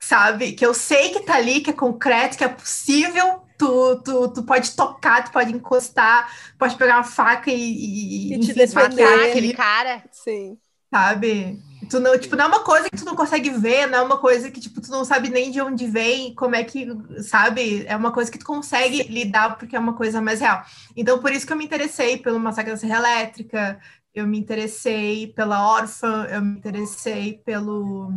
sabe? 0.00 0.52
Que 0.54 0.66
eu 0.66 0.74
sei 0.74 1.10
que 1.10 1.20
tá 1.20 1.36
ali, 1.36 1.60
que 1.62 1.70
é 1.70 1.72
concreto, 1.74 2.36
que 2.38 2.44
é 2.44 2.48
possível. 2.48 3.42
Tu, 3.58 4.02
tu, 4.04 4.28
tu 4.34 4.42
pode 4.44 4.74
tocar, 4.76 5.24
tu 5.24 5.32
pode 5.32 5.52
encostar, 5.52 6.28
pode 6.58 6.76
pegar 6.76 6.96
uma 6.96 7.04
faca 7.04 7.50
e, 7.52 7.56
e, 7.56 8.34
E 8.34 8.38
te 8.38 8.52
enfim, 8.52 8.54
defender. 8.54 8.64
esmagar 8.64 9.12
Matar 9.12 9.24
aquele 9.24 9.50
aquele 9.50 9.52
cara. 9.52 10.04
Sim. 10.12 10.58
sabe? 10.92 11.62
Tu 11.90 12.00
não, 12.00 12.18
tipo, 12.18 12.34
não 12.36 12.44
é 12.46 12.48
uma 12.48 12.64
coisa 12.64 12.88
que 12.88 12.96
tu 12.96 13.04
não 13.04 13.14
consegue 13.16 13.50
ver, 13.50 13.86
não 13.86 13.98
é 13.98 14.02
uma 14.02 14.18
coisa 14.18 14.50
que, 14.50 14.60
tipo, 14.60 14.80
tu 14.80 14.90
não 14.90 15.04
sabe 15.04 15.28
nem 15.28 15.50
de 15.50 15.60
onde 15.60 15.86
vem, 15.86 16.34
como 16.34 16.54
é 16.54 16.64
que, 16.64 16.86
sabe? 17.22 17.84
É 17.86 17.94
uma 17.96 18.12
coisa 18.12 18.30
que 18.30 18.38
tu 18.38 18.44
consegue 18.46 19.02
lidar 19.04 19.58
porque 19.58 19.76
é 19.76 19.78
uma 19.78 19.94
coisa 19.94 20.20
mais 20.22 20.40
real. 20.40 20.64
Então, 20.96 21.20
por 21.20 21.30
isso 21.32 21.46
que 21.46 21.52
eu 21.52 21.56
me 21.56 21.64
interessei 21.64 22.16
pelo 22.18 22.40
Massacre 22.40 22.70
da 22.72 22.76
Serra 22.78 22.98
Elétrica, 22.98 23.78
eu 24.14 24.26
me 24.26 24.38
interessei 24.38 25.26
pela 25.28 25.66
Órfã, 25.68 26.26
eu 26.30 26.40
me 26.42 26.56
interessei 26.58 27.38
pelo 27.44 28.10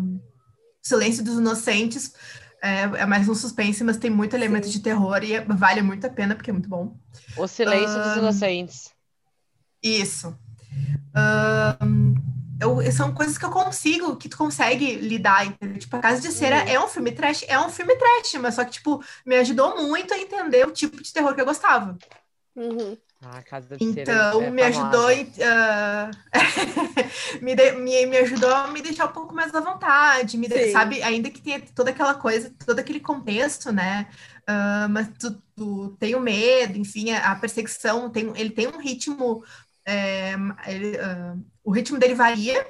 Silêncio 0.81 1.23
dos 1.23 1.37
Inocentes. 1.37 2.13
É, 2.61 2.81
é 2.81 3.05
mais 3.05 3.27
um 3.29 3.35
suspense, 3.35 3.83
mas 3.83 3.97
tem 3.97 4.09
muito 4.09 4.35
elemento 4.35 4.65
Sim. 4.65 4.71
de 4.73 4.79
terror 4.81 5.23
e 5.23 5.33
é- 5.33 5.45
vale 5.45 5.81
muito 5.81 6.05
a 6.07 6.09
pena 6.09 6.35
porque 6.35 6.49
é 6.49 6.53
muito 6.53 6.69
bom. 6.69 6.97
O 7.37 7.47
Silêncio 7.47 8.01
dos. 8.01 8.17
Inocentes. 8.17 8.91
Isso. 9.81 10.35
Eu- 12.59 12.91
são 12.91 13.13
coisas 13.13 13.37
que 13.37 13.45
eu 13.45 13.51
consigo, 13.51 14.15
que 14.15 14.27
tu 14.27 14.35
consegue 14.37 14.95
lidar, 14.95 15.45
entendeu? 15.45 15.77
Tipo, 15.77 15.95
A 15.95 15.99
Casa 15.99 16.19
de 16.19 16.31
Cera 16.31 16.63
Uhum. 16.63 16.69
é 16.69 16.79
um 16.83 16.87
filme 16.87 17.11
trash, 17.11 17.45
é 17.47 17.59
um 17.59 17.69
filme 17.69 17.95
trash, 17.95 18.33
mas 18.41 18.55
só 18.55 18.65
que, 18.65 18.71
tipo, 18.71 19.03
me 19.25 19.35
ajudou 19.35 19.77
muito 19.87 20.11
a 20.13 20.17
entender 20.17 20.67
o 20.67 20.71
tipo 20.71 21.01
de 21.01 21.13
terror 21.13 21.35
que 21.35 21.41
eu 21.41 21.45
gostava. 21.45 21.95
Uhum. 22.55 22.97
Ah, 23.21 23.41
Casa 23.43 23.77
de 23.77 23.83
Então, 23.83 24.41
é 24.43 24.51
me 24.51 24.61
ajudou, 24.63 25.09
famosa. 25.09 25.13
em- 25.13 25.31
ah, 25.43 26.11
me, 27.41 27.55
de- 27.55 27.71
me, 27.73 28.05
me 28.05 28.17
ajudou 28.17 28.53
a 28.53 28.67
me 28.67 28.81
deixar 28.81 29.05
um 29.07 29.11
pouco 29.13 29.33
mais 29.33 29.53
à 29.53 29.59
vontade, 29.59 30.37
me 30.37 30.47
de- 30.47 30.71
sabe? 30.71 31.01
Ainda 31.03 31.29
que 31.29 31.41
tenha 31.41 31.61
toda 31.75 31.89
aquela 31.91 32.13
coisa, 32.15 32.53
todo 32.65 32.79
aquele 32.79 32.99
contexto, 32.99 33.71
né? 33.71 34.07
Ah, 34.45 34.87
mas 34.89 35.09
tu, 35.19 35.41
tu 35.55 35.95
tem 35.99 36.15
o 36.15 36.19
medo, 36.19 36.77
enfim, 36.77 37.11
a, 37.11 37.31
a 37.31 37.35
perseguição, 37.35 38.09
tem, 38.09 38.31
ele 38.39 38.51
tem 38.51 38.67
um 38.67 38.77
ritmo, 38.79 39.43
é, 39.85 40.33
ele, 40.67 40.97
ah, 40.99 41.35
o 41.63 41.71
ritmo 41.71 41.97
dele 41.99 42.15
varia, 42.15 42.65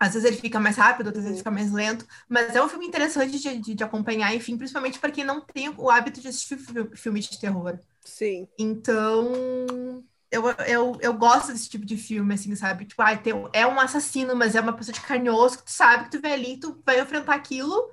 Às 0.00 0.14
vezes 0.14 0.28
ele 0.30 0.36
fica 0.40 0.60
mais 0.60 0.76
rápido, 0.76 1.08
outras 1.08 1.24
vezes 1.24 1.38
fica 1.40 1.50
mais 1.50 1.72
lento, 1.72 2.06
mas 2.28 2.54
é 2.54 2.62
um 2.62 2.68
filme 2.68 2.86
interessante 2.86 3.36
de, 3.38 3.58
de, 3.58 3.74
de 3.74 3.84
acompanhar, 3.84 4.32
enfim, 4.34 4.56
principalmente 4.56 4.98
para 5.00 5.10
quem 5.10 5.24
não 5.24 5.40
tem 5.40 5.70
o 5.76 5.90
hábito 5.90 6.20
de 6.20 6.28
assistir 6.28 6.56
filme 6.94 7.18
de 7.20 7.38
terror. 7.40 7.78
Sim. 8.08 8.48
Então, 8.58 10.02
eu, 10.30 10.48
eu, 10.66 10.98
eu 11.00 11.14
gosto 11.14 11.52
desse 11.52 11.68
tipo 11.68 11.84
de 11.84 11.96
filme, 11.96 12.34
assim, 12.34 12.54
sabe? 12.56 12.86
Tipo, 12.86 13.02
ah, 13.02 13.16
tem, 13.16 13.34
é 13.52 13.66
um 13.66 13.78
assassino, 13.78 14.34
mas 14.34 14.54
é 14.54 14.60
uma 14.60 14.72
pessoa 14.72 14.94
de 14.94 15.00
carne 15.00 15.26
e 15.26 15.30
osso 15.30 15.58
que 15.58 15.64
tu 15.64 15.70
sabe 15.70 16.04
que 16.04 16.10
tu 16.10 16.20
vê 16.20 16.32
ali, 16.32 16.58
tu 16.58 16.82
vai 16.84 16.98
enfrentar 17.00 17.34
aquilo, 17.34 17.90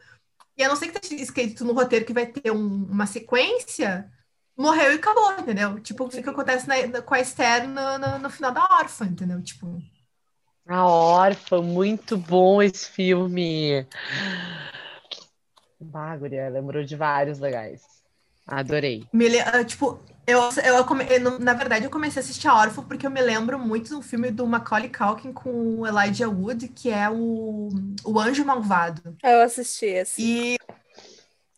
e 0.58 0.64
a 0.64 0.70
não 0.70 0.76
ser 0.76 0.88
que 0.88 1.00
tá 1.00 1.16
escrito 1.16 1.66
no 1.66 1.74
roteiro 1.74 2.06
que 2.06 2.14
vai 2.14 2.26
ter 2.26 2.50
um, 2.50 2.86
uma 2.86 3.06
sequência, 3.06 4.10
morreu 4.58 4.94
e 4.94 4.96
acabou, 4.96 5.34
entendeu? 5.34 5.80
Tipo, 5.82 6.06
o 6.06 6.10
que 6.10 6.30
acontece 6.30 6.66
na, 6.68 7.02
com 7.02 7.14
a 7.14 7.20
Esther 7.20 7.68
no, 7.68 7.98
no, 7.98 8.20
no 8.20 8.30
final 8.30 8.52
da 8.52 8.64
órfã, 8.80 9.06
entendeu? 9.06 9.44
Tipo... 9.44 9.80
A 10.66 10.88
Órfã, 10.88 11.62
muito 11.62 12.18
bom 12.18 12.62
esse 12.62 12.90
filme. 12.90 13.86
Bagulho, 15.80 16.52
lembrou 16.52 16.84
de 16.84 16.96
vários 16.96 17.38
legais. 17.38 17.95
Adorei. 18.48 19.08
Me, 19.12 19.40
ah, 19.40 19.64
tipo, 19.64 20.00
eu, 20.28 20.40
eu, 20.64 20.76
eu, 21.10 21.40
na 21.40 21.54
verdade, 21.54 21.86
eu 21.86 21.92
comecei 21.92 22.22
a 22.22 22.24
assistir 22.24 22.48
a 22.48 22.56
Órfã 22.56 22.84
porque 22.84 23.06
eu 23.06 23.12
me 23.12 23.22
lembro 23.22 23.60
muito 23.60 23.90
do 23.96 24.02
filme 24.02 24.32
do 24.32 24.46
Macaulay 24.48 24.90
Culkin 24.90 25.32
com 25.32 25.80
o 25.80 25.88
Elijah 25.88 26.30
Wood, 26.30 26.68
que 26.70 26.90
é 26.90 27.10
o, 27.10 27.70
o 28.04 28.20
Anjo 28.20 28.46
Malvado. 28.46 29.16
Eu 29.24 29.42
assisti 29.42 29.86
esse. 29.86 30.22
E 30.22 30.58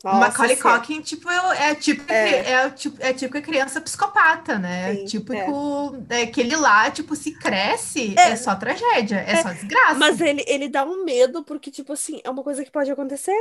nossa, 0.03 0.19
Macaulay 0.19 0.55
Culkin, 0.55 1.01
tipo, 1.01 1.29
é, 1.29 1.75
tipo, 1.75 2.11
é. 2.11 2.51
É, 2.51 2.69
tipo, 2.69 2.97
é 2.99 3.13
tipo 3.13 3.41
criança 3.41 3.81
psicopata, 3.81 4.59
né? 4.59 4.95
Sim, 4.95 5.05
tipo, 5.05 5.33
é. 5.33 6.21
aquele 6.23 6.55
lá, 6.55 6.91
tipo, 6.91 7.15
se 7.15 7.31
cresce, 7.31 8.13
é, 8.17 8.31
é 8.31 8.35
só 8.35 8.53
tragédia, 8.55 9.17
é, 9.17 9.41
só 9.41 9.51
desgraça. 9.51 9.95
Mas 9.95 10.21
ele, 10.21 10.43
ele 10.47 10.69
dá 10.69 10.85
um 10.85 11.03
medo, 11.03 11.43
porque, 11.43 11.71
tipo 11.71 11.93
assim, 11.93 12.21
é 12.23 12.29
uma 12.29 12.43
coisa 12.43 12.63
que 12.63 12.71
pode 12.71 12.91
acontecer. 12.91 13.35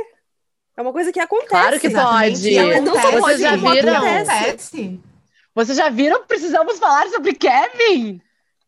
É 0.77 0.81
uma 0.81 0.93
coisa 0.93 1.11
que 1.11 1.19
acontece. 1.19 1.49
Claro 1.49 1.79
que 1.79 1.89
pode. 1.89 2.81
Não 2.81 2.93
só 2.93 3.11
pode, 3.11 3.21
Vocês 3.21 3.39
já 3.41 3.55
viram? 3.55 3.95
Acontece. 3.95 4.99
Vocês 5.55 5.77
já 5.77 5.89
viram? 5.89 6.23
Precisamos 6.27 6.77
falar 6.77 7.09
sobre 7.09 7.33
Kevin? 7.33 8.21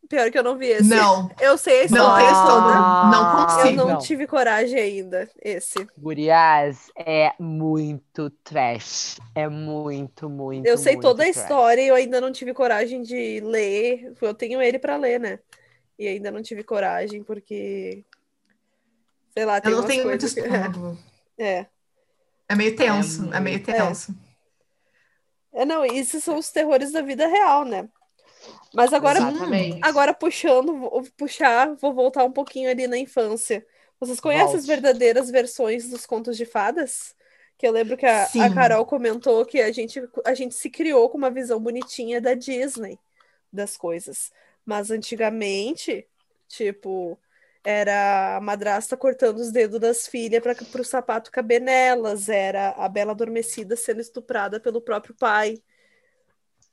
Pior 0.09 0.31
que 0.31 0.39
eu 0.39 0.43
não 0.43 0.57
vi 0.57 0.69
esse. 0.69 0.89
Não. 0.89 1.29
Eu 1.39 1.55
sei 1.55 1.83
história 1.83 2.31
não, 2.31 2.45
toda. 2.47 3.11
Não 3.11 3.45
consigo. 3.45 3.67
Eu 3.67 3.75
não, 3.75 3.87
não, 3.89 3.99
tive 3.99 4.25
coragem 4.25 4.79
ainda, 4.79 5.29
esse. 5.39 5.87
Gurias, 5.95 6.89
é 6.95 7.31
muito 7.37 8.31
trash. 8.43 9.19
É 9.35 9.47
muito, 9.47 10.27
muito, 10.27 10.65
Eu 10.65 10.79
sei 10.79 10.93
muito 10.93 11.03
toda 11.03 11.23
trash. 11.23 11.37
a 11.37 11.41
história 11.41 11.81
e 11.83 11.87
eu 11.89 11.93
ainda 11.93 12.19
não 12.19 12.31
tive 12.31 12.55
coragem 12.55 13.03
de 13.03 13.39
ler. 13.41 14.11
Eu 14.19 14.33
tenho 14.33 14.59
ele 14.59 14.79
para 14.79 14.97
ler, 14.97 15.19
né? 15.19 15.37
E 15.97 16.07
ainda 16.07 16.31
não 16.31 16.41
tive 16.41 16.63
coragem, 16.63 17.21
porque... 17.21 18.03
Sei 19.31 19.45
lá, 19.45 19.61
tem 19.61 19.71
Eu 19.71 19.77
não 19.77 19.87
tenho 19.87 20.05
muito 20.05 20.25
estômago. 20.25 20.97
É. 21.37 21.59
É 21.59 21.67
meio 22.55 22.75
tenso. 22.75 23.31
É, 23.33 23.37
é 23.37 23.39
meio 23.39 23.63
tenso. 23.63 24.15
É. 25.53 25.61
é, 25.61 25.65
não, 25.65 25.85
esses 25.85 26.23
são 26.23 26.37
os 26.37 26.49
terrores 26.49 26.91
da 26.91 27.01
vida 27.01 27.27
real, 27.27 27.63
né? 27.63 27.87
Mas 28.73 28.93
agora, 28.93 29.19
Exatamente. 29.19 29.79
agora 29.81 30.13
puxando, 30.13 30.77
vou 30.77 31.03
puxar, 31.17 31.75
vou 31.75 31.93
voltar 31.93 32.23
um 32.23 32.31
pouquinho 32.31 32.69
ali 32.69 32.87
na 32.87 32.97
infância. 32.97 33.65
Vocês 33.99 34.19
conhecem 34.19 34.47
Volte. 34.47 34.59
as 34.59 34.65
verdadeiras 34.65 35.29
versões 35.29 35.89
dos 35.89 36.05
contos 36.05 36.37
de 36.37 36.45
fadas? 36.45 37.15
Que 37.57 37.67
eu 37.67 37.71
lembro 37.71 37.97
que 37.97 38.05
a, 38.05 38.23
a, 38.23 38.53
Carol 38.53 38.85
comentou 38.85 39.45
que 39.45 39.59
a 39.59 39.71
gente, 39.71 40.01
a 40.25 40.33
gente 40.33 40.55
se 40.55 40.69
criou 40.69 41.09
com 41.09 41.17
uma 41.17 41.29
visão 41.29 41.59
bonitinha 41.59 42.21
da 42.21 42.33
Disney 42.33 42.97
das 43.51 43.75
coisas. 43.75 44.31
Mas 44.65 44.89
antigamente, 44.91 46.07
tipo, 46.47 47.19
era 47.63 48.37
a 48.37 48.41
madrasta 48.41 48.95
cortando 48.95 49.39
os 49.39 49.51
dedos 49.51 49.79
das 49.79 50.07
filhas 50.07 50.41
para 50.41 50.81
o 50.81 50.85
sapato 50.85 51.31
caber 51.31 51.61
nelas, 51.61 52.29
era 52.29 52.69
a 52.71 52.87
Bela 52.87 53.11
Adormecida 53.11 53.75
sendo 53.75 54.01
estuprada 54.01 54.59
pelo 54.59 54.81
próprio 54.81 55.15
pai 55.15 55.61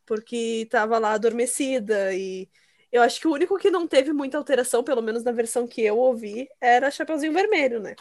porque 0.06 0.62
estava 0.62 0.98
lá 0.98 1.12
adormecida 1.12 2.14
e 2.14 2.48
eu 2.90 3.02
acho 3.02 3.20
que 3.20 3.26
o 3.26 3.32
único 3.32 3.58
que 3.58 3.70
não 3.70 3.86
teve 3.86 4.12
muita 4.12 4.38
alteração, 4.38 4.84
pelo 4.84 5.02
menos 5.02 5.24
na 5.24 5.32
versão 5.32 5.66
que 5.66 5.82
eu 5.82 5.98
ouvi, 5.98 6.48
era 6.60 6.90
Chapeuzinho 6.90 7.32
Vermelho, 7.32 7.80
né? 7.80 7.96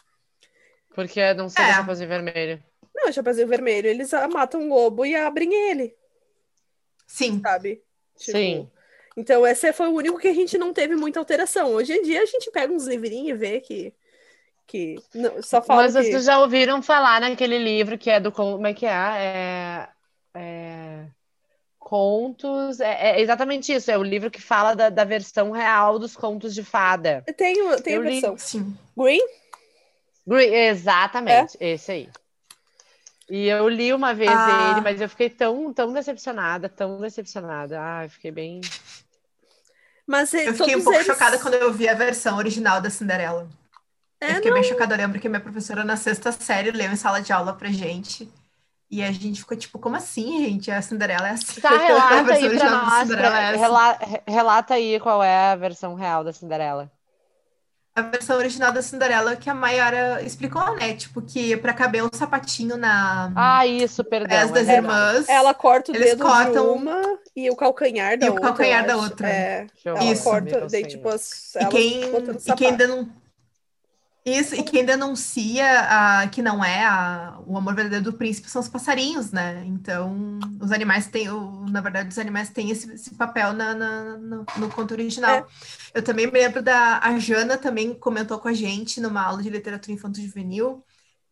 Porque 0.94 1.34
não 1.34 1.50
sei 1.50 1.66
é. 1.66 1.74
Chapeuzinho 1.74 2.08
Vermelho. 2.08 2.64
Não, 2.94 3.12
Chapeuzinho 3.12 3.48
Vermelho, 3.48 3.88
eles 3.88 4.12
matam 4.32 4.62
um 4.62 4.70
lobo 4.70 5.06
e 5.06 5.16
abrem 5.16 5.54
ele. 5.70 5.98
Sim. 7.08 7.42
Sabe? 7.42 7.84
Tipo, 8.16 8.38
Sim. 8.38 8.72
Então, 9.16 9.46
esse 9.48 9.72
foi 9.72 9.88
o 9.88 9.96
único 9.96 10.20
que 10.20 10.28
a 10.28 10.34
gente 10.34 10.58
não 10.58 10.74
teve 10.74 10.96
muita 10.96 11.20
alteração. 11.20 11.72
Hoje 11.72 11.94
em 11.94 12.04
dia, 12.04 12.22
a 12.22 12.26
gente 12.26 12.52
pega 12.52 12.74
uns 12.74 12.86
livrinhos 12.86 13.30
e 13.30 13.34
vê 13.34 13.62
que. 13.62 13.94
que 14.68 14.96
não, 15.14 15.42
só 15.42 15.62
fala 15.62 15.84
Mas 15.84 15.96
que... 15.96 16.04
vocês 16.04 16.26
já 16.26 16.40
ouviram 16.40 16.82
falar 16.82 17.22
naquele 17.22 17.58
livro 17.58 17.98
que 17.98 18.10
é 18.10 18.20
do. 18.20 18.32
Como 18.32 18.68
é 18.68 18.74
que 18.74 18.86
é? 18.86 18.90
É. 18.92 19.90
é 20.36 21.06
contos. 21.86 22.80
É, 22.80 23.12
é, 23.12 23.22
exatamente 23.22 23.72
isso. 23.72 23.92
É 23.92 23.98
o 23.98 24.04
livro 24.04 24.32
que 24.32 24.42
fala 24.42 24.74
da, 24.74 24.90
da 24.90 25.04
versão 25.04 25.52
real 25.52 26.00
dos 26.00 26.16
contos 26.18 26.54
de 26.54 26.64
fada. 26.64 27.24
Tem, 27.38 27.56
tem 27.78 27.96
a 27.98 28.00
versão. 28.00 28.34
Li, 28.34 28.40
sim. 28.40 28.78
Green? 28.98 29.22
Green, 30.26 30.54
exatamente, 30.54 31.56
é? 31.60 31.74
esse 31.74 31.92
aí. 31.92 32.10
E 33.30 33.48
eu 33.48 33.68
li 33.70 33.94
uma 33.94 34.14
vez 34.14 34.32
ah. 34.32 34.72
ele, 34.72 34.82
mas 34.82 35.00
eu 35.00 35.10
fiquei 35.10 35.30
tão, 35.30 35.72
tão 35.74 35.94
decepcionada, 35.94 36.68
tão 36.68 37.00
decepcionada. 37.00 37.80
Ah, 37.80 38.04
eu 38.06 38.10
fiquei 38.10 38.32
bem. 38.32 38.62
Mas 40.08 40.34
eu 40.34 40.54
fiquei 40.54 40.76
um 40.76 40.84
pouco 40.84 40.98
eles... 40.98 41.08
chocada 41.08 41.40
quando 41.40 41.56
eu 41.56 41.74
vi 41.74 41.90
a 41.90 41.96
versão 41.96 42.38
original 42.38 42.80
da 42.80 42.90
Cinderela. 42.90 43.48
É, 44.22 44.32
eu 44.32 44.36
fiquei 44.36 44.52
não... 44.52 44.60
bem 44.60 44.70
chocada. 44.70 44.94
Eu 44.94 45.00
lembro 45.00 45.20
que 45.20 45.28
minha 45.28 45.40
professora 45.40 45.84
na 45.84 45.98
sexta 45.98 46.32
série 46.32 46.72
leu 46.72 46.92
em 46.92 46.96
sala 46.96 47.22
de 47.22 47.34
aula 47.34 47.54
pra 47.54 47.70
gente. 47.70 48.32
E 48.90 49.04
a 49.04 49.12
gente 49.12 49.40
ficou 49.40 49.58
tipo, 49.58 49.80
como 49.80 49.96
assim, 49.96 50.46
gente? 50.46 50.70
A 50.70 50.82
Cinderela 50.82 51.28
é 51.28 51.32
assim. 51.32 51.60
Tá, 51.60 51.70
relata 51.78 52.34
aí 52.34 52.58
pra 52.58 52.70
nós. 52.70 53.08
Pra, 53.08 53.42
é 53.42 53.50
assim. 53.50 53.60
rela, 53.60 54.00
relata 54.28 54.74
aí 54.76 55.00
qual 55.00 55.24
é 55.24 55.52
a 55.52 55.56
versão 55.56 55.96
real 55.96 56.24
da 56.24 56.32
Cinderela. 56.32 56.92
A 57.96 58.02
versão 58.02 58.38
original 58.38 58.74
da 58.74 58.82
Cinderela 58.82 59.38
que 59.38 59.50
a 59.50 59.56
Mayara 59.56 60.22
explicou, 60.22 60.76
né? 60.76 60.94
Tipo, 60.96 61.22
que 61.22 61.56
pra 61.56 61.74
caber 61.74 62.04
um 62.04 62.10
sapatinho 62.14 62.76
na. 62.76 63.32
Ah, 63.34 63.66
isso, 63.66 64.04
perdão. 64.04 64.38
As 64.38 64.52
das 64.52 64.68
é 64.68 64.76
irmãs. 64.76 65.30
Ela 65.30 65.54
corta 65.54 65.92
o 65.92 65.94
dedo 65.94 66.22
cortam... 66.22 66.52
de 66.52 66.60
uma 66.60 67.20
e 67.34 67.50
o 67.50 67.56
calcanhar 67.56 68.18
da 68.18 68.26
e 68.26 68.30
outra. 68.30 68.44
E 68.44 68.44
o 68.44 68.48
calcanhar 68.48 68.86
da 68.86 68.98
outra. 68.98 69.30
É, 69.30 69.68
ela 69.86 70.04
isso. 70.04 70.24
corta, 70.24 70.68
daí, 70.70 70.86
tipo, 70.86 71.08
as, 71.08 71.56
e 71.56 71.66
quem, 71.68 72.02
e 72.04 72.54
quem 72.58 72.70
ainda 72.72 72.86
não 72.86 73.08
isso, 74.26 74.56
e 74.56 74.64
quem 74.64 74.84
denuncia 74.84 75.82
a, 75.82 76.28
que 76.28 76.42
não 76.42 76.66
é 76.66 76.84
a, 76.84 77.40
o 77.46 77.56
amor 77.58 77.76
verdadeiro 77.76 78.06
do 78.06 78.14
príncipe 78.14 78.50
são 78.50 78.60
os 78.60 78.68
passarinhos, 78.68 79.32
né? 79.32 79.64
Então, 79.66 80.40
os 80.60 80.72
animais 80.72 81.08
têm, 81.08 81.30
o, 81.30 81.66
na 81.70 81.80
verdade, 81.80 82.10
os 82.10 82.18
animais 82.18 82.50
têm 82.50 82.72
esse, 82.72 82.92
esse 82.92 83.14
papel 83.16 83.54
na, 83.54 83.76
na, 83.76 84.18
no, 84.18 84.46
no 84.58 84.70
conto 84.72 84.94
original. 84.94 85.48
É. 85.94 86.00
Eu 86.00 86.04
também 86.04 86.26
me 86.26 86.34
lembro 86.34 86.64
da. 86.64 87.00
A 87.00 87.20
Jana 87.20 87.56
também 87.58 87.94
comentou 87.94 88.40
com 88.40 88.48
a 88.48 88.54
gente 88.54 89.00
numa 89.00 89.22
aula 89.22 89.44
de 89.44 89.50
literatura 89.50 89.94
infanto-juvenil 89.94 90.84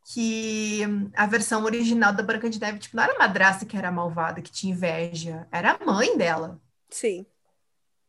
que 0.06 0.82
a 1.15 1.25
versão 1.25 1.63
original 1.63 2.13
da 2.13 2.21
Branca 2.23 2.49
de 2.49 2.60
Neve, 2.60 2.79
tipo, 2.79 2.95
não 2.95 3.03
era 3.03 3.15
a 3.15 3.19
madrasta 3.19 3.65
que 3.65 3.77
era 3.77 3.91
malvada, 3.91 4.41
que 4.41 4.51
tinha 4.51 4.73
inveja, 4.73 5.47
era 5.51 5.71
a 5.73 5.86
mãe 5.86 6.17
dela. 6.17 6.62
Sim. 6.89 7.25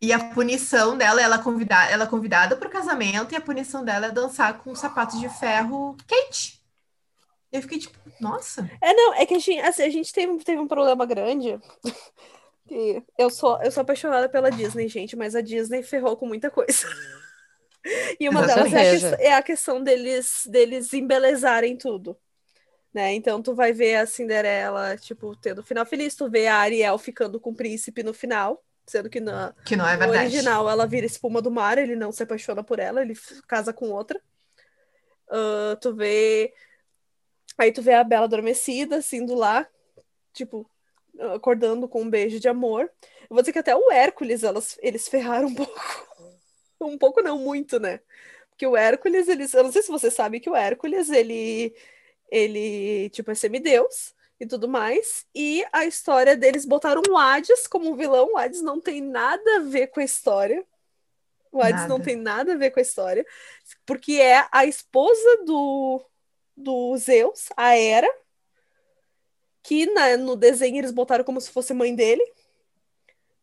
E 0.05 0.13
a 0.13 0.19
punição 0.19 0.99
dela, 0.99 1.23
ela, 1.23 1.39
convida, 1.39 1.83
ela 1.91 2.05
é 2.05 2.07
convidada 2.07 2.55
para 2.57 2.69
o 2.69 2.71
casamento 2.71 3.33
e 3.33 3.37
a 3.37 3.41
punição 3.41 3.83
dela 3.83 4.09
é 4.09 4.11
dançar 4.11 4.59
com 4.59 4.75
sapatos 4.75 5.19
de 5.19 5.31
ferro 5.31 5.97
quente. 6.07 6.63
Eu 7.51 7.63
fiquei 7.63 7.79
tipo, 7.79 7.99
nossa. 8.21 8.71
É, 8.83 8.93
não, 8.93 9.15
é 9.15 9.25
que 9.25 9.33
a 9.33 9.39
gente, 9.39 9.61
assim, 9.61 9.83
a 9.83 9.89
gente 9.89 10.13
teve, 10.13 10.37
teve 10.45 10.61
um 10.61 10.69
problema 10.69 11.07
grande. 11.07 11.59
E 12.71 13.03
eu 13.19 13.29
sou, 13.29 13.63
eu 13.63 13.71
sou 13.71 13.83
apaixonada 13.83 14.27
pela 14.27 14.51
Disney, 14.51 14.89
gente, 14.89 15.15
mas 15.15 15.37
a 15.37 15.43
Disney 15.43 15.83
ferrou 15.83 16.17
com 16.17 16.27
muita 16.27 16.51
coisa. 16.51 16.89
E 18.19 18.27
uma 18.27 18.47
delas 18.47 18.73
é 18.73 18.79
a, 18.79 19.21
é 19.21 19.33
a, 19.35 19.43
questão 19.43 19.83
deles, 19.83 20.47
deles 20.47 20.95
embelezarem 20.95 21.77
tudo. 21.77 22.17
Né? 22.93 23.13
Então 23.13 23.43
tu 23.43 23.55
vai 23.55 23.75
ver 23.75 23.97
a 23.97 24.07
Cinderela, 24.07 24.97
tipo, 24.97 25.37
tendo 25.37 25.63
final 25.63 25.85
feliz, 25.85 26.15
tu 26.15 26.31
vê 26.31 26.47
a 26.47 26.57
Ariel 26.57 26.97
ficando 26.97 27.39
com 27.39 27.51
o 27.51 27.55
príncipe 27.55 28.03
no 28.03 28.15
final. 28.15 28.64
Sendo 28.87 29.09
que 29.09 29.19
na 29.19 29.55
que 29.65 29.77
não 29.77 29.89
é 29.89 29.97
verdade. 29.97 30.25
original 30.25 30.69
ela 30.69 30.87
vira 30.87 31.07
espuma 31.07 31.41
do 31.41 31.51
mar, 31.51 31.79
ele 31.79 31.97
não 31.97 32.13
se 32.13 32.23
apaixona 32.23 32.63
por 32.63 32.79
ela, 32.79 33.01
ele 33.01 33.15
casa 33.49 33.73
com 33.73 33.91
outra. 33.91 34.21
Uh, 35.29 35.77
tu 35.81 35.95
vê. 35.95 36.53
Aí 37.57 37.73
tu 37.73 37.81
vê 37.81 37.95
a 37.95 38.05
Bela 38.05 38.25
adormecida, 38.25 38.97
assim, 38.97 39.25
do 39.25 39.35
lá, 39.35 39.67
tipo, 40.33 40.69
acordando 41.35 41.89
com 41.89 42.03
um 42.03 42.11
beijo 42.11 42.39
de 42.39 42.49
amor. 42.49 42.91
Eu 43.23 43.29
vou 43.31 43.41
dizer 43.41 43.53
que 43.53 43.59
até 43.59 43.75
o 43.75 43.91
Hércules 43.91 44.43
elas, 44.43 44.77
eles 44.83 45.09
ferraram 45.09 45.49
um 45.49 45.55
pouco. 45.55 45.81
um 46.81 46.99
pouco 46.99 47.23
não, 47.23 47.39
muito, 47.39 47.81
né? 47.81 48.01
Porque 48.51 48.67
o 48.67 48.77
Hércules, 48.77 49.29
eles. 49.29 49.55
Eu 49.55 49.65
não 49.65 49.73
sei 49.73 49.83
se 49.83 49.91
você 49.91 50.11
sabe 50.11 50.41
que 50.41 50.51
o 50.51 50.57
Hércules, 50.57 51.09
ele. 51.11 51.75
Ele, 52.31 53.11
tipo, 53.11 53.31
é 53.31 53.35
semideus 53.35 54.14
e 54.41 54.47
tudo 54.47 54.69
mais. 54.69 55.25
E 55.35 55.65
a 55.73 55.85
história 55.87 56.37
deles 56.37 56.65
botaram 56.65 57.03
o 57.09 57.17
Hades 57.17 57.67
como 57.67 57.95
vilão. 57.97 58.33
O 58.33 58.37
Hades 58.37 58.61
não 58.63 58.81
tem 58.81 59.01
nada 59.01 59.57
a 59.57 59.61
ver 59.61 59.89
com 59.89 60.01
a 60.01 60.05
história. 60.05 60.65
O 61.53 61.63
Hades 61.63 61.83
não 61.83 61.99
Nada. 61.99 62.05
tem 62.05 62.17
nada 62.17 62.53
a 62.55 62.57
ver 62.57 62.71
com 62.73 62.81
a 62.81 62.83
história, 62.83 63.25
porque 63.87 64.15
é 64.15 64.45
a 64.51 64.67
esposa 64.67 65.45
do, 65.45 66.05
do 66.57 66.97
Zeus, 66.97 67.49
a 67.57 67.79
Hera, 67.79 68.13
que 69.63 69.87
na- 69.87 70.17
no 70.17 70.35
desenho 70.35 70.79
eles 70.79 70.91
botaram 70.91 71.23
como 71.23 71.41
se 71.41 71.51
fosse 71.53 71.73
mãe 71.73 71.95
dele. 71.95 72.25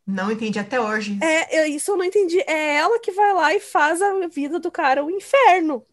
Não 0.06 0.30
entendi 0.30 0.60
até 0.60 0.80
hoje. 0.80 1.18
É, 1.24 1.62
eu- 1.62 1.66
isso 1.68 1.92
eu 1.92 1.96
não 1.98 2.04
entendi. 2.04 2.40
É 2.42 2.76
ela 2.76 3.00
que 3.00 3.12
vai 3.12 3.34
lá 3.34 3.54
e 3.54 3.62
faz 3.62 4.02
a 4.02 4.28
vida 4.28 4.60
do 4.60 4.70
cara 4.70 5.06
o 5.06 5.10
inferno, 5.10 5.86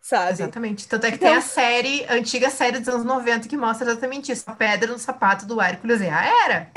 sabe? 0.00 0.32
Exatamente. 0.32 0.88
Tanto 0.88 1.06
é 1.06 1.10
que 1.10 1.16
Então- 1.16 1.28
tem 1.28 1.36
a 1.36 1.40
série, 1.40 2.04
a 2.08 2.14
antiga 2.14 2.50
série 2.50 2.78
dos 2.78 2.88
anos 2.88 3.04
90, 3.04 3.48
que 3.48 3.56
mostra 3.56 3.90
exatamente 3.90 4.32
isso. 4.32 4.44
A 4.46 4.54
pedra 4.54 4.90
no 4.92 4.98
sapato 4.98 5.44
do 5.46 5.60
Hércules 5.60 6.00
é 6.00 6.10
a 6.10 6.44
Era. 6.44 6.70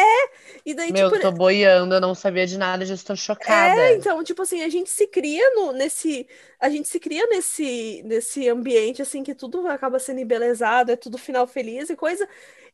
E 0.66 0.74
daí, 0.74 0.92
Meu, 0.92 1.10
tipo, 1.10 1.22
tô 1.22 1.32
boiando, 1.32 1.96
eu 1.96 2.02
não 2.02 2.14
sabia 2.14 2.46
de 2.46 2.58
nada 2.58 2.86
disso, 2.86 3.06
tô 3.06 3.16
chocada. 3.16 3.82
É, 3.82 3.94
então, 3.96 4.24
tipo 4.24 4.42
assim, 4.44 4.62
a 4.64 4.70
gente 4.70 4.90
se 4.90 5.08
cria 5.08 5.50
no, 5.56 5.72
nesse. 5.72 6.28
A 6.60 6.70
gente 6.70 6.88
se 6.88 7.00
cria 7.00 7.26
nesse, 7.28 8.04
nesse 8.06 8.48
ambiente, 8.48 9.02
assim, 9.02 9.24
que 9.24 9.34
tudo 9.34 9.68
acaba 9.68 9.98
sendo 9.98 10.20
embelezado, 10.20 10.92
é 10.92 10.96
tudo 10.96 11.18
final 11.18 11.48
feliz 11.48 11.90
e 11.90 11.96
coisa. 11.96 12.28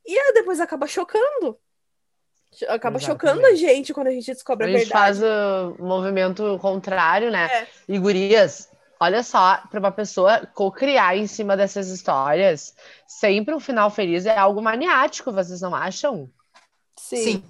E 0.06 0.18
aí 0.18 0.34
depois 0.34 0.60
acaba 0.60 0.86
chocando. 0.88 1.58
Acaba 2.70 2.98
chocando 2.98 3.46
a 3.46 3.52
Exatamente. 3.52 3.60
gente 3.60 3.94
quando 3.94 4.08
a 4.08 4.12
gente 4.12 4.26
descobre 4.34 4.66
A 4.66 4.70
a, 4.70 4.72
gente 4.72 4.88
verdade. 4.88 5.20
faz 5.20 5.22
o 5.22 5.76
movimento 5.80 6.58
contrário, 6.60 7.30
né? 7.30 7.46
É. 7.52 7.68
E 7.88 8.00
gurias, 8.00 8.70
olha 9.00 9.24
só, 9.24 9.58
para 9.70 9.80
uma 9.80 9.92
pessoa 9.92 10.46
co-criar 10.54 11.16
em 11.16 11.28
cima 11.28 11.56
dessas 11.56 11.90
histórias, 11.90 12.76
sempre 13.08 13.54
um 13.54 13.60
final 13.60 13.90
feliz 13.90 14.26
é 14.26 14.38
algo 14.38 14.62
maniático, 14.62 15.32
vocês 15.32 15.62
não 15.62 15.74
acham? 15.74 16.30
Sim. 17.00 17.18
Sim. 17.18 17.44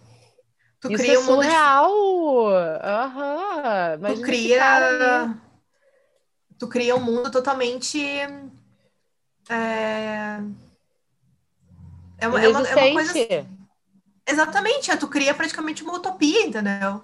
Tu 0.79 0.91
Isso 0.91 0.97
cria 0.97 1.15
é 1.15 1.19
um 1.19 1.23
surreal! 1.23 2.47
Aham! 2.83 3.93
tu 3.93 3.99
Imagina 3.99 4.13
esse 4.13 4.47
cria 4.47 5.39
tu 6.57 6.67
cria 6.67 6.95
um 6.95 6.99
mundo 6.99 7.31
totalmente 7.31 7.99
é, 9.49 10.39
é 12.17 12.27
uma, 12.27 12.41
é 12.41 12.47
uma, 12.47 12.67
é 12.67 12.75
uma 12.75 12.93
coisa 12.93 13.13
Resistente. 13.13 13.47
exatamente 14.27 14.91
é, 14.91 14.97
tu 14.97 15.07
cria 15.07 15.33
praticamente 15.33 15.83
uma 15.83 15.93
utopia 15.95 16.45
entendeu 16.45 17.03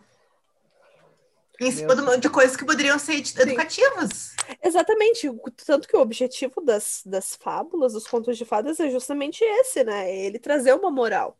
em 1.68 1.72
cima 1.72 2.18
de, 2.18 2.30
coisas 2.30 2.56
que 2.56 2.66
poderiam 2.66 2.98
ser 3.00 3.14
ed- 3.14 3.40
educativas 3.40 4.34
Exatamente. 4.62 5.30
Tanto 5.66 5.88
que 5.88 5.96
o 5.96 6.02
objetivo 6.02 6.62
das, 6.62 7.02
das 7.06 7.36
fábulas, 7.36 7.94
dos 7.94 8.08
contos 8.08 8.38
de 8.38 8.46
fadas, 8.46 8.80
é 8.80 8.90
justamente 8.90 9.44
esse, 9.44 9.84
né? 9.84 10.10
É 10.10 10.26
Ele 10.26 10.40
trazer 10.40 10.74
uma 10.74 10.92
moral. 10.92 11.38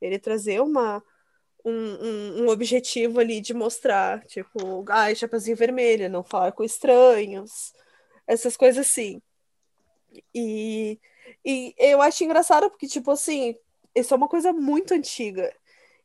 Ele 0.00 0.18
trazer 0.18 0.60
uma, 0.60 1.02
um, 1.64 1.72
um, 1.72 2.42
um 2.44 2.48
objetivo 2.48 3.20
ali 3.20 3.40
de 3.40 3.54
mostrar, 3.54 4.24
tipo, 4.26 4.84
ai, 4.88 5.14
Chapeuzinho 5.14 5.56
Vermelho, 5.56 6.10
não 6.10 6.22
falar 6.22 6.52
com 6.52 6.62
estranhos, 6.62 7.72
essas 8.26 8.56
coisas 8.56 8.86
assim. 8.86 9.20
E, 10.34 10.98
e 11.44 11.74
eu 11.78 12.00
acho 12.02 12.24
engraçado 12.24 12.70
porque, 12.70 12.86
tipo 12.86 13.10
assim, 13.10 13.56
isso 13.94 14.12
é 14.12 14.16
uma 14.16 14.28
coisa 14.28 14.52
muito 14.52 14.94
antiga. 14.94 15.52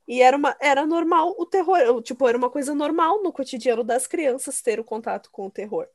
E 0.07 0.21
era, 0.21 0.35
uma, 0.35 0.55
era 0.59 0.85
normal 0.85 1.35
o 1.37 1.45
terror, 1.45 2.01
tipo, 2.01 2.27
era 2.27 2.37
uma 2.37 2.49
coisa 2.49 2.73
normal 2.75 3.21
no 3.23 3.31
cotidiano 3.31 3.83
das 3.83 4.07
crianças 4.07 4.61
ter 4.61 4.79
o 4.79 4.83
contato 4.83 5.29
com 5.31 5.45
o 5.47 5.51
terror 5.51 5.87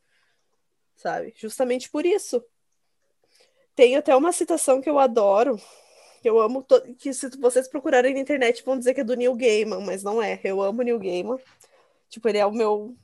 sabe? 0.97 1.33
Justamente 1.37 1.89
por 1.89 2.05
isso. 2.05 2.43
Tem 3.75 3.95
até 3.95 4.15
uma 4.15 4.31
citação 4.31 4.81
que 4.81 4.89
eu 4.89 4.97
adoro, 4.97 5.55
que 6.21 6.27
eu 6.29 6.39
amo, 6.39 6.63
to- 6.63 6.81
que 6.97 7.13
se 7.13 7.29
vocês 7.37 7.67
procurarem 7.67 8.13
na 8.13 8.19
internet 8.19 8.63
vão 8.65 8.77
dizer 8.77 8.93
que 8.93 9.01
é 9.01 9.03
do 9.03 9.15
Neil 9.15 9.35
Gaiman, 9.35 9.81
mas 9.85 10.03
não 10.03 10.21
é. 10.21 10.39
Eu 10.43 10.61
amo 10.61 10.81
Neil 10.81 10.97
Gaiman. 10.97 11.37
Tipo, 12.09 12.27
ele 12.29 12.39
é 12.39 12.45
o 12.45 12.51
meu 12.51 12.95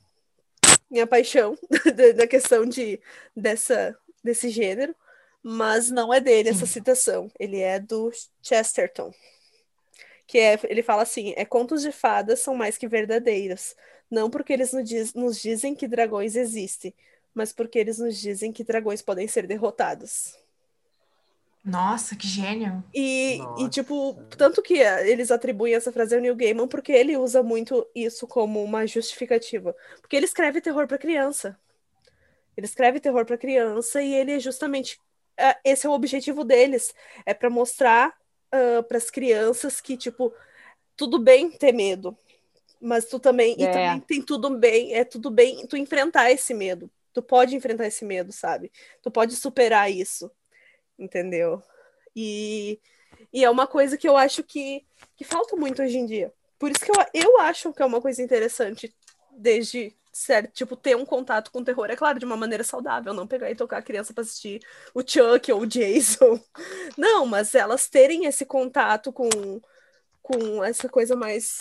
minha 0.90 1.06
paixão 1.06 1.56
da- 2.16 2.26
questão 2.26 2.66
de 2.66 3.00
dessa 3.36 3.96
desse 4.22 4.48
gênero, 4.48 4.94
mas 5.42 5.90
não 5.90 6.12
é 6.12 6.18
dele 6.20 6.48
essa 6.48 6.66
citação. 6.66 7.30
Ele 7.38 7.60
é 7.60 7.78
do 7.78 8.10
Chesterton. 8.42 9.12
Que 10.26 10.38
é, 10.38 10.60
ele 10.64 10.82
fala 10.82 11.02
assim: 11.02 11.34
é 11.36 11.44
contos 11.44 11.82
de 11.82 11.92
fadas 11.92 12.40
são 12.40 12.54
mais 12.54 12.78
que 12.78 12.88
verdadeiros, 12.88 13.76
não 14.10 14.30
porque 14.30 14.52
eles 14.52 14.72
nos, 14.72 14.88
diz- 14.88 15.14
nos 15.14 15.40
dizem 15.40 15.74
que 15.74 15.88
dragões 15.88 16.36
existem, 16.36 16.94
mas 17.34 17.52
porque 17.52 17.78
eles 17.78 17.98
nos 17.98 18.18
dizem 18.18 18.52
que 18.52 18.64
dragões 18.64 19.02
podem 19.02 19.28
ser 19.28 19.46
derrotados. 19.46 20.34
nossa 21.64 22.16
que 22.16 22.26
gênio 22.28 22.82
E, 22.96 23.50
e, 23.56 23.68
tipo, 23.68 24.24
tanto 24.36 24.62
que 24.62 24.80
eh, 24.80 25.10
eles 25.10 25.30
atribuem 25.32 25.74
essa 25.74 25.90
frase 25.92 26.14
ao 26.14 26.20
Neil 26.20 26.36
Gaiman 26.36 26.68
porque 26.68 26.92
ele 26.92 27.16
usa 27.16 27.42
muito 27.42 27.84
isso 27.94 28.26
como 28.26 28.62
uma 28.62 28.86
justificativa. 28.86 29.74
Porque 30.00 30.14
ele 30.16 30.26
escreve 30.26 30.60
terror 30.60 30.86
para 30.86 30.96
criança. 30.98 31.58
Ele 32.56 32.66
escreve 32.66 33.00
terror 33.00 33.24
para 33.26 33.38
criança 33.38 34.02
e 34.02 34.14
ele 34.14 34.32
é 34.32 34.40
justamente. 34.40 35.00
eh, 35.38 35.56
Esse 35.64 35.86
é 35.86 35.90
o 35.90 35.92
objetivo 35.92 36.44
deles. 36.44 36.94
É 37.26 37.34
para 37.34 37.50
mostrar 37.50 38.14
para 38.88 38.98
as 38.98 39.10
crianças 39.10 39.80
que, 39.80 39.96
tipo, 39.96 40.32
tudo 40.96 41.18
bem 41.18 41.50
ter 41.50 41.72
medo. 41.72 42.16
Mas 42.80 43.06
tu 43.06 43.18
também. 43.18 43.56
E 43.58 43.64
É. 43.64 43.72
também 43.72 44.00
tem 44.00 44.22
tudo 44.22 44.50
bem. 44.56 44.94
É 44.94 45.04
tudo 45.04 45.30
bem 45.30 45.66
tu 45.66 45.76
enfrentar 45.76 46.30
esse 46.30 46.52
medo. 46.52 46.90
Tu 47.12 47.22
pode 47.22 47.54
enfrentar 47.56 47.86
esse 47.86 48.04
medo, 48.04 48.32
sabe? 48.32 48.70
Tu 49.02 49.10
pode 49.10 49.34
superar 49.36 49.90
isso. 49.90 50.30
Entendeu? 50.98 51.62
E, 52.14 52.78
e 53.32 53.44
é 53.44 53.50
uma 53.50 53.66
coisa 53.66 53.96
que 53.96 54.08
eu 54.08 54.16
acho 54.16 54.42
que, 54.44 54.84
que 55.16 55.24
falta 55.24 55.56
muito 55.56 55.82
hoje 55.82 55.96
em 55.98 56.06
dia. 56.06 56.32
Por 56.58 56.70
isso 56.70 56.84
que 56.84 56.90
eu, 56.90 57.04
eu 57.12 57.40
acho 57.40 57.72
que 57.72 57.82
é 57.82 57.86
uma 57.86 58.00
coisa 58.00 58.22
interessante, 58.22 58.94
desde 59.32 59.94
certo, 60.14 60.52
tipo, 60.52 60.76
ter 60.76 60.96
um 60.96 61.04
contato 61.04 61.50
com 61.50 61.58
o 61.58 61.64
terror, 61.64 61.90
é 61.90 61.96
claro, 61.96 62.20
de 62.20 62.24
uma 62.24 62.36
maneira 62.36 62.62
saudável, 62.62 63.12
não 63.12 63.26
pegar 63.26 63.50
e 63.50 63.56
tocar 63.56 63.78
a 63.78 63.82
criança 63.82 64.14
para 64.14 64.22
assistir 64.22 64.60
o 64.94 65.02
Chuck 65.02 65.50
ou 65.52 65.62
o 65.62 65.66
Jason. 65.66 66.40
Não, 66.96 67.26
mas 67.26 67.54
elas 67.54 67.88
terem 67.88 68.26
esse 68.26 68.46
contato 68.46 69.12
com, 69.12 69.28
com 70.22 70.62
essa 70.62 70.88
coisa 70.88 71.16
mais 71.16 71.58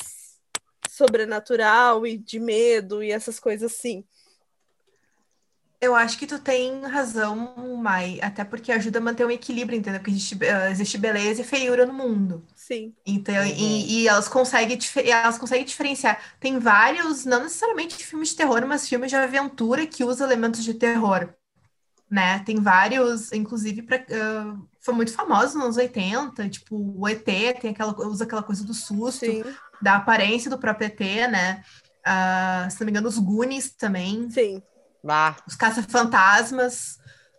sobrenatural 0.88 2.06
e 2.06 2.16
de 2.16 2.39
medo 2.39 3.04
e 3.04 3.12
essas 3.12 3.39
coisas 3.39 3.74
assim. 3.74 4.06
Eu 5.84 5.95
acho 5.95 6.17
que 6.17 6.25
tu 6.27 6.39
tem 6.39 6.81
razão, 6.86 7.77
Mai, 7.77 8.19
até 8.21 8.43
porque 8.45 8.71
ajuda 8.71 8.99
a 8.99 9.01
manter 9.01 9.25
um 9.25 9.31
equilíbrio, 9.31 9.77
entendeu? 9.77 9.99
Porque 9.99 10.11
existe, 10.11 10.38
eh, 10.43 10.71
existe 10.71 10.97
beleza 10.97 11.41
e 11.41 11.43
feiura 11.43 11.86
no 11.86 11.93
mundo. 11.93 12.45
Sim. 12.55 12.95
Então, 13.05 13.36
Uhum. 13.36 13.49
e, 13.57 14.03
e 14.03 14.07
elas 14.07 14.27
conseguem, 14.29 14.77
elas 15.05 15.38
conseguem 15.38 15.65
diferenciar. 15.65 16.21
Tem 16.39 16.59
vários, 16.59 17.25
não 17.25 17.43
necessariamente 17.43 18.05
filmes 18.05 18.29
de 18.29 18.36
terror, 18.38 18.65
mas 18.67 18.88
filmes 18.89 19.09
de 19.11 19.17
aventura 19.17 19.88
que 19.88 20.03
usam 20.05 20.27
elementos 20.27 20.63
de 20.63 20.73
terror, 20.75 21.29
né? 22.09 22.39
Tem 22.45 22.57
vários, 22.61 23.31
inclusive, 23.34 23.84
pra, 23.84 23.97
ah, 24.11 24.57
foi 24.81 24.93
muito 24.93 25.13
famoso 25.13 25.55
nos 25.55 25.63
anos 25.65 25.77
80, 25.77 26.49
tipo, 26.49 26.77
o 26.99 27.07
ET 27.09 27.53
tem 27.55 27.71
aquela, 27.71 27.95
usa 28.07 28.25
aquela 28.25 28.43
coisa 28.43 28.63
do 28.65 28.73
susto, 28.73 29.19
Sim, 29.19 29.43
da 29.81 29.95
aparência 29.97 30.49
do 30.49 30.57
próprio 30.59 30.88
ET, 30.88 31.27
né? 31.27 31.63
Ah, 32.05 32.67
se 32.71 32.79
não 32.81 32.86
me 32.86 32.91
engano, 32.91 33.07
os 33.09 33.17
Goonies 33.19 33.71
também 33.75 34.29
sim. 34.29 34.63
Bah, 35.04 35.36
os 35.47 35.56
caça-fantasmas. 35.56 36.97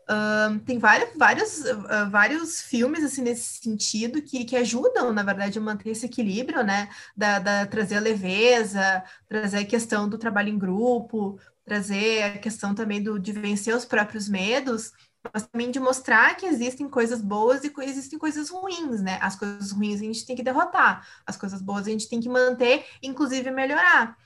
ahn, 0.09 0.59
tem 0.61 0.79
vários, 0.79 1.17
vários, 1.17 1.65
ah, 1.89 2.05
vários 2.11 2.61
filmes 2.61 3.03
assim 3.05 3.23
nesse 3.23 3.61
sentido 3.63 4.21
que, 4.23 4.45
que 4.45 4.57
ajudam, 4.57 5.13
na 5.13 5.23
verdade, 5.23 5.59
a 5.59 5.63
manter 5.63 5.91
esse 5.91 6.05
equilíbrio, 6.07 6.63
né? 6.63 6.89
Da, 7.17 7.39
da- 7.39 7.67
trazer 7.67 7.97
a 7.97 8.01
leveza, 8.01 9.03
trazer 9.29 9.59
a 9.59 9.65
questão 9.67 10.09
do 10.09 10.19
trabalho 10.19 10.51
em 10.51 10.59
grupo, 10.59 11.39
trazer 11.65 12.23
a 12.25 12.39
questão 12.39 12.75
também 12.75 13.03
do, 13.03 13.19
de 13.19 13.33
vencer 13.33 13.75
os 13.75 13.85
próprios 13.87 14.29
medos, 14.29 14.93
mas 15.33 15.47
também 15.47 15.71
de 15.71 15.81
mostrar 15.81 16.37
que 16.37 16.45
existem 16.47 16.87
coisas 16.89 17.21
boas 17.23 17.65
e 17.65 17.73
existem 17.83 18.19
coisas 18.19 18.51
ruins, 18.51 19.01
né? 19.03 19.19
As 19.23 19.37
coisas 19.37 19.73
ruins 19.73 20.01
a 20.01 20.05
gente 20.05 20.27
tem 20.27 20.37
que 20.37 20.43
derrotar, 20.43 21.07
as 21.27 21.37
coisas 21.37 21.63
boas 21.63 21.87
a 21.87 21.91
gente 21.91 22.09
tem 22.11 22.21
que 22.21 22.29
manter, 22.29 22.85
inclusive 23.03 23.51
melhorar. 23.51 24.17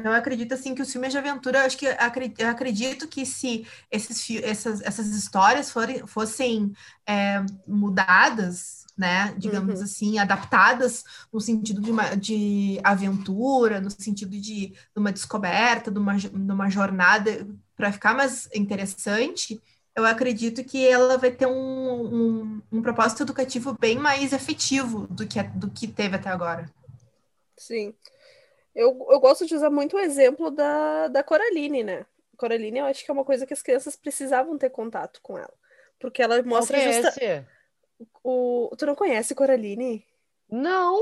Então, 0.00 0.12
eu 0.12 0.18
acredito 0.18 0.54
assim 0.54 0.74
que 0.74 0.82
os 0.82 0.90
filmes 0.90 1.12
de 1.12 1.18
aventura, 1.18 1.64
acho 1.66 1.76
que 1.76 1.86
eu 1.86 2.48
acredito 2.48 3.06
que 3.06 3.26
se 3.26 3.66
esses, 3.90 4.42
essas, 4.42 4.80
essas 4.80 5.08
histórias 5.08 5.70
forem, 5.70 6.06
fossem 6.06 6.72
é, 7.06 7.44
mudadas, 7.66 8.86
né, 8.96 9.34
digamos 9.38 9.78
Uhum. 9.78 9.84
assim, 9.84 10.18
adaptadas 10.18 11.04
no 11.32 11.40
sentido 11.40 11.80
de, 11.82 11.90
uma, 11.90 12.14
de 12.16 12.80
aventura, 12.82 13.80
no 13.80 13.90
sentido 13.90 14.30
de, 14.30 14.68
de 14.68 14.74
uma 14.96 15.12
descoberta, 15.12 15.90
de 15.90 15.98
uma, 15.98 16.16
de 16.16 16.28
uma 16.52 16.70
jornada 16.70 17.46
para 17.76 17.92
ficar 17.92 18.14
mais 18.14 18.48
interessante, 18.54 19.60
eu 19.96 20.04
acredito 20.06 20.64
que 20.64 20.86
ela 20.86 21.18
vai 21.18 21.30
ter 21.30 21.46
um, 21.46 21.52
um, 22.54 22.62
um 22.72 22.82
propósito 22.82 23.22
educativo 23.22 23.76
bem 23.78 23.98
mais 23.98 24.32
efetivo 24.32 25.06
do 25.08 25.26
que, 25.26 25.42
do 25.42 25.70
que 25.70 25.86
teve 25.88 26.16
até 26.16 26.30
agora. 26.30 26.70
Sim. 27.56 27.94
Eu, 28.80 29.06
eu 29.10 29.20
gosto 29.20 29.46
de 29.46 29.54
usar 29.54 29.68
muito 29.70 29.96
o 29.96 30.00
exemplo 30.00 30.50
da, 30.50 31.08
da 31.08 31.22
Coraline, 31.22 31.82
né? 31.82 32.06
Coraline, 32.36 32.78
eu 32.78 32.86
acho 32.86 33.04
que 33.04 33.10
é 33.10 33.14
uma 33.14 33.24
coisa 33.24 33.46
que 33.46 33.52
as 33.52 33.60
crianças 33.62 33.94
precisavam 33.94 34.56
ter 34.56 34.70
contato 34.70 35.20
com 35.22 35.36
ela. 35.36 35.52
Porque 35.98 36.22
ela 36.22 36.42
mostra 36.42 36.78
é 36.78 36.92
justa... 36.92 37.46
o. 38.24 38.74
Tu 38.78 38.86
não 38.86 38.94
conhece 38.94 39.34
Coraline? 39.34 40.04
Não! 40.50 40.98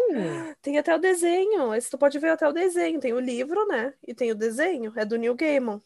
Tem 0.61 0.77
até 0.77 0.95
o 0.95 0.99
desenho. 0.99 1.73
Esse 1.73 1.89
tu 1.91 1.97
pode 1.97 2.19
ver 2.19 2.31
até 2.31 2.49
o 2.49 2.53
desenho. 2.53 3.01
Tem 3.01 3.13
o 3.13 3.21
livro, 3.21 3.67
né? 3.69 3.95
E 4.07 4.13
tem 4.13 4.33
o 4.33 4.35
desenho. 4.35 4.93
É 4.97 5.05
do 5.05 5.17
Neil 5.17 5.35
Gaiman. 5.37 5.81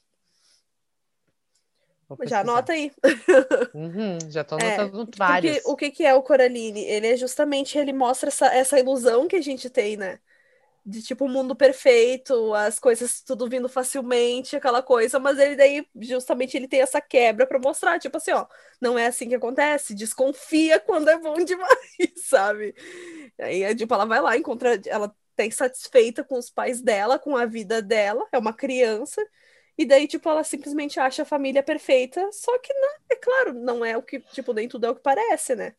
Já 2.25 2.41
anota 2.41 2.73
aí. 2.73 2.91
Uhum, 3.75 4.19
já 4.31 4.45
tô 4.45 4.59
É, 4.59 4.77
anotando 4.77 5.07
Porque 5.07 5.19
vários. 5.19 5.63
o 5.65 5.77
que 5.77 5.91
que 5.91 6.05
é 6.05 6.15
o 6.15 6.23
Coraline? 6.23 6.85
Ele 6.85 7.07
é 7.07 7.17
justamente, 7.17 7.79
ele 7.79 7.93
mostra 7.93 8.29
essa, 8.29 8.47
essa 8.55 8.79
ilusão 8.79 9.27
que 9.27 9.37
a 9.37 9.41
gente 9.41 9.71
tem, 9.71 9.97
né? 9.97 10.21
De 10.85 11.01
tipo, 11.01 11.27
um 11.27 11.29
mundo 11.29 11.55
perfeito, 11.55 12.53
as 12.55 12.77
coisas 12.81 13.23
tudo 13.23 13.49
vindo 13.49 13.69
facilmente, 13.69 14.57
aquela 14.57 14.83
coisa, 14.83 15.21
mas 15.21 15.39
ele 15.39 15.55
daí, 15.55 15.87
justamente, 16.01 16.57
ele 16.57 16.67
tem 16.67 16.81
essa 16.81 17.01
quebra 17.01 17.47
pra 17.47 17.57
mostrar, 17.61 18.01
tipo 18.01 18.17
assim, 18.17 18.33
ó, 18.33 18.47
não 18.81 18.99
é 18.99 19.07
assim 19.07 19.29
que 19.29 19.37
acontece, 19.37 19.95
desconfia 19.95 20.81
quando 20.81 21.09
é 21.09 21.17
bom 21.19 21.37
demais, 21.45 21.79
sabe? 22.17 22.75
Aí, 23.39 23.75
tipo, 23.77 23.95
ela 23.95 24.05
vai 24.07 24.21
lá, 24.21 24.37
encontra, 24.37 24.81
ela 24.87 25.15
tá 25.37 25.45
insatisfeita 25.47 26.25
com 26.25 26.37
os 26.39 26.51
pais 26.51 26.81
dela, 26.83 27.19
com 27.19 27.37
a 27.37 27.47
vida 27.47 27.81
dela, 27.81 28.27
é 28.33 28.39
uma 28.39 28.53
criança, 28.53 29.25
e 29.79 29.85
daí, 29.87 30.07
tipo, 30.09 30.29
ela 30.29 30.45
simplesmente 30.45 30.99
acha 31.01 31.23
a 31.23 31.25
família 31.25 31.63
perfeita, 31.63 32.29
só 32.33 32.59
que, 32.59 32.73
não, 32.75 32.91
é 33.11 33.17
claro, 33.17 33.55
não 33.55 33.85
é 33.85 33.97
o 33.97 34.03
que, 34.03 34.21
tipo, 34.21 34.53
nem 34.53 34.69
tudo 34.69 34.87
é 34.87 34.91
o 34.91 34.95
que 34.97 35.03
parece, 35.03 35.55
né? 35.55 35.75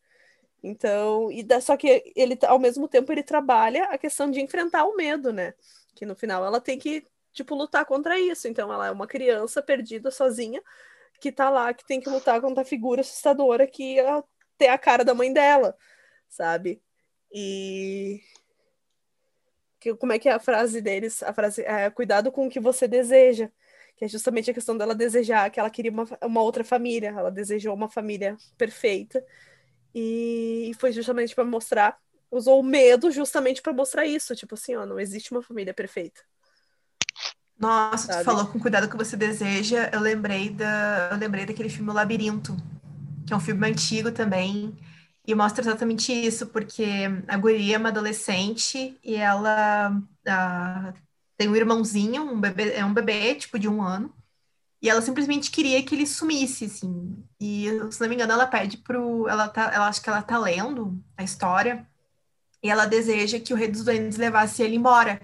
Então, 0.64 1.30
e 1.30 1.43
da, 1.43 1.59
só 1.59 1.76
que 1.76 2.14
ele, 2.16 2.39
ao 2.47 2.57
mesmo 2.57 2.88
tempo, 2.88 3.11
ele 3.11 3.22
trabalha 3.22 3.86
a 3.86 3.97
questão 3.97 4.32
de 4.32 4.41
enfrentar 4.41 4.86
o 4.86 4.95
medo, 4.95 5.34
né? 5.34 5.53
Que 5.93 6.05
no 6.05 6.16
final 6.16 6.45
ela 6.45 6.61
tem 6.61 6.80
que, 6.80 7.05
tipo, 7.34 7.53
lutar 7.53 7.86
contra 7.86 8.18
isso. 8.18 8.47
Então, 8.47 8.72
ela 8.72 8.88
é 8.88 8.91
uma 8.91 9.05
criança 9.05 9.61
perdida, 9.61 10.09
sozinha, 10.09 10.64
que 11.20 11.32
tá 11.32 11.49
lá, 11.49 11.74
que 11.74 11.86
tem 11.86 11.99
que 11.99 12.09
lutar 12.09 12.39
contra 12.41 12.64
a 12.64 12.66
figura 12.66 13.01
assustadora 13.01 13.68
que 13.68 13.99
ela 13.99 14.24
tem 14.57 14.70
a 14.70 14.78
cara 14.78 15.03
da 15.03 15.14
mãe 15.14 15.34
dela, 15.34 15.76
sabe? 16.30 16.82
E 17.32 18.22
que, 19.84 19.93
como 19.95 20.14
é 20.14 20.20
que 20.20 20.30
é 20.30 20.32
a 20.32 20.39
frase 20.39 20.82
deles? 20.82 21.22
A 21.24 21.34
frase 21.34 21.61
é 21.64 21.89
cuidado 21.89 22.32
com 22.32 22.47
o 22.47 22.49
que 22.49 22.59
você 22.59 22.88
deseja, 22.88 23.49
que 23.97 24.05
é 24.05 24.07
justamente 24.07 24.49
a 24.49 24.53
questão 24.53 24.78
dela 24.78 24.95
desejar 24.95 25.49
que 25.49 25.59
ela 25.59 25.70
queria 25.70 25.91
uma, 25.91 26.07
uma 26.24 26.41
outra 26.41 26.64
família, 26.64 27.09
ela 27.09 27.30
desejou 27.30 27.76
uma 27.76 27.89
família 27.89 28.38
perfeita 28.57 29.24
e 29.94 30.72
foi 30.80 30.91
justamente 30.91 31.36
para 31.36 31.46
mostrar, 31.46 31.98
usou 32.32 32.60
o 32.60 32.64
medo 32.64 33.12
justamente 33.12 33.62
para 33.62 33.74
mostrar 33.74 34.06
isso, 34.06 34.36
tipo 34.36 34.56
assim, 34.56 34.76
ó, 34.76 34.86
não 34.86 35.00
existe 35.00 35.32
uma 35.32 35.41
família 35.41 35.74
perfeita. 35.74 36.22
Nossa, 37.58 38.08
tu 38.10 38.14
Sabe? 38.14 38.26
falou 38.26 38.48
com 38.48 38.60
cuidado 38.60 38.89
que 38.89 38.98
você 38.98 39.16
deseja. 39.16 39.89
Eu 39.94 40.02
lembrei 40.02 40.50
da, 40.50 41.10
eu 41.12 41.18
lembrei 41.18 41.46
daquele 41.46 41.70
filme 41.70 41.89
O 41.91 41.94
Labirinto, 41.94 42.56
que 43.26 43.34
é 43.34 43.36
um 43.36 43.39
filme 43.39 43.68
antigo 43.70 44.12
também, 44.12 44.76
e 45.26 45.34
mostra 45.36 45.64
exatamente 45.64 46.12
isso, 46.12 46.48
porque 46.48 46.86
a 47.28 47.38
guria 47.38 47.76
é 47.76 47.80
uma 47.80 47.89
adolescente 47.89 48.98
e 49.04 49.16
ela 49.16 49.98
ah, 50.28 50.94
tem 51.38 51.48
um 51.48 51.56
irmãozinho, 51.56 52.24
um 52.24 52.39
bebê, 52.39 52.74
é 52.74 52.84
um 52.86 52.94
bebê, 52.94 53.36
tipo, 53.36 53.58
de 53.60 53.68
um 53.70 53.82
ano, 53.82 54.14
e 54.84 54.90
ela 54.90 55.02
simplesmente 55.02 55.50
queria 55.50 55.82
que 55.82 55.96
ele 55.96 56.06
sumisse, 56.06 56.66
assim. 56.66 57.16
E, 57.40 57.68
se 57.90 58.02
não 58.02 58.10
me 58.10 58.16
engano, 58.16 58.34
ela 58.34 58.46
pede 58.46 58.78
pro. 58.78 59.30
Ela 59.30 59.48
tá, 59.48 59.72
ela 59.74 59.88
acha 59.88 60.02
que 60.02 60.10
ela 60.10 60.22
tá 60.22 60.38
lendo 60.38 61.02
a 61.18 61.24
história, 61.24 61.88
e 62.62 62.70
ela 62.70 62.86
deseja 62.86 63.40
que 63.40 63.54
o 63.54 63.56
Rei 63.56 63.70
dos 63.70 63.86
Duendes 63.86 64.18
levasse 64.18 64.62
ele 64.62 64.76
embora. 64.76 65.22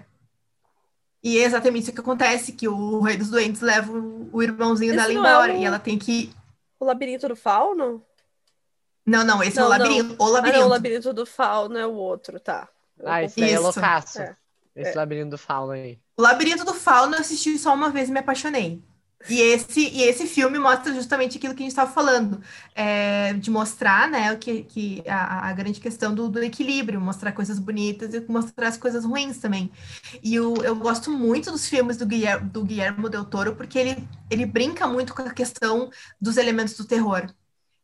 E 1.22 1.38
é 1.38 1.42
exatamente 1.44 1.82
isso 1.84 1.92
que 1.92 2.00
acontece, 2.00 2.52
que 2.52 2.66
o 2.66 3.00
Rei 3.02 3.18
dos 3.18 3.28
Doentes 3.28 3.60
leva 3.60 3.92
o, 3.92 4.42
irmãozinho 4.42 4.94
Esse 4.94 4.96
dela 5.08 5.12
não 5.12 5.26
é 5.26 5.30
embora, 5.34 5.52
o- 5.52 5.56
e 5.58 5.64
ela 5.66 5.78
tem 5.78 5.98
que... 5.98 6.32
O 6.78 6.84
labirinto 6.86 7.28
do 7.28 7.36
fauno? 7.36 8.02
Não, 9.04 9.22
não, 9.22 9.42
esse 9.42 9.58
é 9.58 9.62
o 9.62 9.68
Não, 9.68 9.78
não. 9.78 9.86
labirinto, 9.86 10.16
o 10.18 10.26
Ah, 10.26 10.30
labirinto. 10.30 10.58
não, 10.60 10.66
o 10.66 10.70
labirinto 10.70 11.12
do 11.12 11.26
fauno 11.26 11.76
é 11.76 11.86
o 11.86 11.92
outro, 11.92 12.40
tá. 12.40 12.66
Eu 12.98 13.06
Ah, 13.10 13.22
esse 13.22 13.38
daí 13.38 13.50
é 13.50 13.54
Isso. 13.54 13.62
loucaço. 13.62 14.18
É, 14.18 14.34
Esse 14.74 14.96
labirinto 14.96 15.30
do 15.30 15.38
fauno 15.38 15.72
aí. 15.72 15.98
O 16.16 16.22
Labirinto 16.22 16.64
do 16.64 16.72
Fauno 16.72 17.14
eu 17.16 17.20
assisti 17.20 17.58
só 17.58 17.74
uma 17.74 17.90
vez 17.90 18.08
e 18.08 18.12
me 18.12 18.20
apaixonei. 18.20 18.82
E 19.28 19.38
esse, 19.40 19.80
e 19.88 20.02
esse 20.02 20.26
filme 20.26 20.58
mostra 20.58 20.92
justamente 20.94 21.38
aquilo 21.38 21.54
que 21.54 21.62
a 21.62 21.64
gente 21.64 21.70
estava 21.72 21.92
falando, 21.92 22.40
é, 22.74 23.34
de 23.34 23.50
mostrar, 23.50 24.08
né, 24.10 24.32
o 24.32 24.38
que, 24.38 24.64
que 24.64 25.02
a, 25.08 25.48
a 25.50 25.52
grande 25.52 25.78
questão 25.78 26.12
do, 26.14 26.28
do 26.28 26.42
equilíbrio, 26.42 27.00
mostrar 27.00 27.30
coisas 27.32 27.58
bonitas 27.58 28.12
e 28.14 28.20
mostrar 28.28 28.68
as 28.68 28.76
coisas 28.76 29.04
ruins 29.04 29.38
também. 29.38 29.70
E 30.22 30.40
o, 30.40 30.54
eu 30.64 30.74
gosto 30.74 31.10
muito 31.12 31.52
dos 31.52 31.68
filmes 31.68 31.96
do 31.96 32.06
Guilherme, 32.06 32.48
do 32.50 32.64
Guilherme 32.64 33.08
Del 33.08 33.24
Toro, 33.24 33.54
porque 33.54 33.78
ele, 33.78 34.08
ele 34.30 34.46
brinca 34.46 34.88
muito 34.88 35.14
com 35.14 35.22
a 35.22 35.30
questão 35.34 35.90
dos 36.20 36.36
elementos 36.36 36.74
do 36.76 36.84
terror. 36.86 37.30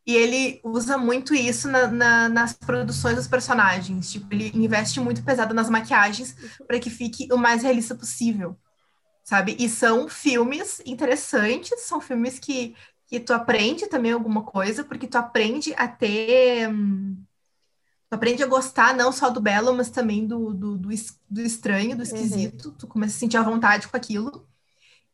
E 0.06 0.14
ele 0.14 0.60
usa 0.64 0.96
muito 0.98 1.34
isso 1.34 1.68
na- 1.68 1.88
na- 1.88 2.28
nas 2.28 2.52
produções 2.52 3.16
dos 3.16 3.26
personagens. 3.28 4.10
Tipo, 4.12 4.26
ele 4.34 4.52
investe 4.54 5.00
muito 5.00 5.22
pesado 5.24 5.52
nas 5.54 5.68
maquiagens 5.68 6.34
para 6.66 6.78
que 6.80 6.90
fique 6.90 7.28
o 7.32 7.36
mais 7.36 7.62
realista 7.62 7.94
possível, 7.94 8.56
sabe? 9.26 9.56
E 9.58 9.68
são 9.68 10.08
filmes 10.08 10.80
interessantes, 10.86 11.82
são 11.82 12.00
filmes 12.00 12.38
que, 12.38 12.76
que 13.08 13.18
tu 13.18 13.34
aprende 13.34 13.88
também 13.88 14.12
alguma 14.12 14.44
coisa, 14.44 14.84
porque 14.84 15.08
tu 15.08 15.18
aprende 15.18 15.74
a 15.76 15.88
ter. 15.88 16.70
Tu 18.08 18.14
aprende 18.14 18.42
a 18.44 18.46
gostar 18.46 18.94
não 18.94 19.10
só 19.10 19.28
do 19.28 19.40
belo, 19.40 19.74
mas 19.74 19.90
também 19.90 20.24
do, 20.26 20.54
do, 20.54 20.78
do, 20.78 20.88
do 21.28 21.42
estranho, 21.42 21.96
do 21.96 22.04
esquisito. 22.04 22.70
Tu 22.78 22.86
começa 22.86 23.16
a 23.16 23.18
sentir 23.18 23.36
à 23.36 23.42
vontade 23.42 23.88
com 23.88 23.96
aquilo. 23.96 24.46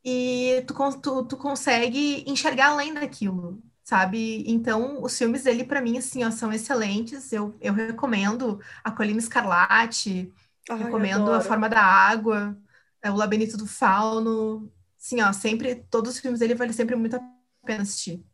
E 0.04 0.62
tu, 0.66 0.74
tu, 1.00 1.24
tu 1.24 1.36
consegue 1.38 2.22
enxergar 2.28 2.70
além 2.70 2.92
daquilo, 2.92 3.62
sabe? 3.82 4.44
Então, 4.46 5.02
os 5.02 5.16
filmes 5.16 5.44
dele, 5.44 5.64
para 5.64 5.80
mim, 5.80 5.96
assim, 5.96 6.22
ó, 6.22 6.30
são 6.30 6.52
excelentes. 6.52 7.32
Eu, 7.32 7.54
eu 7.62 7.72
recomendo 7.72 8.60
A 8.84 8.90
Colina 8.90 9.20
Escarlate, 9.20 10.30
Ai, 10.68 10.78
Recomendo 10.78 11.32
A. 11.32 11.40
Forma 11.40 11.68
da 11.68 11.80
Água, 11.82 12.56
é, 13.02 13.10
O 13.10 13.16
Labirinto 13.16 13.56
do 13.56 13.66
Fauno. 13.66 14.72
Sim, 14.96 15.20
ó, 15.22 15.32
sempre, 15.32 15.76
todos 15.90 16.12
os 16.14 16.18
filmes 16.20 16.40
dele 16.40 16.54
vale 16.54 16.72
sempre 16.72 16.94
muito 16.96 17.16
a 17.16 17.20
pena 17.66 17.82
assistir. 17.82 18.24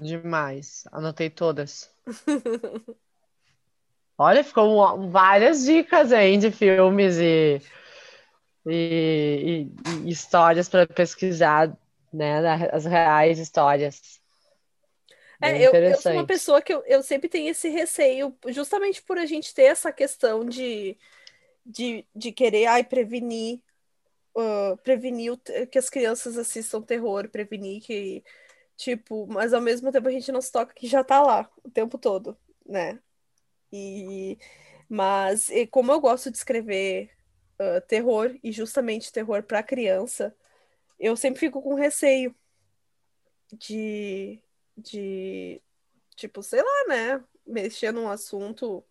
Demais. 0.00 0.84
Anotei 0.92 1.30
todas. 1.30 1.90
Olha, 4.16 4.44
ficou 4.44 5.10
várias 5.10 5.64
dicas 5.64 6.12
aí 6.12 6.36
de 6.36 6.50
filmes 6.50 7.16
e, 7.18 7.60
e, 8.66 9.66
e- 9.86 10.06
e 10.06 10.10
histórias 10.10 10.68
para 10.68 10.86
pesquisar, 10.86 11.76
né? 12.12 12.38
As 12.72 12.84
reais 12.84 13.38
histórias. 13.38 14.20
É, 15.42 15.60
eu, 15.66 15.72
eu 15.74 15.96
sou 15.96 16.12
uma 16.12 16.24
pessoa 16.26 16.62
que 16.62 16.72
eu, 16.72 16.82
eu 16.86 17.02
sempre 17.02 17.28
tenho 17.28 17.50
esse 17.50 17.68
receio, 17.68 18.34
justamente 18.48 19.02
por 19.02 19.18
a 19.18 19.26
gente 19.26 19.52
ter 19.52 19.64
essa 19.64 19.92
questão 19.92 20.44
de, 20.44 20.96
de, 21.64 22.06
de 22.14 22.32
querer, 22.32 22.66
ai, 22.66 22.84
prevenir, 22.84 23.60
ah, 24.36 24.76
prevenir 24.82 25.38
que 25.70 25.78
as 25.78 25.90
crianças 25.90 26.38
assistam 26.38 26.82
terror, 26.82 27.28
prevenir 27.30 27.82
que, 27.82 28.24
tipo, 28.76 29.26
mas 29.28 29.52
ao 29.54 29.60
mesmo 29.60 29.92
tempo 29.92 30.08
a 30.08 30.12
gente 30.12 30.32
não 30.32 30.40
se 30.40 30.52
toca 30.52 30.74
que 30.74 30.86
já 30.86 31.04
tá 31.04 31.22
lá 31.22 31.50
o 31.64 31.70
tempo 31.70 31.98
todo, 31.98 32.36
né? 32.66 33.00
E, 33.72 34.38
mas 34.88 35.48
e 35.50 35.66
como 35.66 35.92
eu 35.92 36.00
gosto 36.00 36.30
de 36.30 36.36
escrever 36.38 37.10
ah, 37.58 37.80
terror, 37.82 38.36
e 38.42 38.52
justamente 38.52 39.12
terror 39.12 39.42
para 39.42 39.62
criança, 39.62 40.34
eu 40.98 41.16
sempre 41.16 41.40
fico 41.40 41.62
com 41.62 41.74
receio 41.74 42.34
de, 43.52 44.40
de 44.76 45.60
tipo, 46.16 46.42
sei 46.42 46.62
lá, 46.62 46.84
né? 46.88 47.24
Mexer 47.46 47.92
num 47.92 48.08
assunto, 48.08 48.84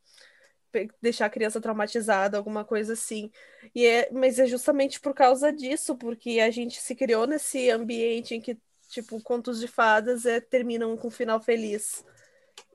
deixar 1.01 1.25
a 1.27 1.29
criança 1.29 1.61
traumatizada, 1.61 2.37
alguma 2.37 2.65
coisa 2.65 2.93
assim. 2.93 3.31
E 3.73 3.85
é, 3.85 4.09
mas 4.11 4.39
é 4.39 4.45
justamente 4.45 4.99
por 4.99 5.13
causa 5.13 5.51
disso, 5.51 5.95
porque 5.95 6.39
a 6.39 6.51
gente 6.51 6.81
se 6.81 6.95
criou 6.95 7.27
nesse 7.27 7.69
ambiente 7.69 8.35
em 8.35 8.41
que, 8.41 8.57
tipo, 8.89 9.21
contos 9.21 9.59
de 9.59 9.67
fadas 9.67 10.25
é, 10.25 10.39
terminam 10.39 10.95
com 10.97 11.07
um 11.07 11.11
final 11.11 11.41
feliz. 11.41 12.05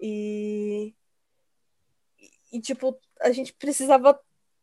E, 0.01 0.95
e, 2.53 2.61
tipo, 2.61 2.99
a 3.21 3.31
gente 3.33 3.53
precisava 3.53 4.19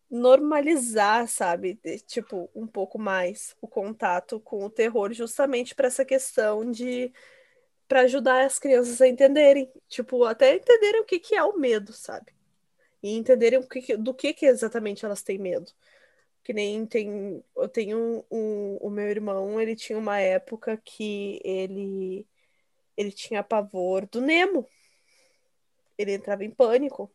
normalizar, 0.09 1.27
sabe? 1.27 1.79
De- 1.83 1.99
tipo, 1.99 2.49
um 2.55 2.67
pouco 2.67 2.97
mais 2.99 3.55
o 3.61 3.67
contato 3.67 4.39
com 4.39 4.63
o 4.65 4.69
terror, 4.69 5.13
justamente 5.13 5.75
para 5.75 5.87
essa 5.87 6.05
questão 6.05 6.69
de 6.71 7.11
para 7.87 8.01
ajudar 8.01 8.45
as 8.45 8.57
crianças 8.57 8.99
a 9.01 9.07
entenderem, 9.07 9.71
tipo, 9.87 10.23
até 10.23 10.55
entenderem 10.55 11.01
o 11.01 11.05
que 11.05 11.19
que 11.19 11.35
é 11.35 11.43
o 11.43 11.57
medo, 11.57 11.93
sabe? 11.93 12.33
E 13.05 13.15
entenderem 13.17 13.59
o 13.59 13.67
que 13.67 13.95
do 13.97 14.15
que 14.15 14.33
que 14.33 14.47
exatamente 14.47 15.05
elas 15.05 15.21
têm 15.21 15.37
medo. 15.37 15.71
Que 16.43 16.53
nem 16.53 16.87
tem, 16.87 17.43
eu 17.55 17.69
tenho 17.69 18.25
um, 18.31 18.77
o 18.81 18.89
meu 18.89 19.07
irmão, 19.07 19.61
ele 19.61 19.75
tinha 19.75 19.97
uma 19.97 20.19
época 20.19 20.75
que 20.83 21.39
ele 21.43 22.27
ele 22.97 23.11
tinha 23.11 23.43
pavor 23.43 24.07
do 24.07 24.21
Nemo. 24.21 24.67
Ele 25.97 26.13
entrava 26.13 26.43
em 26.43 26.49
pânico. 26.49 27.11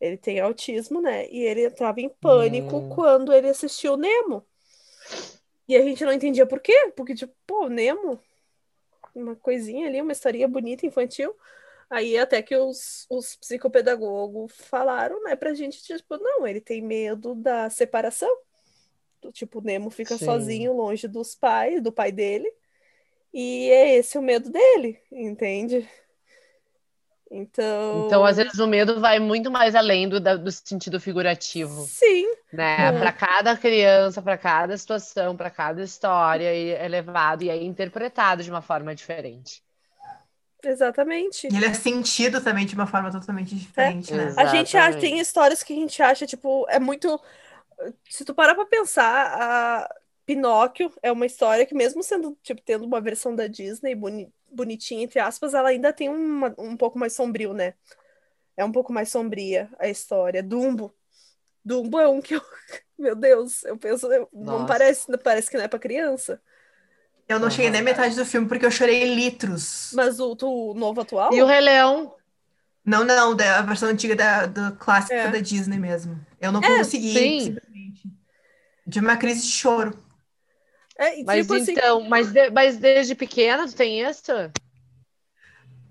Ele 0.00 0.16
tem 0.16 0.38
autismo, 0.40 1.00
né? 1.00 1.28
E 1.28 1.40
ele 1.44 1.66
entrava 1.66 2.00
em 2.00 2.08
pânico 2.08 2.76
Hum. 2.76 2.88
quando 2.88 3.32
ele 3.32 3.48
assistiu 3.48 3.94
o 3.94 3.96
Nemo. 3.96 4.46
E 5.68 5.76
a 5.76 5.82
gente 5.82 6.04
não 6.04 6.12
entendia 6.12 6.46
por 6.46 6.60
quê, 6.60 6.92
porque 6.96 7.14
tipo, 7.16 7.34
pô, 7.46 7.68
Nemo 7.68 8.20
uma 9.14 9.36
coisinha 9.36 9.88
ali, 9.88 10.00
uma 10.00 10.12
historinha 10.12 10.48
bonita, 10.48 10.86
infantil. 10.86 11.36
Aí 11.92 12.16
até 12.16 12.40
que 12.40 12.56
os, 12.56 13.06
os 13.10 13.36
psicopedagogos 13.36 14.50
falaram, 14.56 15.22
né, 15.24 15.36
pra 15.36 15.52
gente, 15.52 15.82
tipo, 15.82 16.16
não, 16.16 16.46
ele 16.46 16.58
tem 16.58 16.80
medo 16.80 17.34
da 17.34 17.68
separação. 17.68 18.34
Do, 19.20 19.30
tipo, 19.30 19.58
o 19.58 19.62
Nemo 19.62 19.90
fica 19.90 20.16
Sim. 20.16 20.24
sozinho, 20.24 20.72
longe 20.72 21.06
dos 21.06 21.34
pais, 21.34 21.82
do 21.82 21.92
pai 21.92 22.10
dele. 22.10 22.50
E 23.30 23.68
é 23.68 23.96
esse 23.96 24.16
o 24.16 24.22
medo 24.22 24.48
dele, 24.50 24.98
entende? 25.12 25.86
Então. 27.30 28.04
Então, 28.06 28.24
às 28.24 28.38
vezes, 28.38 28.58
o 28.58 28.66
medo 28.66 28.98
vai 28.98 29.18
muito 29.18 29.50
mais 29.50 29.74
além 29.74 30.08
do, 30.08 30.18
do 30.18 30.50
sentido 30.50 30.98
figurativo, 30.98 31.82
Sim, 31.82 32.26
né? 32.50 32.86
É. 32.86 32.98
Para 32.98 33.12
cada 33.12 33.54
criança, 33.54 34.22
para 34.22 34.38
cada 34.38 34.74
situação, 34.78 35.36
para 35.36 35.50
cada 35.50 35.82
história, 35.82 36.48
é 36.48 36.88
levado 36.88 37.42
e 37.42 37.50
é 37.50 37.62
interpretado 37.62 38.42
de 38.42 38.50
uma 38.50 38.62
forma 38.62 38.94
diferente. 38.94 39.62
Exatamente. 40.64 41.48
E 41.50 41.56
ele 41.56 41.66
é 41.66 41.74
sentido 41.74 42.40
também 42.42 42.66
de 42.66 42.74
uma 42.74 42.86
forma 42.86 43.10
totalmente 43.10 43.54
diferente, 43.54 44.12
né? 44.14 44.34
A 44.36 44.46
gente 44.46 44.76
acha, 44.76 44.88
Exatamente. 44.90 45.00
tem 45.00 45.18
histórias 45.18 45.62
que 45.62 45.72
a 45.72 45.76
gente 45.76 46.02
acha, 46.02 46.26
tipo, 46.26 46.66
é 46.68 46.78
muito. 46.78 47.20
Se 48.08 48.24
tu 48.24 48.34
parar 48.34 48.54
pra 48.54 48.64
pensar, 48.66 49.34
a 49.40 49.94
Pinóquio 50.24 50.92
é 51.02 51.10
uma 51.10 51.26
história 51.26 51.66
que, 51.66 51.74
mesmo 51.74 52.02
sendo, 52.02 52.36
tipo, 52.42 52.60
tendo 52.62 52.84
uma 52.84 53.00
versão 53.00 53.34
da 53.34 53.46
Disney 53.46 53.94
boni- 53.94 54.32
bonitinha, 54.50 55.02
entre 55.02 55.18
aspas, 55.18 55.52
ela 55.54 55.70
ainda 55.70 55.92
tem 55.92 56.08
uma- 56.08 56.54
um 56.58 56.76
pouco 56.76 56.98
mais 56.98 57.12
sombrio, 57.14 57.52
né? 57.52 57.74
É 58.56 58.64
um 58.64 58.70
pouco 58.72 58.92
mais 58.92 59.08
sombria 59.10 59.68
a 59.78 59.88
história. 59.88 60.42
Dumbo. 60.42 60.94
Dumbo 61.64 61.98
é 61.98 62.08
um 62.08 62.20
que 62.20 62.34
eu. 62.34 62.42
Meu 62.98 63.16
Deus, 63.16 63.64
eu 63.64 63.76
penso. 63.76 64.06
eu- 64.12 64.28
Não 64.32 64.64
parece, 64.66 65.06
parece 65.18 65.50
que 65.50 65.56
não 65.56 65.64
é 65.64 65.68
pra 65.68 65.78
criança. 65.78 66.40
Eu 67.32 67.40
não 67.40 67.50
cheguei 67.50 67.70
nem 67.70 67.82
metade 67.82 68.14
do 68.16 68.24
filme 68.24 68.46
porque 68.48 68.64
eu 68.66 68.70
chorei 68.70 69.14
litros. 69.14 69.90
Mas 69.94 70.18
o, 70.20 70.36
o 70.40 70.74
novo 70.74 71.00
atual? 71.00 71.32
E 71.32 71.42
o 71.42 71.46
Rei 71.46 71.60
Leão, 71.60 72.14
Não, 72.84 73.04
não, 73.04 73.34
da 73.34 73.58
a 73.58 73.62
versão 73.62 73.88
antiga 73.88 74.14
da, 74.16 74.46
do 74.46 74.76
clássica 74.76 75.14
É. 75.14 75.28
da 75.30 75.38
Disney 75.40 75.78
mesmo. 75.78 76.18
Eu 76.40 76.50
não 76.52 76.60
consegui, 76.60 77.12
sim. 77.12 77.40
simplesmente. 77.40 78.02
De 78.86 78.98
uma 79.00 79.16
crise 79.16 79.42
de 79.42 79.48
choro. 79.52 79.96
É, 80.98 81.20
e 81.20 81.24
mas 81.24 81.40
tipo 81.42 81.54
assim, 81.54 81.72
então, 81.72 82.00
mas, 82.08 82.32
de- 82.32 82.50
mas 82.50 82.76
desde 82.76 83.14
pequena 83.14 83.66
tu 83.66 83.74
tem 83.74 84.00
isso? 84.02 84.32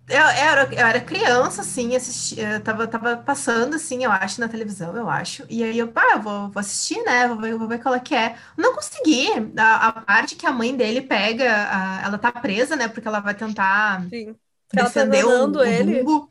Eu 0.07 0.17
era, 0.27 0.63
eu 0.73 0.85
era 0.87 0.99
criança, 0.99 1.61
assim, 1.61 1.95
assisti, 1.95 2.37
eu 2.39 2.61
tava, 2.61 2.85
tava 2.87 3.15
passando, 3.17 3.75
assim, 3.75 4.03
eu 4.03 4.11
acho, 4.11 4.41
na 4.41 4.49
televisão, 4.49 4.95
eu 4.97 5.09
acho. 5.09 5.45
E 5.49 5.63
aí 5.63 5.77
eu, 5.79 5.87
pá, 5.89 6.03
eu 6.13 6.21
vou, 6.21 6.49
vou 6.51 6.59
assistir, 6.59 7.01
né? 7.03 7.27
Vou 7.29 7.37
ver, 7.39 7.55
vou 7.57 7.67
ver 7.67 7.81
qual 7.81 7.95
é 7.95 7.99
que 7.99 8.13
é. 8.13 8.37
Não 8.57 8.75
consegui. 8.75 9.27
A, 9.57 9.87
a 9.87 10.01
parte 10.01 10.35
que 10.35 10.45
a 10.45 10.51
mãe 10.51 10.75
dele 10.75 11.01
pega, 11.01 11.45
a- 11.69 12.01
ela 12.03 12.17
tá 12.17 12.29
presa, 12.31 12.75
né? 12.75 12.89
Porque 12.89 13.07
ela 13.07 13.21
vai 13.21 13.33
tentar 13.35 14.05
sim. 14.11 14.35
Ela 14.75 14.89
tá 14.91 15.05
defender 15.05 15.23
o, 15.25 15.57
o 15.59 15.65
ele. 15.65 16.03
Dumbo. 16.03 16.29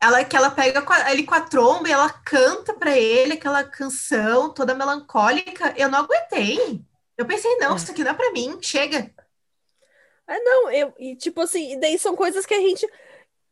Ela 0.00 0.24
que 0.24 0.36
ela 0.36 0.50
pega 0.50 0.84
ele 1.10 1.24
com 1.24 1.34
a 1.34 1.40
tromba 1.42 1.88
e 1.88 1.92
ela 1.92 2.10
canta 2.10 2.74
pra 2.74 2.96
ele 2.98 3.34
aquela 3.34 3.64
canção 3.64 4.52
toda 4.54 4.74
melancólica. 4.74 5.74
Eu 5.76 5.88
não 5.90 6.00
aguentei. 6.00 6.84
Eu 7.18 7.26
pensei, 7.26 7.56
não, 7.58 7.76
isso 7.76 7.90
aqui 7.92 8.04
não 8.04 8.12
é 8.12 8.14
pra 8.14 8.32
mim, 8.32 8.58
chega. 8.62 9.10
É, 10.26 10.38
não, 10.40 10.70
eu, 10.70 10.92
e 10.98 11.16
tipo 11.16 11.40
assim, 11.40 11.72
e 11.72 11.76
daí 11.80 11.98
são 11.98 12.16
coisas 12.16 12.46
que 12.46 12.54
a 12.54 12.60
gente. 12.60 12.86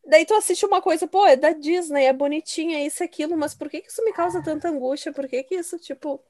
Daí 0.04 0.26
tu 0.26 0.34
assiste 0.34 0.66
uma 0.66 0.82
coisa, 0.82 1.06
pô, 1.06 1.26
é 1.26 1.36
da 1.36 1.52
Disney, 1.52 2.06
é 2.06 2.12
bonitinha, 2.12 2.78
é 2.78 2.86
isso 2.86 3.04
aquilo, 3.04 3.36
mas 3.36 3.54
por 3.54 3.68
que 3.70 3.80
que 3.80 3.90
isso 3.90 4.04
me 4.04 4.12
causa 4.12 4.42
tanta 4.42 4.68
angústia? 4.68 5.12
Por 5.12 5.28
que 5.28 5.42
que 5.42 5.54
isso, 5.56 5.78
tipo. 5.78 6.22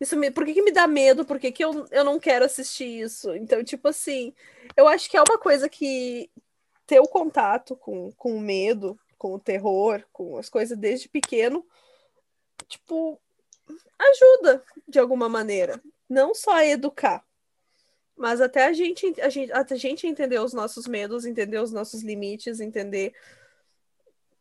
Isso 0.00 0.16
me, 0.16 0.30
por 0.30 0.44
que 0.46 0.54
que 0.54 0.62
me 0.62 0.72
dá 0.72 0.86
medo? 0.86 1.24
Por 1.24 1.38
que 1.38 1.52
que 1.52 1.64
eu, 1.64 1.86
eu 1.90 2.04
não 2.04 2.18
quero 2.18 2.44
assistir 2.44 3.00
isso? 3.02 3.34
Então, 3.34 3.62
tipo 3.64 3.88
assim, 3.88 4.34
eu 4.76 4.88
acho 4.88 5.10
que 5.10 5.16
é 5.16 5.22
uma 5.22 5.38
coisa 5.38 5.68
que 5.68 6.30
ter 6.86 7.00
o 7.00 7.08
contato 7.08 7.76
com, 7.76 8.10
com 8.12 8.34
o 8.34 8.40
medo, 8.40 8.98
com 9.18 9.34
o 9.34 9.38
terror, 9.38 10.02
com 10.12 10.38
as 10.38 10.48
coisas 10.48 10.76
desde 10.78 11.08
pequeno, 11.08 11.66
tipo, 12.66 13.20
ajuda 13.98 14.64
de 14.86 14.98
alguma 14.98 15.28
maneira. 15.28 15.82
Não 16.08 16.34
só 16.34 16.62
educar, 16.62 17.22
mas 18.18 18.40
até 18.40 18.66
a 18.66 18.72
gente, 18.72 19.20
a 19.20 19.28
gente, 19.28 19.52
até 19.52 19.74
a 19.74 19.78
gente 19.78 20.06
entender 20.06 20.38
os 20.40 20.52
nossos 20.52 20.86
medos, 20.86 21.24
entender 21.24 21.58
os 21.60 21.72
nossos 21.72 22.02
limites, 22.02 22.60
entender, 22.60 23.14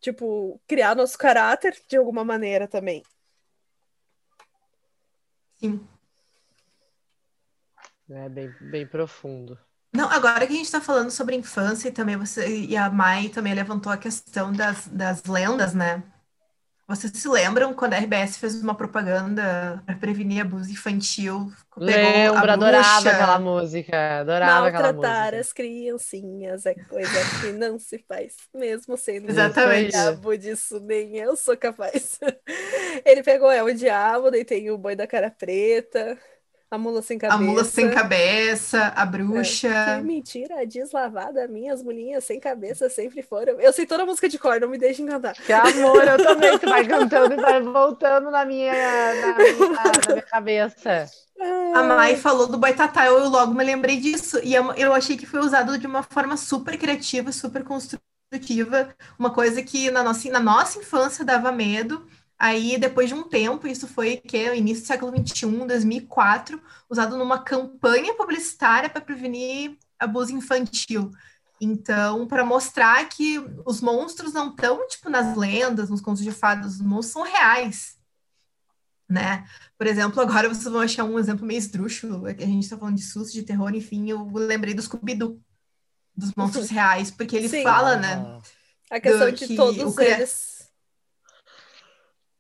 tipo, 0.01 0.59
criar 0.67 0.95
nosso 0.95 1.17
caráter 1.17 1.77
de 1.87 1.95
alguma 1.95 2.25
maneira 2.25 2.67
também. 2.67 3.03
Sim. 5.55 5.87
É 8.09 8.29
bem, 8.29 8.53
bem 8.61 8.87
profundo. 8.87 9.57
Não, 9.93 10.09
agora 10.09 10.45
que 10.45 10.53
a 10.53 10.55
gente 10.55 10.65
está 10.65 10.81
falando 10.81 11.11
sobre 11.11 11.35
infância 11.35 11.89
e 11.89 11.91
também 11.91 12.15
você 12.15 12.47
e 12.47 12.77
a 12.77 12.89
Mai 12.89 13.29
também 13.29 13.53
levantou 13.53 13.91
a 13.91 13.97
questão 13.97 14.51
das, 14.51 14.87
das 14.87 15.23
lendas, 15.23 15.73
né? 15.73 16.03
Vocês 16.87 17.11
se 17.13 17.27
lembram 17.27 17.73
quando 17.73 17.93
a 17.93 17.97
RBS 17.97 18.37
fez 18.37 18.61
uma 18.63 18.73
propaganda 18.75 19.83
para 19.85 19.95
prevenir 19.97 20.41
abuso 20.41 20.71
infantil? 20.71 21.51
Pegou 21.83 22.31
Lembro, 22.31 22.37
a 22.37 22.47
adorava 22.47 23.09
bruxa. 23.09 23.11
aquela 23.11 23.39
música, 23.39 24.19
adorava 24.21 24.67
aquela 24.67 24.93
Maltratar 24.93 25.35
música. 25.35 25.39
as 25.39 25.53
criancinhas 25.53 26.65
é 26.65 26.75
coisa 26.75 27.27
que 27.39 27.51
não 27.51 27.77
se 27.79 27.99
faz, 28.07 28.35
mesmo 28.53 28.97
sendo 28.97 29.29
Exatamente. 29.29 29.91
diabo 29.91 30.37
disso, 30.37 30.79
nem 30.79 31.17
eu 31.17 31.35
sou 31.35 31.57
capaz. 31.57 32.19
Ele 33.05 33.23
pegou 33.23 33.51
é 33.51 33.63
o 33.63 33.73
diabo, 33.73 34.31
daí 34.31 34.45
tem 34.45 34.71
o 34.71 34.77
boi 34.77 34.95
da 34.95 35.07
cara 35.07 35.29
preta, 35.31 36.17
a 36.71 36.77
mula 36.77 37.01
sem 37.01 37.17
A 37.27 37.37
cabeça. 37.37 37.37
mula 37.37 37.63
sem 37.63 37.89
cabeça, 37.89 38.93
a 38.95 39.05
É, 39.29 39.41
bruxa. 39.45 39.69
Que 39.83 40.01
mentira 40.01 40.65
deslavada, 40.65 41.47
minhas 41.47 41.83
mulinhas 41.83 42.23
sem 42.25 42.39
cabeça 42.39 42.89
sempre 42.89 43.21
foram. 43.21 43.59
Eu 43.61 43.73
sei 43.73 43.85
toda 43.85 44.03
a 44.03 44.05
música 44.05 44.29
de 44.29 44.39
cor, 44.39 44.59
não 44.61 44.69
me 44.69 44.77
deixem 44.77 45.05
cantar. 45.05 45.37
Que 45.43 45.53
amor, 45.53 46.07
eu 46.07 46.19
também. 46.21 46.57
Tu 46.59 46.67
vai 46.67 46.85
cantando 46.85 47.33
e 47.35 47.37
vai 47.39 47.61
voltando 47.61 48.31
na 48.31 48.45
minha, 48.45 49.15
na 49.15 49.33
minha, 49.39 49.69
na 49.83 50.03
minha 50.03 50.21
cabeça. 50.23 51.11
A 51.71 51.83
Mai 51.83 52.15
falou 52.15 52.47
do 52.47 52.57
Boitatá, 52.57 53.05
eu 53.05 53.27
logo 53.29 53.53
me 53.53 53.63
lembrei 53.63 53.99
disso. 53.99 54.39
E 54.43 54.53
eu 54.55 54.73
eu 54.73 54.93
achei 54.93 55.17
que 55.17 55.25
foi 55.25 55.39
usado 55.39 55.77
de 55.77 55.85
uma 55.87 56.03
forma 56.03 56.35
super 56.37 56.77
criativa, 56.77 57.31
super 57.31 57.63
construtiva. 57.63 58.95
Uma 59.19 59.31
coisa 59.33 59.61
que 59.61 59.91
na 59.91 60.03
nossa, 60.03 60.29
na 60.29 60.39
nossa 60.39 60.79
infância 60.79 61.23
dava 61.25 61.51
medo. 61.51 62.07
Aí, 62.39 62.77
depois 62.77 63.09
de 63.09 63.15
um 63.15 63.23
tempo, 63.23 63.67
isso 63.67 63.87
foi 63.87 64.17
que 64.17 64.53
início 64.53 64.83
do 64.83 64.87
século 64.87 65.11
XXI, 65.11 65.47
2004, 65.67 66.61
usado 66.87 67.17
numa 67.17 67.39
campanha 67.39 68.13
publicitária 68.13 68.89
para 68.89 69.01
prevenir 69.01 69.75
abuso 69.99 70.31
infantil. 70.33 71.11
Então, 71.59 72.27
para 72.27 72.45
mostrar 72.45 73.09
que 73.09 73.39
os 73.65 73.81
monstros 73.81 74.33
não 74.33 74.49
estão, 74.49 74.87
tipo, 74.87 75.09
nas 75.09 75.35
lendas, 75.35 75.89
nos 75.89 76.01
contos 76.01 76.23
de 76.23 76.31
fadas, 76.31 76.75
os 76.75 76.81
monstros 76.81 77.13
são 77.13 77.23
reais, 77.23 77.97
né? 79.09 79.43
Por 79.75 79.87
exemplo, 79.87 80.21
agora 80.21 80.47
vocês 80.47 80.65
vão 80.65 80.81
achar 80.81 81.03
um 81.03 81.17
exemplo 81.17 81.45
meio 81.45 81.57
esdrúxulo, 81.57 82.27
é 82.27 82.35
que 82.35 82.43
a 82.43 82.47
gente 82.47 82.63
está 82.63 82.77
falando 82.77 82.97
de 82.97 83.01
susto, 83.01 83.33
de 83.33 83.41
terror, 83.41 83.73
enfim, 83.73 84.07
eu 84.07 84.29
lembrei 84.31 84.75
do 84.75 84.81
Scooby-Doo, 84.83 85.41
dos 86.15 86.33
monstros 86.35 86.69
reais, 86.69 87.09
porque 87.09 87.35
ele 87.35 87.49
Sim. 87.49 87.63
fala, 87.63 87.95
né? 87.95 88.13
Ah, 88.13 88.39
A 88.91 88.99
questão 88.99 89.31
de 89.31 89.47
que 89.47 89.55
todos 89.55 89.97
eles. 89.97 90.56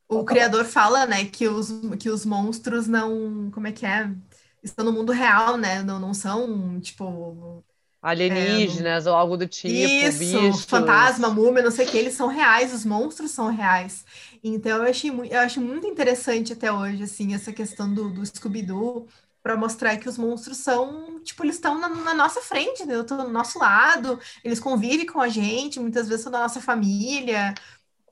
O 0.09 0.23
criador 0.23 0.65
fala, 0.65 1.05
né, 1.05 1.25
que 1.25 1.47
os, 1.47 1.69
que 1.99 2.09
os 2.09 2.25
monstros 2.25 2.87
não, 2.87 3.51
como 3.51 3.67
é 3.67 3.71
que 3.73 3.85
é? 3.85 4.09
Estão 4.63 4.85
no 4.85 4.93
mundo 4.93 5.11
real, 5.11 5.57
né? 5.57 5.83
Não, 5.83 5.99
não 5.99 6.13
são, 6.13 6.79
tipo, 6.79 7.63
Alienígenas 8.01 9.05
ou 9.07 9.13
algo 9.15 9.37
do 9.37 9.47
tipo, 9.47 10.09
isso, 10.09 10.51
bichos. 10.51 10.65
fantasma, 10.67 11.29
múmia, 11.29 11.61
não 11.63 11.71
sei 11.71 11.85
o 11.85 11.89
que, 11.91 11.97
eles 11.97 12.13
são 12.13 12.27
reais, 12.27 12.73
os 12.73 12.85
monstros 12.85 13.31
são 13.31 13.47
reais. 13.51 14.05
Então 14.43 14.77
eu 14.83 14.89
achei 14.89 15.09
eu 15.11 15.39
acho 15.39 15.59
muito 15.61 15.85
interessante 15.87 16.53
até 16.53 16.71
hoje, 16.71 17.03
assim, 17.03 17.33
essa 17.33 17.51
questão 17.51 17.93
do, 17.93 18.09
do 18.13 18.25
Scooby-Doo, 18.25 19.07
para 19.43 19.57
mostrar 19.57 19.97
que 19.97 20.07
os 20.09 20.17
monstros 20.17 20.57
são, 20.57 21.19
tipo, 21.23 21.43
eles 21.43 21.55
estão 21.55 21.77
na, 21.79 21.89
na 21.89 22.13
nossa 22.13 22.41
frente, 22.41 22.85
né? 22.85 22.99
Estão 22.99 23.17
do 23.17 23.29
nosso 23.29 23.59
lado, 23.59 24.19
eles 24.43 24.59
convivem 24.59 25.05
com 25.05 25.19
a 25.21 25.27
gente, 25.29 25.79
muitas 25.79 26.07
vezes 26.07 26.23
são 26.23 26.31
da 26.31 26.39
nossa 26.39 26.61
família, 26.61 27.53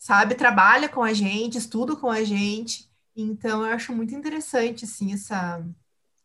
sabe? 0.05 0.35
Trabalha 0.35 0.87
com 0.87 1.01
a 1.03 1.13
gente, 1.13 1.57
estuda 1.57 1.95
com 1.95 2.09
a 2.11 2.23
gente. 2.23 2.87
Então 3.15 3.65
eu 3.65 3.73
acho 3.73 3.91
muito 3.95 4.13
interessante, 4.13 4.85
assim, 4.85 5.13
essa, 5.13 5.65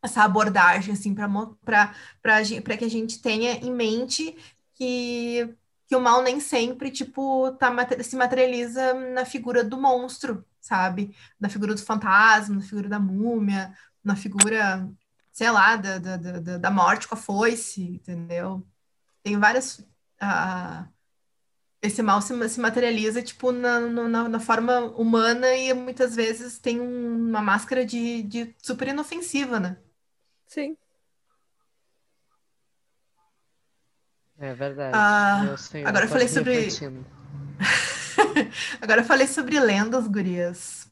essa 0.03 0.25
abordagem, 0.25 0.95
assim, 0.95 1.15
para 1.15 2.77
que 2.79 2.85
a 2.85 2.89
gente 2.91 3.21
tenha 3.23 3.53
em 3.55 3.73
mente 3.73 4.37
que, 4.75 5.55
que 5.89 5.97
o 5.97 6.01
mal 6.01 6.23
nem 6.23 6.41
sempre, 6.41 6.91
tipo, 6.91 7.53
tá, 7.55 7.71
se 8.03 8.17
materializa 8.17 8.95
na 8.95 9.25
figura 9.25 9.65
do 9.65 9.81
monstro, 9.81 10.45
sabe? 10.61 11.15
Na 11.41 11.49
figura 11.49 11.75
do 11.75 11.81
fantasma, 11.83 12.57
na 12.57 12.63
figura 12.63 12.89
da 12.89 12.99
múmia, 13.01 13.75
na 14.05 14.17
figura, 14.17 14.89
sei 15.33 15.51
lá, 15.51 15.77
da, 15.77 15.99
da, 15.99 16.17
da, 16.17 16.59
da- 16.59 16.71
morte 16.71 17.09
com 17.09 17.15
a 17.15 17.19
foice, 17.19 17.83
entendeu? 17.83 18.67
Tem 19.23 19.39
várias... 19.39 19.87
ah, 20.21 20.89
esse 21.83 22.03
mal 22.03 22.21
se, 22.21 22.49
se 22.49 22.61
materializa, 22.61 23.23
tipo, 23.23 23.53
na, 23.53 23.81
na, 23.81 24.29
na 24.29 24.41
forma 24.41 24.81
humana 24.97 25.55
e 25.57 25.73
muitas 25.73 26.15
vezes 26.15 26.59
tem 26.59 26.81
um- 26.81 27.29
uma 27.29 27.41
máscara 27.43 27.85
de, 27.85 28.23
de 28.23 28.55
super 28.63 28.89
inofensiva, 28.89 29.59
né? 29.59 29.77
Sim. 30.47 30.77
É 34.39 34.55
verdade. 34.55 34.97
Ah, 34.97 35.55
senhor, 35.59 35.89
agora 35.89 36.05
eu 36.05 36.09
falei 36.09 36.29
sobre- 36.29 36.69
agora 38.81 39.01
eu 39.01 39.05
falei 39.05 39.27
sobre 39.27 39.61
lendas, 39.61 40.07
gurias. 40.07 40.89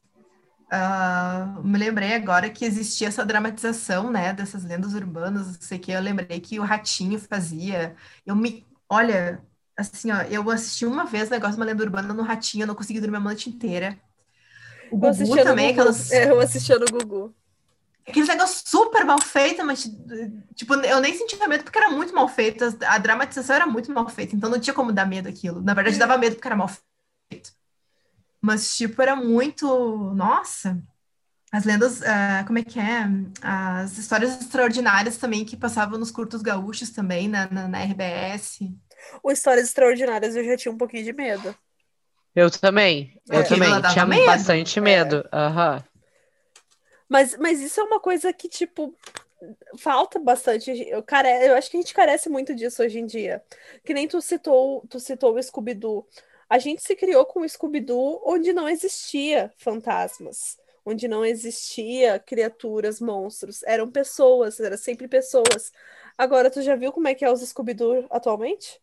Uh, 0.70 1.62
me 1.64 1.78
lembrei 1.78 2.12
agora 2.14 2.50
que 2.50 2.64
existia 2.64 3.08
essa 3.08 3.24
dramatização, 3.24 4.10
né, 4.10 4.34
dessas 4.34 4.64
lendas 4.64 4.92
urbanas, 4.92 5.46
não 5.46 5.54
sei 5.62 5.78
o 5.78 5.80
que, 5.80 5.92
eu 5.92 6.00
lembrei 6.00 6.40
que 6.40 6.60
o 6.60 6.64
Ratinho 6.64 7.18
fazia. 7.18 7.96
Eu 8.26 8.36
me, 8.36 8.66
olha, 8.88 9.42
assim, 9.78 10.10
ó, 10.10 10.22
eu 10.22 10.50
assisti 10.50 10.84
uma 10.84 11.04
vez 11.04 11.28
o 11.28 11.30
negócio 11.30 11.54
de 11.54 11.60
uma 11.60 11.66
lenda 11.66 11.84
urbana 11.84 12.12
no 12.12 12.22
Ratinho, 12.22 12.64
eu 12.64 12.66
não 12.66 12.74
consegui 12.74 13.00
dormir 13.00 13.16
a 13.16 13.20
noite 13.20 13.48
inteira. 13.48 13.96
O 14.90 14.96
Gugu 14.96 15.36
também, 15.44 15.70
aquelas... 15.70 16.10
É, 16.10 16.30
eu 16.30 16.40
assistia 16.40 16.78
no 16.78 16.86
Gugu. 16.86 17.34
Aqueles 18.06 18.28
negócios 18.28 18.62
super 18.66 19.04
mal 19.04 19.20
feitos, 19.20 19.64
mas, 19.64 19.90
tipo, 20.54 20.74
eu 20.74 20.98
nem 20.98 21.14
sentia 21.14 21.46
medo 21.46 21.62
porque 21.62 21.78
era 21.78 21.90
muito 21.90 22.14
mal 22.14 22.26
feito. 22.26 22.64
A 22.86 22.96
dramatização 22.96 23.54
era 23.54 23.66
muito 23.66 23.92
mal 23.92 24.08
feita, 24.08 24.34
então 24.34 24.48
não 24.48 24.58
tinha 24.58 24.72
como 24.72 24.92
dar 24.92 25.06
medo 25.06 25.28
aquilo. 25.28 25.60
Na 25.60 25.74
verdade, 25.74 25.98
dava 25.98 26.16
medo 26.16 26.34
porque 26.36 26.48
era 26.48 26.56
mal 26.56 26.70
feito. 27.30 27.52
Mas, 28.40 28.74
tipo, 28.74 29.00
era 29.02 29.14
muito. 29.14 30.14
Nossa! 30.14 30.82
As 31.52 31.64
lendas, 31.64 32.00
uh, 32.00 32.46
como 32.46 32.58
é 32.58 32.62
que 32.62 32.80
é? 32.80 33.06
As 33.42 33.98
histórias 33.98 34.40
extraordinárias 34.40 35.18
também 35.18 35.44
que 35.44 35.56
passavam 35.56 35.98
nos 35.98 36.10
curtos 36.10 36.40
gaúchos 36.40 36.90
também, 36.90 37.28
na, 37.28 37.46
na, 37.50 37.68
na 37.68 37.84
RBS. 37.84 38.60
O 39.22 39.30
Histórias 39.30 39.66
Extraordinárias 39.66 40.36
eu 40.36 40.44
já 40.44 40.56
tinha 40.56 40.72
um 40.72 40.78
pouquinho 40.78 41.04
de 41.04 41.12
medo. 41.12 41.54
Eu 42.34 42.50
também. 42.50 43.20
Eu 43.28 43.44
também. 43.44 43.70
Tinha 43.92 44.06
medo. 44.06 44.26
bastante 44.26 44.80
medo. 44.80 45.28
É. 45.32 45.36
Uhum. 45.36 45.82
Mas, 47.08 47.36
mas 47.36 47.60
isso 47.60 47.80
é 47.80 47.84
uma 47.84 47.98
coisa 47.98 48.32
que, 48.32 48.48
tipo, 48.48 48.94
falta 49.78 50.18
bastante. 50.18 50.70
Eu, 50.88 51.02
care... 51.02 51.46
eu 51.46 51.54
acho 51.54 51.70
que 51.70 51.76
a 51.76 51.80
gente 51.80 51.94
carece 51.94 52.28
muito 52.28 52.54
disso 52.54 52.82
hoje 52.82 52.98
em 52.98 53.06
dia. 53.06 53.42
Que 53.84 53.94
nem 53.94 54.06
tu 54.06 54.20
citou, 54.20 54.84
tu 54.88 55.00
citou 55.00 55.34
o 55.34 55.42
Scooby-Doo. 55.42 56.06
A 56.48 56.58
gente 56.58 56.82
se 56.82 56.94
criou 56.96 57.24
com 57.26 57.40
o 57.40 57.48
Scooby-Doo 57.48 58.22
onde 58.24 58.52
não 58.52 58.68
existia 58.68 59.52
fantasmas, 59.56 60.58
onde 60.84 61.06
não 61.08 61.24
existia 61.24 62.18
criaturas, 62.18 63.00
monstros. 63.00 63.62
Eram 63.64 63.90
pessoas, 63.90 64.60
eram 64.60 64.76
sempre 64.76 65.08
pessoas. 65.08 65.72
Agora, 66.16 66.50
tu 66.50 66.62
já 66.62 66.74
viu 66.74 66.92
como 66.92 67.08
é 67.08 67.14
que 67.14 67.24
é 67.24 67.30
os 67.30 67.40
Scooby-Doo 67.40 68.06
atualmente? 68.10 68.80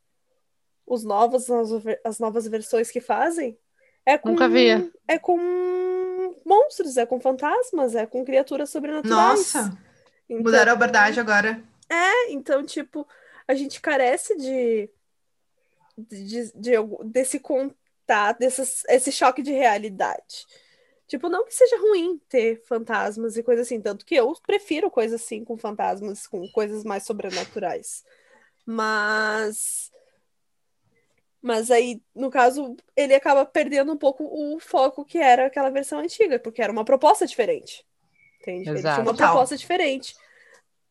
Os 0.86 1.04
novos, 1.04 1.50
as, 1.50 1.70
as 2.04 2.20
novas 2.20 2.48
versões 2.48 2.92
que 2.92 3.02
fazem? 3.02 3.58
É 4.06 4.18
com, 4.18 4.30
Nunca 4.30 4.48
vi. 4.48 4.92
É 5.08 5.18
com 5.18 5.38
monstros, 6.46 6.98
é 6.98 7.06
com 7.06 7.20
fantasmas, 7.20 7.96
é 7.96 8.06
com 8.06 8.24
criaturas 8.24 8.70
sobrenaturais. 8.70 9.10
Nossa! 9.10 9.78
Então, 10.30 10.44
mudaram 10.44 10.72
a 10.72 10.76
abordagem 10.76 11.22
agora. 11.22 11.62
É, 11.90 12.32
então, 12.32 12.64
tipo, 12.64 13.08
a 13.48 13.56
gente 13.56 13.82
carece 13.82 14.36
de, 14.38 14.90
de, 15.98 16.26
de, 16.26 16.52
de 16.54 16.72
desse 17.06 17.40
contato, 17.40 18.40
desses, 18.40 18.84
esse 18.88 19.12
choque 19.12 19.42
de 19.42 19.52
realidade. 19.52 20.46
Tipo, 21.08 21.30
não 21.30 21.46
que 21.46 21.54
seja 21.54 21.78
ruim 21.78 22.20
ter 22.28 22.64
fantasmas 22.66 23.38
e 23.38 23.44
coisas 23.44 23.68
assim, 23.68 23.80
tanto 23.80 24.06
que 24.06 24.16
eu 24.16 24.34
prefiro 24.46 24.90
coisas 24.90 25.22
assim 25.22 25.44
com 25.46 25.56
fantasmas, 25.56 26.26
com 26.26 26.48
coisas 26.52 26.84
mais 26.84 27.04
sobrenaturais. 27.04 28.04
Mas 28.66 29.92
mas 31.46 31.70
aí, 31.70 32.02
no 32.16 32.32
caso, 32.32 32.76
ele 32.96 33.14
acaba 33.14 33.46
perdendo 33.46 33.94
um 33.94 33.98
pouco 33.98 34.24
o 34.24 34.60
foco 34.60 35.06
que 35.06 35.20
era 35.20 35.46
aquela 35.46 35.70
versão 35.70 36.00
antiga, 36.00 36.40
porque 36.40 36.60
era 36.60 36.72
uma 36.72 36.84
proposta 36.84 37.28
diferente. 37.28 37.86
Entende? 38.42 38.68
Exato. 38.68 38.80
Ele 38.80 38.82
tinha 38.82 39.04
uma 39.04 39.16
proposta 39.16 39.56
diferente. 39.56 40.16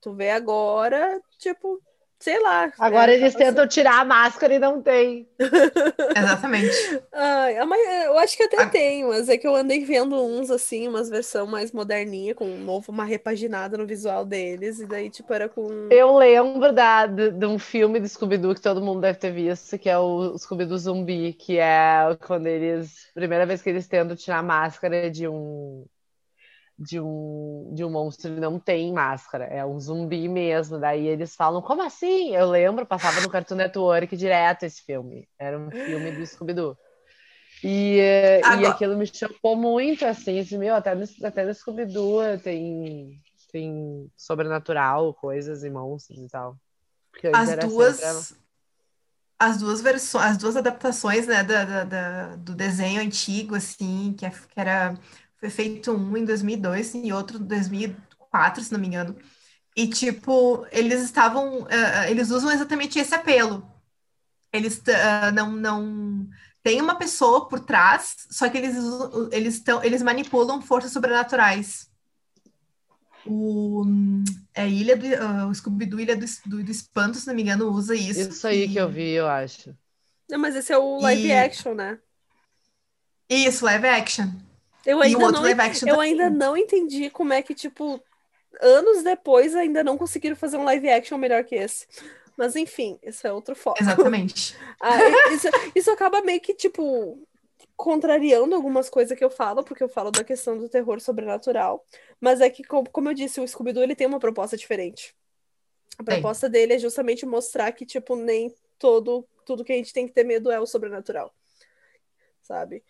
Tu 0.01 0.15
vê 0.15 0.31
agora, 0.31 1.21
tipo, 1.39 1.83
sei 2.25 2.41
lá. 2.41 2.73
Agora 2.79 3.13
é, 3.13 3.17
eles 3.17 3.35
tentam 3.35 3.69
tirar 3.69 4.01
a 4.01 4.05
máscara 4.05 4.55
e 4.55 4.59
não 4.59 4.81
tem. 4.81 5.29
Exatamente. 6.17 7.03
Ah, 7.13 7.53
eu 7.53 8.19
acho 8.19 8.35
que 8.35 8.45
até 8.45 8.63
a... 8.63 8.67
tem, 8.67 9.05
mas 9.05 9.29
é 9.29 9.37
que 9.37 9.47
eu 9.47 9.55
andei 9.55 9.85
vendo 9.85 10.17
uns 10.25 10.51
assim, 10.51 10.89
umas 10.89 11.11
versão 11.11 11.47
mais 11.47 11.71
moderninha, 11.71 12.35
com 12.35 12.47
um 12.47 12.65
novo, 12.65 12.91
uma 12.91 13.05
repaginada 13.05 13.77
no 13.77 13.87
visual 13.87 14.25
deles, 14.25 14.81
e 14.81 14.87
daí, 14.87 15.11
tipo, 15.11 15.33
era 15.35 15.51
com. 15.51 15.89
Eu 15.91 16.17
lembro 16.17 16.73
da, 16.73 17.07
de, 17.07 17.31
de 17.31 17.47
um 17.47 17.59
filme 17.59 18.01
de 18.01 18.09
Scooby-Doo 18.09 18.55
que 18.55 18.61
todo 18.63 18.81
mundo 18.81 19.03
deve 19.03 19.19
ter 19.19 19.31
visto, 19.31 19.79
que 19.79 19.91
é 19.91 19.99
o 19.99 20.39
Scooby-Doo 20.39 20.79
Zumbi, 20.79 21.35
que 21.35 21.59
é 21.59 22.17
quando 22.27 22.47
eles. 22.47 23.11
Primeira 23.13 23.45
vez 23.45 23.61
que 23.61 23.69
eles 23.69 23.87
tentam 23.87 24.17
tirar 24.17 24.39
a 24.39 24.43
máscara 24.43 25.11
de 25.11 25.29
um 25.29 25.85
de 26.79 26.99
um, 27.01 27.71
de 27.73 27.85
um 27.85 27.91
monstro 27.91 28.31
não 28.33 28.59
tem 28.59 28.93
máscara, 28.93 29.45
é 29.45 29.65
um 29.65 29.79
zumbi 29.79 30.29
mesmo. 30.29 30.79
Daí 30.79 31.07
eles 31.07 31.35
falam, 31.37 31.63
como 31.63 31.83
assim? 31.83 32.35
Eu 32.35 32.51
lembro, 32.51 32.85
passava 32.85 33.21
no 33.21 33.31
Cartoon 33.31 33.55
Network 33.57 34.17
direto 34.17 34.65
esse 34.65 34.83
filme. 34.83 35.29
Era 35.39 35.59
um 35.59 35.71
filme 35.71 36.11
do 36.13 36.27
Scooby-Doo. 36.27 36.77
E, 37.63 38.41
Agora... 38.45 38.61
e 38.63 38.67
aquilo 38.67 38.97
me 38.97 39.07
chocou 39.07 39.57
muito, 39.57 40.05
assim, 40.05 40.41
assim 40.41 40.59
meu, 40.59 40.75
até 40.75 40.95
no, 40.95 41.05
até 41.23 41.45
no 41.45 41.55
Scooby-Doo 41.55 42.39
tem, 42.43 43.21
tem 43.51 44.11
sobrenatural, 44.17 45.15
coisas 45.15 45.63
e 45.65 45.71
monstros 45.71 46.19
e 46.19 46.29
tal. 46.29 46.57
As 47.33 47.57
duas... 47.57 47.97
Sempre... 47.97 48.45
As 49.37 49.59
duas 49.59 49.81
versões, 49.81 50.25
as 50.25 50.39
duas 50.39 50.57
adaptações, 50.57 51.27
né, 51.27 51.43
da, 51.43 51.65
da, 51.65 51.85
da, 51.85 52.37
do 52.37 52.55
desenho 52.55 53.03
antigo, 53.03 53.57
assim, 53.57 54.15
que, 54.17 54.25
é, 54.25 54.31
que 54.31 54.61
era 54.61 54.97
foi 55.45 55.51
feito 55.51 55.93
um 55.93 56.17
em 56.17 56.25
2002 56.25 56.95
e 56.95 57.13
outro 57.13 57.39
em 57.39 57.45
2004, 57.45 58.65
se 58.65 58.73
não 58.73 58.81
me 58.81 58.87
engano. 58.87 59.17
E, 59.77 59.89
tipo, 59.89 60.67
eles 60.71 61.03
estavam. 61.03 61.63
Uh, 61.63 62.05
eles 62.09 62.31
usam 62.31 62.51
exatamente 62.51 62.99
esse 62.99 63.15
apelo. 63.15 63.69
Eles 64.53 64.79
uh, 64.79 65.35
não. 65.35 65.53
não 65.53 66.29
tem 66.63 66.81
uma 66.81 66.95
pessoa 66.95 67.47
por 67.47 67.61
trás, 67.61 68.27
só 68.31 68.49
que 68.49 68.57
eles, 68.57 68.75
eles, 69.33 69.61
tão, 69.61 69.85
eles 69.85 70.01
manipulam 70.01 70.63
forças 70.63 70.93
sobrenaturais. 70.93 71.91
O, 73.27 73.85
é, 74.55 74.67
Ilha 74.67 74.97
do, 74.97 75.07
uh, 75.07 75.49
o 75.51 75.55
Scooby-Doo 75.55 76.01
Ilha 76.01 76.17
do, 76.17 76.25
do, 76.47 76.65
do, 76.65 76.71
Espanto, 76.71 77.19
se 77.19 77.27
não 77.27 77.35
me 77.35 77.43
engano, 77.43 77.71
usa 77.71 77.95
isso. 77.95 78.31
Isso 78.31 78.47
aí 78.47 78.65
e... 78.65 78.69
que 78.69 78.79
eu 78.79 78.89
vi, 78.89 79.11
eu 79.11 79.29
acho. 79.29 79.77
Não, 80.31 80.39
mas 80.39 80.57
esse 80.57 80.73
é 80.73 80.79
o 80.79 81.01
live 81.01 81.27
e... 81.27 81.33
action, 81.33 81.75
né? 81.75 81.99
Isso, 83.29 83.63
live 83.63 83.87
action. 83.87 84.31
Eu 84.87 85.01
ainda, 85.01 85.31
não, 85.31 85.47
eu 85.87 86.01
ainda 86.01 86.31
não 86.31 86.57
entendi 86.57 87.11
como 87.11 87.33
é 87.33 87.43
que, 87.43 87.55
tipo, 87.55 88.03
anos 88.61 89.03
depois 89.03 89.55
ainda 89.55 89.83
não 89.83 89.97
conseguiram 89.97 90.37
fazer 90.37 90.57
um 90.57 90.65
live 90.65 90.89
action 90.89 91.19
melhor 91.19 91.45
que 91.45 91.55
esse. 91.55 91.87
Mas 92.37 92.57
enfim, 92.57 92.99
isso 93.03 93.27
é 93.27 93.33
outro 93.33 93.55
foco. 93.55 93.83
Exatamente. 93.83 94.57
ah, 94.81 94.99
isso, 95.33 95.49
isso 95.75 95.91
acaba 95.91 96.21
meio 96.21 96.41
que, 96.41 96.53
tipo, 96.53 97.19
contrariando 97.77 98.55
algumas 98.55 98.91
coisas 98.91 99.17
que 99.17 99.25
eu 99.25 99.31
falo, 99.31 99.63
porque 99.63 99.83
eu 99.83 99.89
falo 99.89 100.11
da 100.11 100.25
questão 100.25 100.59
do 100.59 100.69
terror 100.69 101.01
sobrenatural. 101.01 101.85
Mas 102.21 102.41
é 102.41 102.51
que, 102.51 102.65
como 102.65 103.09
eu 103.09 103.15
disse, 103.15 103.41
o 103.41 103.47
Scooby-Doo 103.47 103.83
ele 103.83 103.97
tem 103.97 104.07
uma 104.07 104.21
proposta 104.21 104.57
diferente. 104.57 105.15
A 105.97 106.03
proposta 106.03 106.49
dele 106.49 106.75
é 106.75 106.79
justamente 106.79 107.25
mostrar 107.25 107.71
que, 107.73 107.87
tipo, 107.87 108.17
nem 108.17 108.53
todo 108.79 109.25
tudo 109.45 109.65
que 109.65 109.73
a 109.73 109.77
gente 109.77 109.93
tem 109.93 110.07
que 110.07 110.13
ter 110.13 110.25
medo 110.25 110.51
é 110.51 110.59
o 110.59 110.67
sobrenatural. 110.67 111.33
Sabe? 112.43 112.83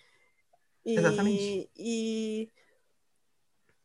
E, 0.84 0.96
Exatamente. 0.98 1.70
E 1.76 2.50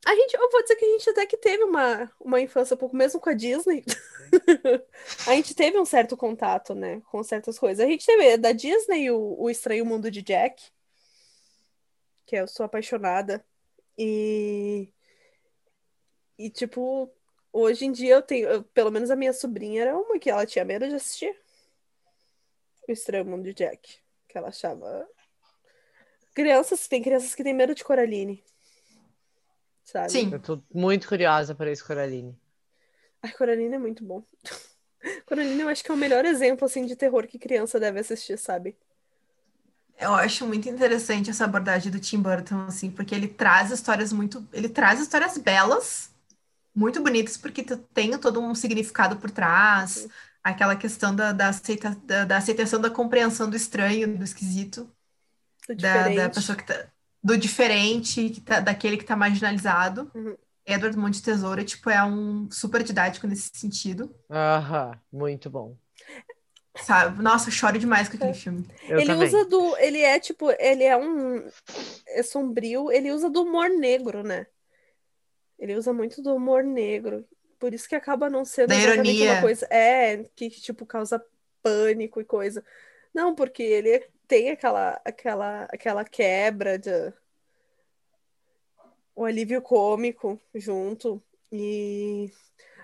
a 0.06 0.16
gente, 0.16 0.34
eu 0.34 0.50
vou 0.50 0.62
dizer 0.62 0.76
que 0.76 0.86
a 0.86 0.90
gente 0.90 1.10
até 1.10 1.26
que 1.26 1.38
teve 1.38 1.64
uma, 1.64 2.12
uma 2.20 2.42
infância 2.42 2.74
um 2.74 2.78
pouco, 2.78 2.96
mesmo 2.96 3.20
com 3.20 3.30
a 3.30 3.34
Disney. 3.34 3.84
a 5.28 5.36
gente 5.36 5.54
teve 5.54 5.78
um 5.78 5.86
certo 5.86 6.16
contato, 6.16 6.74
né, 6.74 7.02
com 7.12 7.22
certas 7.22 7.60
coisas. 7.60 7.86
A 7.86 7.88
gente 7.88 8.06
teve 8.06 8.38
da 8.38 8.52
Disney 8.52 9.12
o, 9.12 9.36
o 9.40 9.50
Estranho 9.50 9.86
Mundo 9.86 10.10
de 10.10 10.22
Jack, 10.22 10.64
que 12.26 12.36
eu 12.36 12.48
sou 12.48 12.66
apaixonada. 12.66 13.46
E, 13.98 14.90
e 16.38 16.50
tipo, 16.50 17.12
hoje 17.52 17.86
em 17.86 17.92
dia 17.92 18.16
eu 18.16 18.22
tenho, 18.22 18.48
eu, 18.48 18.64
pelo 18.64 18.92
menos 18.92 19.12
a 19.12 19.16
minha 19.16 19.34
sobrinha 19.34 19.82
era 19.82 19.98
uma 19.98 20.18
que 20.18 20.30
ela 20.30 20.46
tinha 20.46 20.64
medo 20.64 20.88
de 20.88 20.96
assistir. 20.96 21.36
O 22.88 22.92
Estranho 22.92 23.26
Mundo 23.26 23.44
de 23.44 23.54
Jack, 23.54 24.00
que 24.28 24.38
ela 24.38 24.48
achava 24.48 25.08
Crianças, 26.34 26.88
tem 26.88 27.02
crianças 27.02 27.36
que 27.36 27.44
têm 27.44 27.54
medo 27.54 27.74
de 27.76 27.84
Coraline. 27.84 28.44
Sabe? 29.84 30.12
Sim. 30.12 30.30
Eu 30.32 30.40
tô 30.40 30.62
muito 30.74 31.08
curiosa 31.08 31.56
para 31.56 31.72
esse 31.72 31.84
Coraline. 31.84 32.38
Ai, 33.22 33.32
Coraline 33.32 33.76
é 33.76 33.80
muito 33.80 34.04
bom. 34.04 34.24
Coraline 35.26 35.62
eu 35.62 35.68
acho 35.68 35.84
que 35.84 35.92
é 35.92 35.94
o 35.94 35.98
melhor 35.98 36.26
exemplo, 36.26 36.66
assim, 36.66 36.86
de 36.86 36.96
terror 36.96 37.28
que 37.28 37.40
criança 37.40 37.80
deve 37.80 38.00
assistir, 38.00 38.38
sabe? 38.38 38.78
Eu 39.98 40.14
acho 40.14 40.46
muito 40.46 40.70
interessante 40.70 41.30
essa 41.30 41.44
abordagem 41.44 41.92
do 41.92 42.00
Tim 42.00 42.22
Burton, 42.22 42.62
assim, 42.62 42.90
porque 42.90 43.14
ele 43.14 43.28
traz 43.28 43.72
histórias 43.72 44.14
muito... 44.14 44.48
Ele 44.54 44.70
traz 44.70 45.02
histórias 45.02 45.38
belas, 45.38 46.12
muito 46.74 47.02
bonitas, 47.02 47.36
porque 47.36 47.64
tem 47.64 48.18
todo 48.18 48.40
um 48.40 48.56
significado 48.56 49.18
por 49.18 49.30
trás. 49.30 49.92
Sim. 49.92 50.10
Aquela 50.42 50.76
questão 50.76 51.14
da, 51.14 51.34
da, 51.34 51.50
aceita, 51.50 51.98
da, 52.06 52.24
da 52.24 52.38
aceitação 52.38 52.80
da 52.80 52.90
compreensão 52.90 53.50
do 53.50 53.58
estranho, 53.58 54.18
do 54.18 54.24
esquisito 54.24 54.90
da, 55.76 56.10
da, 56.10 56.30
pessoa 56.30 56.56
que 56.56 56.66
tá. 56.66 56.88
Do 57.22 57.38
diferente, 57.38 58.30
que 58.30 58.42
tá, 58.42 58.60
daquele 58.60 58.98
que 58.98 59.04
tá 59.04 59.16
marginalizado. 59.16 60.10
Uhum. 60.16 60.36
Edward 60.66 60.98
Monte 60.98 61.22
Tesoura, 61.22 61.64
tipo, 61.64 61.90
é 61.90 62.04
um 62.04 62.50
super 62.52 62.84
didático 62.84 63.28
nesse 63.28 63.50
sentido. 63.54 64.14
Aham, 64.30 64.98
muito 65.12 65.50
bom. 65.50 65.76
Sabe? 66.76 67.22
Nossa, 67.22 67.50
eu 67.50 67.54
choro 67.54 67.78
demais 67.78 68.08
com 68.08 68.16
aquele 68.16 68.34
filme. 68.34 68.66
Eu 68.88 69.00
ele 69.00 69.08
também. 69.08 69.28
usa 69.28 69.46
do. 69.46 69.78
Ele 69.78 70.02
é 70.02 70.20
tipo. 70.20 70.50
Ele 70.60 70.84
é 70.84 70.96
um. 70.96 71.46
É 72.08 72.24
sombrio. 72.24 72.92
Ele 72.92 73.12
usa 73.12 73.30
do 73.30 73.42
humor 73.42 73.70
negro, 73.70 74.24
né? 74.24 74.46
Ele 75.58 75.76
usa 75.76 75.92
muito 75.92 76.22
do 76.22 76.34
humor 76.34 76.64
negro. 76.64 77.26
Por 77.60 77.74
isso 77.74 77.90
que 77.90 77.96
acaba 77.96 78.30
não 78.30 78.46
sendo 78.46 78.70
Da 78.70 78.76
ironia. 78.76 79.34
uma 79.34 79.42
coisa. 79.42 79.68
É, 79.70 80.24
que 80.36 80.50
tipo 80.50 80.86
causa 80.86 81.22
pânico 81.62 82.22
e 82.22 82.26
coisa. 82.26 82.64
Não, 83.14 83.34
porque 83.36 83.64
ele 83.64 84.08
tem 84.28 84.52
aquela, 84.52 85.02
aquela, 85.04 85.64
aquela 85.66 86.06
quebra 86.06 86.78
de. 86.78 87.14
O 89.16 89.26
alívio 89.26 89.62
cômico 89.62 90.40
junto. 90.56 91.22
E. 91.52 92.32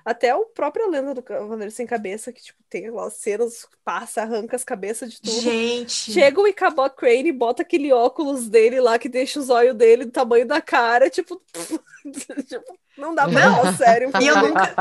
Até 0.06 0.36
o 0.36 0.46
próprio 0.46 0.88
Lenda 0.88 1.16
do 1.16 1.24
Cavaleiro 1.24 1.72
Sem 1.72 1.88
Cabeça, 1.88 2.32
que 2.32 2.40
tipo, 2.40 2.60
tem 2.70 2.92
lá 2.92 3.10
cenas, 3.10 3.68
passa, 3.84 4.22
arranca 4.22 4.56
as 4.56 4.64
cabeças 4.64 5.12
de 5.12 5.20
tudo. 5.20 5.42
Gente. 5.42 6.14
Chega 6.14 6.40
o 6.40 6.48
Ichabod 6.48 6.96
Crane 6.96 7.30
e 7.30 7.32
bota 7.32 7.64
aquele 7.64 7.92
óculos 7.92 8.48
dele 8.48 8.80
lá 8.80 9.00
que 9.00 9.10
deixa 9.10 9.40
os 9.40 9.50
olhos 9.50 9.76
dele 9.76 10.06
do 10.06 10.12
tamanho 10.12 10.48
da 10.48 10.62
cara, 10.62 11.10
tipo, 11.10 11.42
tipo, 12.48 12.78
não 12.96 13.16
dá 13.16 13.28
pra 13.28 13.50
Não. 13.50 13.56
falar 13.56 13.74
sério. 13.78 14.12
E 14.22 14.28
eu 14.28 14.38
nunca, 14.38 14.76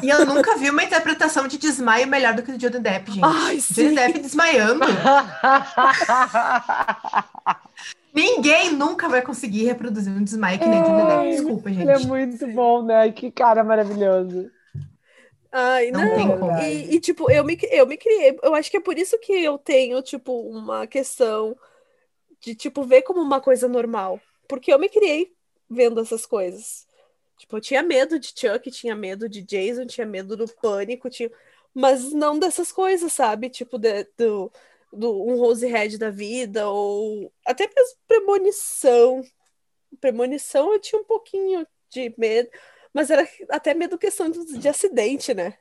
e 0.00 0.08
eu 0.08 0.24
nunca 0.24 0.56
vi 0.56 0.70
uma 0.70 0.84
interpretação 0.84 1.48
de 1.48 1.58
desmaio 1.58 2.06
melhor 2.06 2.32
do 2.32 2.42
que 2.44 2.50
o 2.50 2.52
do 2.52 2.58
Johnny 2.58 2.78
Depp, 2.78 3.10
gente. 3.10 3.24
Ai, 3.24 3.58
Johnny. 3.70 3.94
Depp 3.96 4.18
desmaiando. 4.20 4.84
Ninguém 8.16 8.72
nunca 8.72 9.08
vai 9.08 9.20
conseguir 9.20 9.64
reproduzir 9.64 10.10
um 10.12 10.24
desmaio 10.24 10.58
que 10.58 10.66
nem 10.66 10.80
o 10.80 10.84
Johnny 10.84 11.06
Depp. 11.06 11.30
Desculpa, 11.30 11.68
gente. 11.70 11.82
Ele 11.82 11.90
é 11.90 11.98
muito 11.98 12.46
bom, 12.48 12.82
né? 12.82 13.12
Que 13.12 13.30
cara 13.30 13.62
maravilhoso. 13.62 14.50
Ai, 15.52 15.90
Não 15.90 16.00
não. 16.00 16.14
tem 16.16 16.38
como. 16.38 16.58
E, 16.58 16.94
e, 16.96 17.00
tipo, 17.00 17.30
eu 17.30 17.44
me, 17.44 17.58
eu 17.70 17.86
me 17.86 17.96
criei. 17.96 18.38
Eu 18.42 18.54
acho 18.54 18.70
que 18.70 18.76
é 18.78 18.80
por 18.80 18.98
isso 18.98 19.18
que 19.18 19.32
eu 19.32 19.58
tenho, 19.58 20.00
tipo, 20.02 20.32
uma 20.48 20.86
questão 20.86 21.56
de, 22.40 22.54
tipo, 22.54 22.82
ver 22.84 23.02
como 23.02 23.20
uma 23.20 23.40
coisa 23.40 23.68
normal. 23.68 24.20
Porque 24.48 24.72
eu 24.72 24.78
me 24.78 24.88
criei 24.88 25.32
vendo 25.68 26.00
essas 26.00 26.26
coisas. 26.26 26.86
Tipo, 27.38 27.56
eu 27.56 27.60
tinha 27.60 27.82
medo 27.82 28.18
de 28.18 28.28
Chuck, 28.28 28.70
tinha 28.70 28.94
medo 28.94 29.28
de 29.28 29.42
Jason, 29.42 29.86
tinha 29.86 30.06
medo 30.06 30.36
do 30.36 30.48
pânico, 30.48 31.10
tinha... 31.10 31.30
mas 31.74 32.12
não 32.12 32.38
dessas 32.38 32.72
coisas, 32.72 33.12
sabe? 33.12 33.50
Tipo, 33.50 33.78
de- 33.78 34.08
do, 34.16 34.50
do 34.92 35.24
um 35.26 35.36
Rose 35.36 35.66
Red 35.66 35.98
da 35.98 36.10
vida, 36.10 36.68
ou 36.68 37.32
até 37.46 37.64
mesmo 37.74 37.96
premonição. 38.06 39.22
Premonição 40.00 40.72
eu 40.72 40.80
tinha 40.80 41.00
um 41.00 41.04
pouquinho 41.04 41.66
de 41.90 42.14
medo, 42.18 42.48
mas 42.92 43.10
era 43.10 43.26
até 43.50 43.72
medo 43.74 43.96
questão 43.98 44.28
de, 44.30 44.58
de 44.58 44.68
acidente, 44.68 45.32
né? 45.32 45.54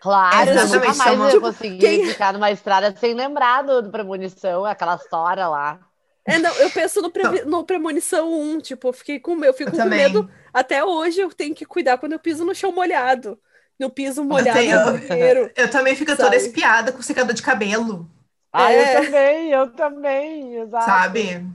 Claro, 0.00 0.50
eu 0.50 0.54
Exatamente, 0.54 0.74
nunca 0.74 0.86
mais 0.98 1.10
chama- 1.10 1.24
ia 1.26 1.30
Tipo, 1.30 1.46
conseguir 1.46 1.78
quem- 1.78 2.06
ficar 2.06 2.32
numa 2.32 2.50
estrada 2.50 2.94
sem 2.98 3.14
lembrar 3.14 3.62
do, 3.62 3.82
do 3.82 3.90
Premonição, 3.90 4.64
aquela 4.64 4.96
história 4.96 5.46
lá. 5.48 5.80
É, 6.26 6.38
não, 6.38 6.52
eu 6.56 6.70
penso 6.70 7.00
no, 7.02 7.10
Previ- 7.10 7.44
no 7.44 7.64
Premonição 7.64 8.32
1, 8.32 8.60
tipo, 8.60 8.88
eu 8.88 8.92
fiquei 8.92 9.18
com 9.20 9.32
eu 9.44 9.52
fico 9.54 9.70
Eu 9.70 9.72
com 9.72 9.78
também. 9.78 9.98
medo. 10.00 10.30
Até 10.52 10.84
hoje 10.84 11.20
eu 11.20 11.30
tenho 11.32 11.54
que 11.54 11.64
cuidar 11.64 11.98
quando 11.98 12.12
eu 12.12 12.18
piso 12.18 12.44
no 12.44 12.54
chão 12.54 12.70
molhado. 12.72 13.38
No 13.78 13.90
piso 13.90 14.22
molhado 14.24 14.58
tenho- 14.58 14.78
no 14.92 15.08
banheiro. 15.08 15.50
Eu 15.56 15.68
também 15.70 15.96
fico 15.96 16.10
Sabe? 16.12 16.22
toda 16.22 16.36
espiada 16.36 16.92
com 16.92 17.02
secador 17.02 17.32
de 17.34 17.42
cabelo, 17.42 18.08
Ah, 18.52 18.72
É. 18.72 18.98
eu 18.98 19.04
também, 19.04 19.50
eu 19.50 19.72
também, 19.72 20.56
exato. 20.56 20.84
sabe? 20.84 21.46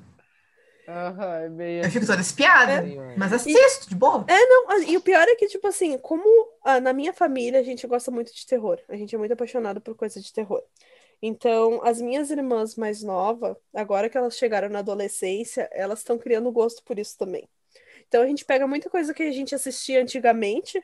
Aham, 0.88 1.62
é 1.62 1.86
Eu 1.86 1.92
fico 1.92 2.06
toda 2.06 2.22
espiada. 2.22 2.80
assim, 2.80 2.98
ó. 2.98 3.04
Mas 3.18 3.34
assisto, 3.34 3.90
de 3.90 3.96
boa. 3.96 4.26
Não, 4.28 4.70
ah, 4.72 4.80
e 4.80 4.96
o 4.96 5.02
pior 5.02 5.28
é 5.28 5.36
que, 5.36 5.48
tipo 5.48 5.68
assim, 5.68 5.98
como 5.98 6.24
ah, 6.64 6.80
na 6.80 6.94
minha 6.94 7.12
família 7.12 7.60
a 7.60 7.64
gente 7.64 7.86
gosta 7.86 8.10
muito 8.10 8.34
de 8.34 8.46
terror. 8.46 8.80
A 8.88 8.96
gente 8.96 9.14
é 9.14 9.18
muito 9.18 9.34
apaixonado 9.34 9.82
por 9.82 9.96
coisa 9.96 10.22
de 10.22 10.32
terror. 10.32 10.64
Então, 11.22 11.82
as 11.84 12.00
minhas 12.00 12.30
irmãs 12.32 12.76
mais 12.76 13.04
novas, 13.04 13.58
agora 13.74 14.10
que 14.10 14.18
elas 14.18 14.38
chegaram 14.38 14.70
na 14.70 14.80
adolescência, 14.80 15.68
elas 15.74 16.00
estão 16.00 16.18
criando 16.18 16.52
gosto 16.52 16.84
por 16.84 16.98
isso 16.98 17.18
também. 17.18 17.50
Então, 18.08 18.24
a 18.24 18.28
gente 18.28 18.46
pega 18.46 18.66
muita 18.66 18.90
coisa 18.90 19.14
que 19.14 19.24
a 19.24 19.32
gente 19.32 19.54
assistia 19.54 20.02
antigamente, 20.02 20.82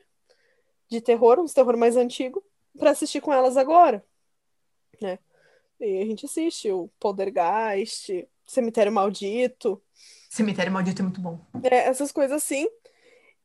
de 0.90 1.00
terror, 1.00 1.40
uns 1.40 1.54
terror 1.54 1.78
mais 1.78 1.96
antigo, 1.96 2.44
pra 2.78 2.92
assistir 2.92 3.22
com 3.22 3.32
elas 3.34 3.56
agora, 3.56 4.04
né? 5.02 5.18
E 5.84 6.02
a 6.02 6.06
gente 6.06 6.26
assiste 6.26 6.72
o 6.72 6.90
Poltergeist, 7.00 8.28
Cemitério 8.46 8.92
Maldito, 8.92 9.82
Cemitério 10.34 10.72
Maldito 10.72 11.02
é 11.02 11.04
muito 11.04 11.22
bom. 11.22 11.40
é, 11.64 11.88
essas 11.88 12.12
coisas 12.12 12.42
assim. 12.42 12.68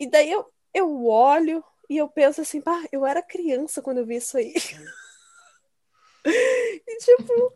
E 0.00 0.08
daí 0.08 0.30
eu, 0.30 0.50
eu 0.72 1.04
olho 1.04 1.62
e 1.86 1.98
eu 1.98 2.08
penso 2.08 2.40
assim, 2.40 2.62
pá, 2.62 2.82
eu 2.90 3.04
era 3.04 3.20
criança 3.22 3.82
quando 3.82 3.98
eu 3.98 4.06
vi 4.06 4.16
isso 4.16 4.38
aí. 4.38 4.54
e 6.24 6.96
tipo, 6.96 7.52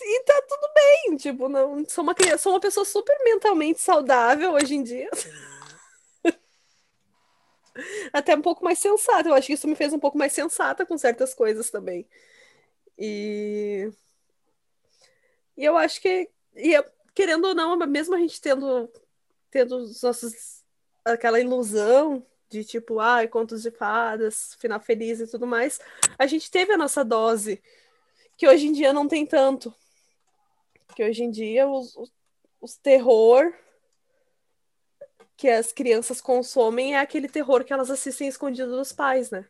e 0.00 0.24
tá 0.24 0.42
tudo 0.48 0.68
bem, 0.74 1.16
tipo, 1.16 1.48
não, 1.48 1.84
sou 1.88 2.02
uma 2.02 2.14
criança, 2.14 2.38
sou 2.38 2.52
uma 2.52 2.60
pessoa 2.60 2.84
super 2.84 3.16
mentalmente 3.22 3.80
saudável 3.80 4.52
hoje 4.54 4.74
em 4.74 4.82
dia. 4.82 5.10
Até 8.12 8.34
um 8.34 8.42
pouco 8.42 8.64
mais 8.64 8.80
sensata. 8.80 9.28
Eu 9.28 9.34
acho 9.34 9.46
que 9.46 9.52
isso 9.52 9.68
me 9.68 9.76
fez 9.76 9.92
um 9.92 9.98
pouco 9.98 10.18
mais 10.18 10.32
sensata 10.32 10.84
com 10.84 10.98
certas 10.98 11.34
coisas 11.34 11.70
também. 11.70 12.04
E, 13.02 13.90
e 15.56 15.64
eu 15.64 15.74
acho 15.74 15.98
que, 16.02 16.28
e 16.54 16.84
querendo 17.14 17.46
ou 17.46 17.54
não, 17.54 17.74
mesmo 17.86 18.14
a 18.14 18.18
gente 18.18 18.38
tendo, 18.38 18.92
tendo 19.50 19.78
os 19.78 20.02
nossos, 20.02 20.62
aquela 21.02 21.40
ilusão 21.40 22.24
de 22.50 22.62
tipo, 22.62 23.00
ai, 23.00 23.26
contos 23.26 23.62
de 23.62 23.70
fadas, 23.70 24.54
final 24.58 24.78
feliz 24.78 25.18
e 25.20 25.26
tudo 25.26 25.46
mais, 25.46 25.80
a 26.18 26.26
gente 26.26 26.50
teve 26.50 26.72
a 26.72 26.76
nossa 26.76 27.02
dose, 27.02 27.62
que 28.36 28.46
hoje 28.46 28.66
em 28.66 28.72
dia 28.72 28.92
não 28.92 29.08
tem 29.08 29.24
tanto. 29.24 29.74
Que 30.94 31.04
hoje 31.04 31.22
em 31.22 31.30
dia 31.30 31.66
os, 31.66 31.96
os, 31.96 32.12
os 32.60 32.76
terror 32.76 33.54
que 35.36 35.48
as 35.48 35.72
crianças 35.72 36.20
consomem 36.20 36.96
é 36.96 36.98
aquele 36.98 37.28
terror 37.28 37.64
que 37.64 37.72
elas 37.72 37.90
assistem 37.90 38.28
escondido 38.28 38.76
dos 38.76 38.92
pais, 38.92 39.30
né? 39.30 39.46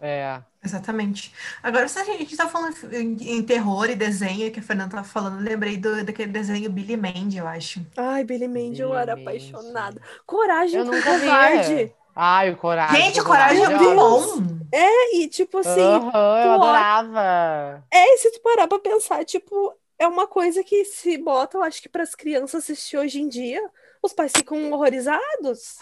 É. 0.00 0.40
Exatamente. 0.64 1.32
Agora, 1.62 1.88
se 1.88 1.98
a 1.98 2.04
gente 2.04 2.36
tá 2.36 2.48
falando 2.48 2.76
em, 2.92 3.42
terror 3.42 3.88
e 3.90 3.94
desenho, 3.96 4.50
que 4.50 4.60
a 4.60 4.62
Fernanda 4.62 4.90
tava 4.96 5.04
falando, 5.04 5.40
lembrei 5.40 5.76
do, 5.76 6.04
daquele 6.04 6.30
desenho 6.32 6.70
Billy 6.70 6.96
Mandy, 6.96 7.38
eu 7.38 7.46
acho. 7.46 7.84
Ai, 7.96 8.24
Billy 8.24 8.46
Mandy, 8.48 8.80
eu 8.82 8.94
era 8.94 9.16
Mandy. 9.16 9.28
apaixonada. 9.28 10.00
Coragem 10.26 10.78
Eu 10.80 10.86
com 10.86 10.92
nunca 10.92 11.18
vi. 11.18 11.26
covarde. 11.26 11.94
Ai, 12.14 12.50
o 12.50 12.56
Coragem. 12.56 13.00
Gente, 13.02 13.20
o 13.20 13.24
Coragem 13.24 13.62
é 13.64 13.68
muito 13.68 13.94
bom. 13.94 14.24
É, 14.72 15.16
e 15.16 15.28
tipo 15.28 15.58
assim, 15.58 15.80
Aham, 15.80 16.42
eu 16.44 16.52
adorava. 16.52 17.84
é, 17.92 18.14
e 18.14 18.18
se 18.18 18.32
tu 18.32 18.40
parar 18.40 18.66
pra 18.66 18.78
pensar, 18.80 19.24
tipo, 19.24 19.72
é 19.98 20.06
uma 20.06 20.26
coisa 20.26 20.64
que 20.64 20.84
se 20.84 21.16
bota, 21.16 21.56
eu 21.56 21.62
acho 21.62 21.80
que 21.80 21.88
para 21.88 22.02
as 22.02 22.14
crianças 22.16 22.64
assistir 22.64 22.96
hoje 22.98 23.20
em 23.20 23.28
dia, 23.28 23.62
os 24.02 24.12
pais 24.12 24.32
ficam 24.36 24.72
horrorizados. 24.72 25.78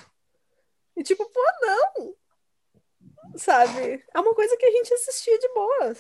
E 0.95 1.03
tipo, 1.03 1.25
pô, 1.25 1.41
não. 1.63 2.15
Sabe? 3.37 4.05
É 4.15 4.21
uma 4.21 4.35
coisa 4.35 4.57
que 4.57 4.67
a 4.67 4.71
gente 4.71 4.93
assistia 4.95 5.39
de 5.39 5.49
boa. 5.55 5.97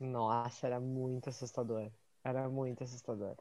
Nossa, 0.00 0.66
era 0.66 0.80
muito 0.80 1.28
assustador. 1.28 1.90
Era 2.24 2.48
muito 2.48 2.84
assustador. 2.84 3.36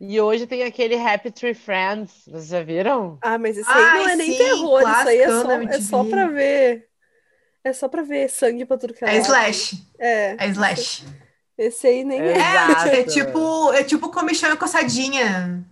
E 0.00 0.20
hoje 0.20 0.46
tem 0.46 0.64
aquele 0.64 0.96
Happy 0.96 1.30
Tree 1.30 1.54
Friends. 1.54 2.24
Vocês 2.26 2.48
já 2.48 2.62
viram? 2.62 3.18
Ah, 3.22 3.38
mas 3.38 3.56
isso 3.56 3.70
aí 3.70 3.76
não 3.76 4.06
Ai, 4.06 4.12
é 4.12 4.16
nem 4.16 4.32
sim, 4.32 4.38
terror, 4.38 4.80
isso 4.80 5.08
aí 5.08 5.18
é 5.20 5.28
só, 5.28 5.52
é 5.52 5.80
só 5.80 6.04
pra 6.04 6.28
ver. 6.28 6.88
É 7.62 7.72
só 7.72 7.88
pra 7.88 8.02
ver 8.02 8.28
sangue 8.28 8.66
pra 8.66 8.76
tudo 8.76 8.92
que 8.92 9.04
é 9.04 9.16
É 9.16 9.18
slash. 9.18 9.82
É, 9.98 10.36
É 10.38 10.48
slash. 10.48 11.04
esse 11.56 11.86
aí 11.86 12.04
nem 12.04 12.20
é. 12.20 12.36
Exato. 12.36 12.88
É, 12.88 13.00
é 13.00 13.04
tipo, 13.04 13.72
é 13.72 13.84
tipo 13.84 14.10
comichão 14.10 14.52
e 14.52 14.56
coçadinha. 14.56 15.64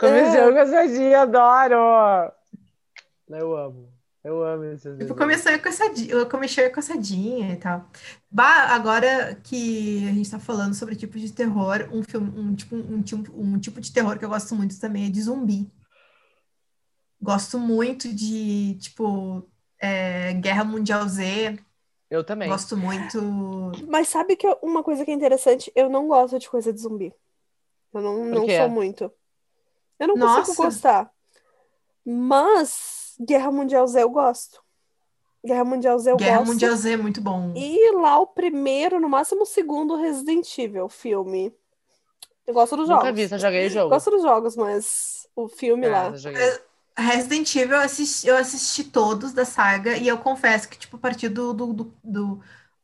Comichão 0.00 0.52
gostadinho, 0.54 1.18
adoro! 1.18 2.32
Eu 3.28 3.56
amo. 3.56 3.88
Eu 4.22 4.42
amo 4.44 4.64
esses 4.64 4.82
Tipo, 4.82 4.96
desenhos. 4.98 5.18
começou 5.18 5.52
e 5.52 5.58
coçadinha, 5.58 6.26
comichão 6.26 6.64
e 6.64 6.70
coçadinha 6.70 7.52
e 7.52 7.56
tal. 7.56 7.86
Bah, 8.30 8.66
agora 8.74 9.34
que 9.42 10.06
a 10.08 10.12
gente 10.12 10.30
tá 10.30 10.38
falando 10.38 10.74
sobre 10.74 10.94
tipos 10.96 11.20
de 11.20 11.32
terror, 11.32 11.88
um 11.92 12.02
filme, 12.02 12.30
um 12.38 12.54
tipo, 12.54 12.76
um 12.76 13.02
tipo, 13.02 13.32
um 13.34 13.58
tipo 13.58 13.80
de 13.80 13.90
terror 13.92 14.18
que 14.18 14.24
eu 14.24 14.28
gosto 14.28 14.54
muito 14.54 14.78
também 14.78 15.06
é 15.06 15.10
de 15.10 15.22
zumbi. 15.22 15.70
Gosto 17.22 17.58
muito 17.58 18.12
de, 18.12 18.74
tipo, 18.80 19.48
é, 19.80 20.32
Guerra 20.34 20.64
Mundial 20.64 21.06
Z. 21.08 21.58
Eu 22.10 22.24
também. 22.24 22.48
Gosto 22.48 22.76
muito. 22.76 23.18
Mas 23.88 24.08
sabe 24.08 24.36
que 24.36 24.46
eu- 24.46 24.58
uma 24.62 24.82
coisa 24.82 25.04
que 25.04 25.10
é 25.10 25.14
interessante? 25.14 25.70
Eu 25.74 25.88
não 25.88 26.08
gosto 26.08 26.38
de 26.38 26.48
coisa 26.48 26.72
de 26.72 26.80
zumbi. 26.80 27.14
Eu 27.94 28.00
não, 28.02 28.24
não 28.24 28.46
sou 28.48 28.68
muito. 28.68 29.10
Eu 30.00 30.08
não 30.08 30.14
consigo 30.14 30.48
Nossa. 30.48 30.62
gostar. 30.64 31.10
Mas 32.04 33.14
Guerra 33.20 33.52
Mundial 33.52 33.86
Z 33.86 34.02
eu 34.02 34.10
gosto. 34.10 34.60
Guerra 35.44 35.64
Mundial 35.64 35.98
Z 35.98 36.10
eu 36.12 36.16
Guerra 36.16 36.38
gosto. 36.38 36.48
Mundial 36.52 36.74
Z 36.76 36.92
é 36.92 36.96
muito 36.96 37.20
bom. 37.20 37.52
E 37.54 37.92
lá 37.92 38.18
o 38.18 38.26
primeiro, 38.26 38.98
no 38.98 39.08
máximo 39.08 39.42
o 39.42 39.46
segundo 39.46 39.96
Resident 39.96 40.58
Evil 40.58 40.88
filme. 40.88 41.54
Eu 42.46 42.54
gosto 42.54 42.76
dos 42.76 42.88
Nunca 42.88 43.04
jogos. 43.06 43.20
vi, 43.20 43.28
só 43.28 43.38
joguei 43.38 43.66
o 43.66 43.70
jogo. 43.70 43.90
Gosto 43.90 44.10
dos 44.10 44.22
jogos, 44.22 44.56
mas 44.56 45.26
o 45.36 45.46
filme 45.48 45.86
É, 45.86 45.90
lá. 45.90 46.12
Resident 46.98 47.54
Evil 47.54 47.76
eu 47.76 47.82
assisti, 47.82 48.26
eu 48.26 48.36
assisti 48.36 48.84
todos 48.84 49.32
da 49.32 49.44
saga 49.44 49.96
e 49.96 50.08
eu 50.08 50.18
confesso 50.18 50.68
que, 50.68 50.76
tipo, 50.78 50.96
a 50.96 51.00
partir 51.00 51.28
do, 51.28 51.52
do, 51.54 51.72
do, 51.72 51.94
do- 52.02 52.40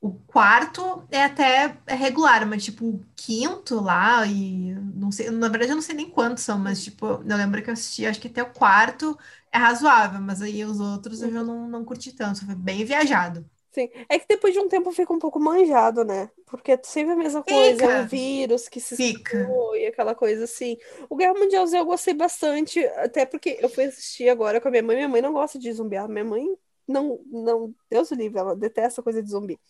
o 0.06 0.12
quarto 0.26 1.04
é 1.10 1.24
até 1.24 1.76
é 1.86 1.94
regular, 1.94 2.46
mas 2.46 2.64
tipo, 2.64 2.86
o 2.86 3.04
quinto 3.16 3.80
lá 3.80 4.26
e 4.26 4.74
não 4.94 5.10
sei, 5.10 5.30
na 5.30 5.48
verdade 5.48 5.72
eu 5.72 5.76
não 5.76 5.82
sei 5.82 5.96
nem 5.96 6.08
quantos 6.08 6.44
são, 6.44 6.58
mas 6.58 6.82
tipo, 6.84 7.06
eu 7.06 7.36
lembro 7.36 7.62
que 7.62 7.68
eu 7.70 7.74
assisti, 7.74 8.06
acho 8.06 8.20
que 8.20 8.28
até 8.28 8.42
o 8.42 8.52
quarto 8.52 9.18
é 9.52 9.58
razoável, 9.58 10.20
mas 10.20 10.40
aí 10.42 10.64
os 10.64 10.78
outros 10.80 11.22
eu 11.22 11.32
já 11.32 11.42
não, 11.42 11.68
não 11.68 11.84
curti 11.84 12.12
tanto, 12.12 12.46
foi 12.46 12.54
bem 12.54 12.84
viajado. 12.84 13.44
Sim. 13.72 13.90
É 14.08 14.18
que 14.18 14.26
depois 14.26 14.54
de 14.54 14.60
um 14.60 14.68
tempo 14.68 14.90
fica 14.90 15.12
um 15.12 15.18
pouco 15.18 15.38
manjado, 15.38 16.02
né? 16.02 16.30
Porque 16.46 16.72
é 16.72 16.80
sempre 16.82 17.12
a 17.12 17.16
mesma 17.16 17.42
coisa, 17.42 17.84
é 17.84 18.02
um 18.02 18.06
vírus 18.06 18.70
que 18.70 18.80
se 18.80 18.94
espalhou 18.94 19.76
e 19.76 19.86
aquela 19.86 20.14
coisa 20.14 20.44
assim. 20.44 20.78
O 21.10 21.16
Guerra 21.16 21.34
Mundial 21.34 21.66
Z 21.66 21.78
eu 21.78 21.84
gostei 21.84 22.14
bastante, 22.14 22.82
até 22.86 23.26
porque 23.26 23.58
eu 23.60 23.68
fui 23.68 23.84
assistir 23.84 24.30
agora 24.30 24.62
com 24.62 24.68
a 24.68 24.70
minha 24.70 24.82
mãe. 24.82 24.96
Minha 24.96 25.08
mãe 25.08 25.20
não 25.20 25.34
gosta 25.34 25.58
de 25.58 25.70
zumbi. 25.70 25.96
A 25.96 26.08
minha 26.08 26.24
mãe 26.24 26.46
não, 26.88 27.20
não, 27.26 27.74
Deus 27.90 28.10
o 28.10 28.14
livre, 28.14 28.38
ela 28.38 28.54
detesta 28.54 29.02
coisa 29.02 29.22
de 29.22 29.30
zumbi. 29.30 29.60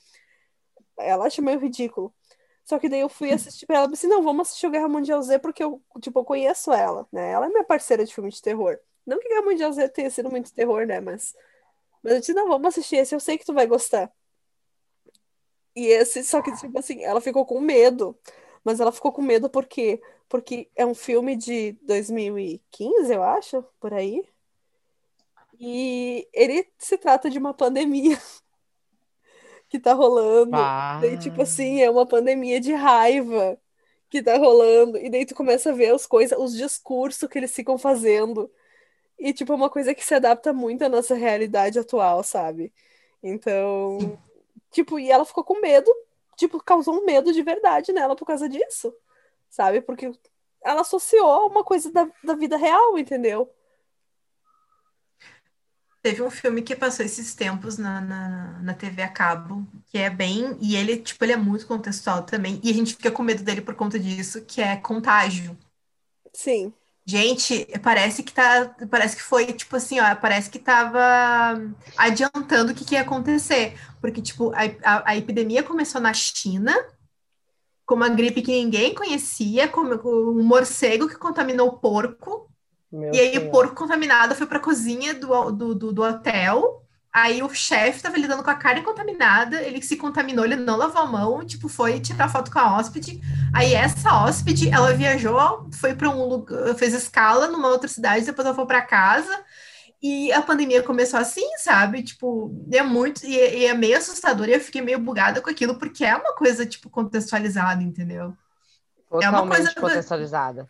Ela 0.98 1.26
acha 1.26 1.42
meio 1.42 1.58
ridículo. 1.58 2.14
Só 2.64 2.78
que 2.78 2.88
daí 2.88 3.00
eu 3.00 3.08
fui 3.08 3.32
assistir 3.32 3.66
pra 3.66 3.78
ela 3.78 3.88
disse, 3.88 4.06
não, 4.08 4.22
vamos 4.22 4.48
assistir 4.48 4.66
o 4.66 4.70
Guerra 4.70 4.88
Mundial 4.88 5.22
Z 5.22 5.38
porque 5.38 5.62
eu, 5.62 5.80
tipo, 6.00 6.18
eu 6.18 6.24
conheço 6.24 6.72
ela, 6.72 7.06
né? 7.12 7.30
Ela 7.32 7.46
é 7.46 7.48
minha 7.48 7.64
parceira 7.64 8.04
de 8.04 8.12
filme 8.14 8.30
de 8.30 8.42
terror. 8.42 8.78
Não 9.06 9.20
que 9.20 9.28
Guerra 9.28 9.42
Mundial 9.42 9.72
Z 9.72 9.88
tenha 9.90 10.10
sido 10.10 10.30
muito 10.30 10.52
terror, 10.52 10.86
né? 10.86 11.00
Mas, 11.00 11.34
mas 12.02 12.14
eu 12.14 12.20
disse, 12.20 12.34
não, 12.34 12.48
vamos 12.48 12.68
assistir 12.68 12.96
esse, 12.96 13.14
eu 13.14 13.20
sei 13.20 13.38
que 13.38 13.44
tu 13.46 13.54
vai 13.54 13.66
gostar. 13.66 14.12
E 15.76 15.86
esse, 15.88 16.24
só 16.24 16.40
que, 16.42 16.52
tipo 16.56 16.78
assim, 16.78 17.04
ela 17.04 17.20
ficou 17.20 17.44
com 17.46 17.60
medo. 17.60 18.18
Mas 18.64 18.80
ela 18.80 18.90
ficou 18.90 19.12
com 19.12 19.22
medo 19.22 19.48
por 19.50 19.66
quê? 19.66 20.02
Porque 20.28 20.68
é 20.74 20.84
um 20.84 20.94
filme 20.94 21.36
de 21.36 21.72
2015, 21.82 23.12
eu 23.14 23.22
acho, 23.22 23.62
por 23.78 23.94
aí. 23.94 24.24
E 25.58 26.28
ele 26.32 26.68
se 26.78 26.98
trata 26.98 27.30
de 27.30 27.38
uma 27.38 27.54
pandemia 27.54 28.18
que 29.76 29.82
tá 29.82 29.92
rolando. 29.92 30.52
Bah. 30.52 30.98
Daí, 31.00 31.18
tipo 31.18 31.42
assim, 31.42 31.82
é 31.82 31.90
uma 31.90 32.06
pandemia 32.06 32.60
de 32.60 32.72
raiva 32.72 33.58
que 34.08 34.22
tá 34.22 34.36
rolando. 34.36 34.96
E 34.98 35.10
daí 35.10 35.26
tu 35.26 35.34
começa 35.34 35.70
a 35.70 35.72
ver 35.72 35.94
as 35.94 36.06
coisas, 36.06 36.38
os 36.38 36.56
discursos 36.56 37.28
que 37.28 37.38
eles 37.38 37.54
ficam 37.54 37.76
fazendo. 37.78 38.50
E, 39.18 39.32
tipo, 39.32 39.52
é 39.52 39.56
uma 39.56 39.70
coisa 39.70 39.94
que 39.94 40.04
se 40.04 40.14
adapta 40.14 40.52
muito 40.52 40.82
à 40.82 40.88
nossa 40.88 41.14
realidade 41.14 41.78
atual, 41.78 42.22
sabe? 42.22 42.72
Então, 43.22 44.18
tipo, 44.70 44.98
e 44.98 45.10
ela 45.10 45.24
ficou 45.24 45.44
com 45.44 45.60
medo, 45.60 45.90
tipo, 46.36 46.62
causou 46.62 47.00
um 47.00 47.04
medo 47.04 47.32
de 47.32 47.42
verdade 47.42 47.92
nela 47.92 48.14
por 48.16 48.26
causa 48.26 48.48
disso, 48.48 48.94
sabe? 49.48 49.80
Porque 49.80 50.12
ela 50.62 50.82
associou 50.82 51.48
uma 51.48 51.64
coisa 51.64 51.90
da, 51.92 52.08
da 52.22 52.34
vida 52.34 52.56
real, 52.56 52.98
entendeu? 52.98 53.50
Teve 56.06 56.22
um 56.22 56.30
filme 56.30 56.62
que 56.62 56.76
passou 56.76 57.04
esses 57.04 57.34
tempos 57.34 57.78
na, 57.78 58.00
na, 58.00 58.60
na 58.62 58.74
TV 58.74 59.02
a 59.02 59.08
cabo, 59.08 59.66
que 59.86 59.98
é 59.98 60.08
bem. 60.08 60.56
E 60.60 60.76
ele, 60.76 60.98
tipo, 60.98 61.24
ele 61.24 61.32
é 61.32 61.36
muito 61.36 61.66
contextual 61.66 62.22
também. 62.22 62.60
E 62.62 62.70
a 62.70 62.72
gente 62.72 62.94
fica 62.94 63.10
com 63.10 63.24
medo 63.24 63.42
dele 63.42 63.60
por 63.60 63.74
conta 63.74 63.98
disso, 63.98 64.44
que 64.44 64.60
é 64.60 64.76
Contágio. 64.76 65.58
Sim. 66.32 66.72
Gente, 67.04 67.66
parece 67.82 68.22
que 68.22 68.32
tá. 68.32 68.72
Parece 68.88 69.16
que 69.16 69.22
foi, 69.24 69.52
tipo 69.52 69.74
assim, 69.74 69.98
ó, 69.98 70.14
parece 70.14 70.48
que 70.48 70.60
tava 70.60 71.60
adiantando 71.96 72.70
o 72.70 72.74
que, 72.74 72.84
que 72.84 72.94
ia 72.94 73.00
acontecer. 73.00 73.76
Porque, 74.00 74.22
tipo, 74.22 74.52
a, 74.54 74.60
a, 74.84 75.10
a 75.10 75.16
epidemia 75.16 75.64
começou 75.64 76.00
na 76.00 76.14
China, 76.14 76.72
com 77.84 77.96
uma 77.96 78.08
gripe 78.08 78.42
que 78.42 78.52
ninguém 78.52 78.94
conhecia, 78.94 79.66
com 79.66 79.80
um 79.80 80.44
morcego 80.44 81.08
que 81.08 81.16
contaminou 81.16 81.66
o 81.66 81.78
porco. 81.78 82.48
Meu 82.90 83.12
E 83.12 83.20
aí 83.20 83.38
Senhor. 83.38 83.38
o 83.38 83.50
porco 83.50 83.74
contaminado 83.74 84.34
foi 84.34 84.46
pra 84.46 84.60
cozinha 84.60 85.14
do, 85.14 85.50
do, 85.52 85.74
do, 85.74 85.92
do 85.92 86.02
hotel. 86.02 86.82
Aí 87.12 87.42
o 87.42 87.48
chefe 87.54 88.02
tava 88.02 88.18
lidando 88.18 88.42
com 88.42 88.50
a 88.50 88.54
carne 88.54 88.82
contaminada, 88.82 89.62
ele 89.62 89.80
se 89.80 89.96
contaminou, 89.96 90.44
ele 90.44 90.56
não 90.56 90.76
lavou 90.76 91.00
a 91.00 91.06
mão, 91.06 91.46
tipo, 91.46 91.66
foi 91.66 91.98
tirar 91.98 92.28
foto 92.28 92.50
com 92.50 92.58
a 92.58 92.76
hóspede. 92.76 93.20
Aí 93.54 93.72
essa 93.72 94.12
hóspede, 94.22 94.68
ela 94.68 94.92
viajou, 94.92 95.66
foi 95.72 95.94
para 95.94 96.10
um 96.10 96.24
lugar, 96.26 96.74
fez 96.74 96.92
escala 96.92 97.48
numa 97.48 97.68
outra 97.68 97.88
cidade, 97.88 98.26
depois 98.26 98.44
ela 98.46 98.54
foi 98.54 98.66
para 98.66 98.82
casa. 98.82 99.44
E 100.02 100.32
a 100.32 100.42
pandemia 100.42 100.82
começou 100.82 101.18
assim, 101.20 101.46
sabe? 101.58 102.02
Tipo, 102.02 102.52
é 102.72 102.82
muito, 102.82 103.24
e, 103.26 103.34
e 103.34 103.66
é 103.66 103.74
meio 103.74 103.96
assustador, 103.98 104.48
e 104.48 104.54
eu 104.54 104.60
fiquei 104.60 104.82
meio 104.82 104.98
bugada 105.00 105.40
com 105.40 105.50
aquilo, 105.50 105.78
porque 105.78 106.04
é 106.04 106.14
uma 106.16 106.34
coisa, 106.34 106.66
tipo, 106.66 106.90
contextualizada, 106.90 107.82
entendeu? 107.82 108.36
é 109.20 109.28
uma 109.30 109.42
Totalmente 109.42 109.46
coisa- 109.46 109.74
contextualizada. 109.80 110.68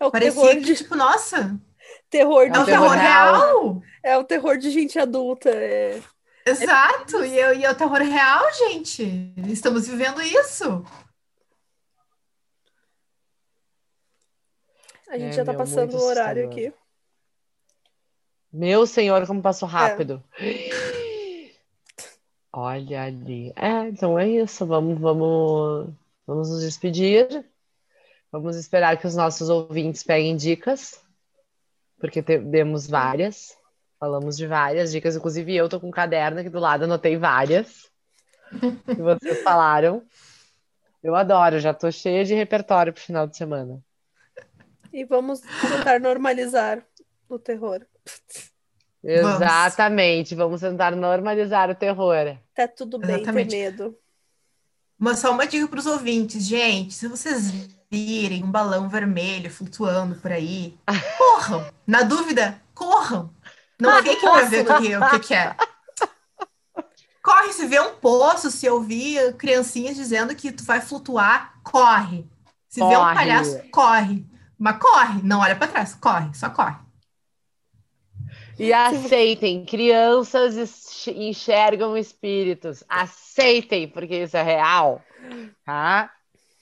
É 0.00 0.06
o 0.06 0.10
Parecia 0.10 0.40
terror 0.40 0.54
que, 0.56 0.60
de, 0.62 0.74
tipo, 0.76 0.94
nossa, 0.96 1.60
terror 2.08 2.42
é 2.46 2.48
de, 2.48 2.58
um 2.58 2.62
um 2.62 2.64
terror 2.64 2.88
terror 2.90 2.98
real. 2.98 3.34
real. 3.34 3.82
é 4.02 4.16
o 4.16 4.24
terror 4.24 4.56
de 4.58 4.70
gente 4.70 4.98
adulta. 4.98 5.50
É... 5.50 6.02
Exato, 6.46 7.22
e, 7.22 7.38
é- 7.38 7.54
e 7.56 7.64
é 7.64 7.70
o 7.70 7.74
terror 7.74 7.98
real, 7.98 8.42
gente. 8.54 9.34
Estamos 9.46 9.86
vivendo 9.86 10.22
isso. 10.22 10.82
A 15.08 15.18
gente 15.18 15.30
É, 15.30 15.32
já 15.32 15.44
tá 15.44 15.52
meu, 15.52 15.58
passando 15.58 15.94
o 15.96 16.02
horário 16.02 16.46
aqui. 16.48 16.72
Meu 18.52 18.86
senhor, 18.86 19.26
como 19.26 19.40
É. 19.40 19.42
passou 19.42 19.68
rápido. 19.68 20.22
Olha 22.52 23.02
ali. 23.04 23.52
É, 23.56 23.88
então 23.88 24.18
é 24.18 24.28
isso. 24.28 24.64
Vamos, 24.66 24.98
vamos, 25.00 25.90
vamos 26.26 26.48
nos 26.50 26.62
despedir. 26.62 27.44
Vamos 28.32 28.56
esperar 28.56 28.96
que 28.98 29.06
os 29.06 29.16
nossos 29.16 29.48
ouvintes 29.48 30.02
peguem 30.02 30.36
dicas, 30.36 31.00
porque 31.98 32.22
te- 32.22 32.38
demos 32.38 32.86
várias. 32.86 33.56
Falamos 33.98 34.36
de 34.36 34.46
várias 34.46 34.92
dicas, 34.92 35.16
inclusive 35.16 35.54
eu 35.54 35.68
tô 35.68 35.78
com 35.80 35.88
um 35.88 35.92
caderno 35.92 36.40
aqui 36.40 36.48
do 36.48 36.58
lado, 36.58 36.84
anotei 36.84 37.16
várias 37.16 37.90
que 38.86 38.94
vocês 39.02 39.42
falaram. 39.42 40.02
Eu 41.02 41.14
adoro, 41.14 41.58
já 41.58 41.74
tô 41.74 41.90
cheia 41.90 42.24
de 42.24 42.34
repertório 42.34 42.92
pro 42.92 43.02
final 43.02 43.26
de 43.26 43.36
semana. 43.36 43.82
E 44.92 45.04
vamos 45.04 45.40
tentar 45.40 46.00
normalizar 46.00 46.84
o 47.28 47.38
terror. 47.38 47.80
Vamos. 49.02 49.36
Exatamente, 49.36 50.34
vamos 50.34 50.60
tentar 50.60 50.94
normalizar 50.94 51.70
o 51.70 51.74
terror. 51.74 52.36
Tá 52.54 52.68
tudo 52.68 52.98
bem 52.98 53.08
ter 53.16 53.22
Exatamente. 53.22 53.56
medo. 53.56 53.98
Mas 54.98 55.18
só 55.18 55.30
uma 55.32 55.46
dica 55.46 55.66
para 55.68 55.78
os 55.78 55.86
ouvintes, 55.86 56.44
gente. 56.46 56.92
Se 56.92 57.08
vocês 57.08 57.50
virem 57.90 58.44
um 58.44 58.50
balão 58.50 58.88
vermelho 58.88 59.50
flutuando 59.50 60.14
por 60.16 60.30
aí, 60.30 60.78
corram. 61.18 61.66
Na 61.86 62.02
dúvida, 62.02 62.60
corram. 62.74 63.34
Não 63.80 63.96
fiquem 64.02 64.20
para 64.20 64.44
ver 64.44 64.70
o 64.70 64.78
que, 64.78 64.96
o 64.96 65.10
que 65.10 65.18
que 65.20 65.34
é. 65.34 65.56
Corre, 67.22 67.52
se 67.52 67.66
vê 67.66 67.80
um 67.80 67.96
poço, 67.96 68.50
se 68.50 68.68
ouvir 68.68 69.36
criancinhas 69.36 69.96
dizendo 69.96 70.34
que 70.34 70.52
tu 70.52 70.64
vai 70.64 70.80
flutuar, 70.80 71.60
corre. 71.62 72.26
Se 72.68 72.80
vê 72.80 72.86
um 72.86 73.00
Corre. 73.00 73.14
palhaço, 73.14 73.60
corre. 73.70 74.24
Mas 74.58 74.78
corre, 74.78 75.22
não 75.22 75.40
olha 75.40 75.56
para 75.56 75.68
trás, 75.68 75.94
corre, 75.94 76.32
só 76.34 76.48
corre. 76.50 76.76
E 78.58 78.72
aceitem, 78.72 79.64
crianças 79.64 81.06
enxergam 81.08 81.96
espíritos. 81.96 82.84
Aceitem, 82.88 83.88
porque 83.88 84.22
isso 84.22 84.36
é 84.36 84.42
real, 84.42 85.02
tá? 85.64 86.10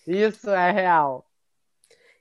Isso 0.08 0.50
é 0.50 0.70
real. 0.72 1.24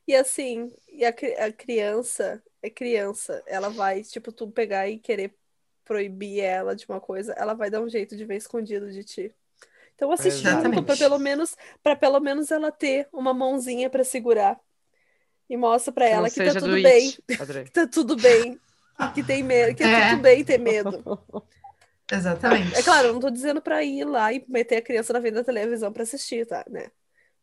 E 0.07 0.15
assim, 0.15 0.71
e 0.89 1.05
a, 1.05 1.09
a 1.09 1.51
criança 1.51 2.41
é 2.61 2.69
criança. 2.69 3.43
Ela 3.47 3.69
vai, 3.69 4.03
tipo, 4.03 4.31
tu 4.31 4.49
pegar 4.49 4.87
e 4.89 4.99
querer 4.99 5.33
proibir 5.83 6.41
ela 6.41 6.75
de 6.75 6.85
uma 6.87 6.99
coisa, 6.99 7.33
ela 7.33 7.53
vai 7.53 7.69
dar 7.69 7.81
um 7.81 7.89
jeito 7.89 8.15
de 8.15 8.25
ver 8.25 8.35
escondido 8.35 8.91
de 8.91 9.03
ti. 9.03 9.33
Então 9.95 10.11
assiste 10.11 10.43
junto 10.43 10.83
para 10.83 10.97
pelo 10.97 11.17
menos 11.17 11.55
para 11.81 11.95
pelo 11.95 12.19
menos 12.19 12.51
ela 12.51 12.71
ter 12.71 13.07
uma 13.11 13.33
mãozinha 13.33 13.89
para 13.89 14.03
segurar. 14.03 14.59
E 15.49 15.55
mostra 15.55 15.93
para 15.93 16.05
Que 16.05 16.11
não 16.11 16.17
ela 16.19 16.29
que 16.29 16.41
tá 16.41 16.53
tudo 16.53 16.75
do 16.75 16.83
bem, 16.83 17.11
que 17.65 17.71
tá 17.71 17.87
tudo 17.87 18.15
bem, 18.17 18.59
que 19.15 19.23
tem 19.23 19.41
medo, 19.43 19.75
que 19.75 19.83
é, 19.83 19.87
É. 19.87 20.09
tudo 20.09 20.21
bem 20.21 20.43
ter 20.43 20.59
medo. 20.59 21.03
Exatamente. 22.11 22.77
É 22.77 22.83
claro, 22.83 23.07
eu 23.07 23.13
não 23.13 23.19
tô 23.19 23.29
dizendo 23.29 23.61
pra 23.61 23.83
ir 23.83 24.05
lá 24.05 24.31
e 24.31 24.43
meter 24.47 24.77
a 24.77 24.81
criança 24.81 25.13
na 25.13 25.21
frente 25.21 25.35
da 25.35 25.43
televisão 25.43 25.91
pra 25.91 26.03
assistir, 26.03 26.45
tá, 26.45 26.65
né? 26.69 26.91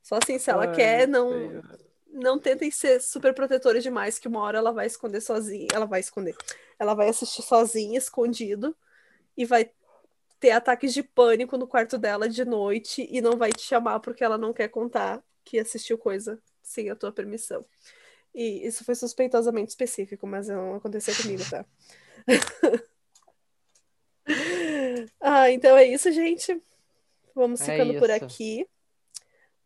Só 0.05 0.21
assim, 0.23 0.39
se 0.39 0.51
ela 0.51 0.67
Ai, 0.67 0.69
quer, 0.69 1.09
não, 1.09 1.29
Senhor. 1.29 1.81
não 2.09 2.41
tentem 2.41 2.71
ser 2.71 3.03
super 3.03 3.35
protetores 3.35 3.83
demais, 3.83 4.21
que 4.21 4.29
uma 4.29 4.43
hora 4.43 4.59
ela 4.59 4.73
vai 4.73 4.87
esconder 4.87 5.23
sozinha. 5.23 5.69
Ela 5.75 5.87
vai 5.87 6.01
esconder. 6.01 6.37
Ela 6.79 6.95
vai 6.95 7.11
assistir 7.11 7.43
sozinha, 7.43 7.99
escondido, 7.99 8.77
e 9.37 9.47
vai 9.47 9.73
ter 10.41 10.53
ataques 10.53 10.95
de 10.95 11.03
pânico 11.03 11.59
no 11.59 11.69
quarto 11.69 11.99
dela 11.99 12.29
de 12.29 12.45
noite 12.45 13.09
e 13.11 13.23
não 13.23 13.39
vai 13.39 13.53
te 13.53 13.63
chamar 13.63 14.01
porque 14.01 14.25
ela 14.25 14.39
não 14.39 14.55
quer 14.55 14.69
contar 14.69 15.25
que 15.45 15.59
assistiu 15.59 15.99
coisa 15.99 16.41
sem 16.63 16.91
a 16.91 16.97
tua 16.97 17.13
permissão. 17.13 17.67
E 18.35 18.67
isso 18.67 18.85
foi 18.85 18.97
suspeitosamente 18.97 19.71
específico, 19.71 20.27
mas 20.27 20.49
não 20.49 20.77
aconteceu 20.77 21.15
comigo, 21.17 21.45
tá? 21.49 21.67
ah, 25.21 25.51
então 25.51 25.77
é 25.77 25.87
isso, 25.87 26.11
gente. 26.13 26.61
Vamos 27.35 27.61
É 27.61 27.67
ficando 27.67 27.95
por 27.95 28.11
isso. 28.11 28.11
aqui. 28.11 28.69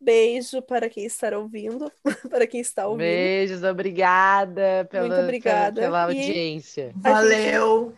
Beijo 0.00 0.62
para 0.62 0.88
quem 0.88 1.04
está 1.04 1.36
ouvindo, 1.36 1.90
para 2.30 2.46
quem 2.46 2.60
está 2.60 2.86
ouvindo. 2.86 2.98
Beijos, 3.06 3.62
obrigada 3.64 4.86
pela, 4.90 5.08
Muito 5.08 5.20
obrigada. 5.22 5.80
pela, 5.80 6.06
pela 6.06 6.12
E- 6.14 6.18
audiência. 6.18 6.92
Gente- 6.94 7.02
Valeu! 7.02 7.92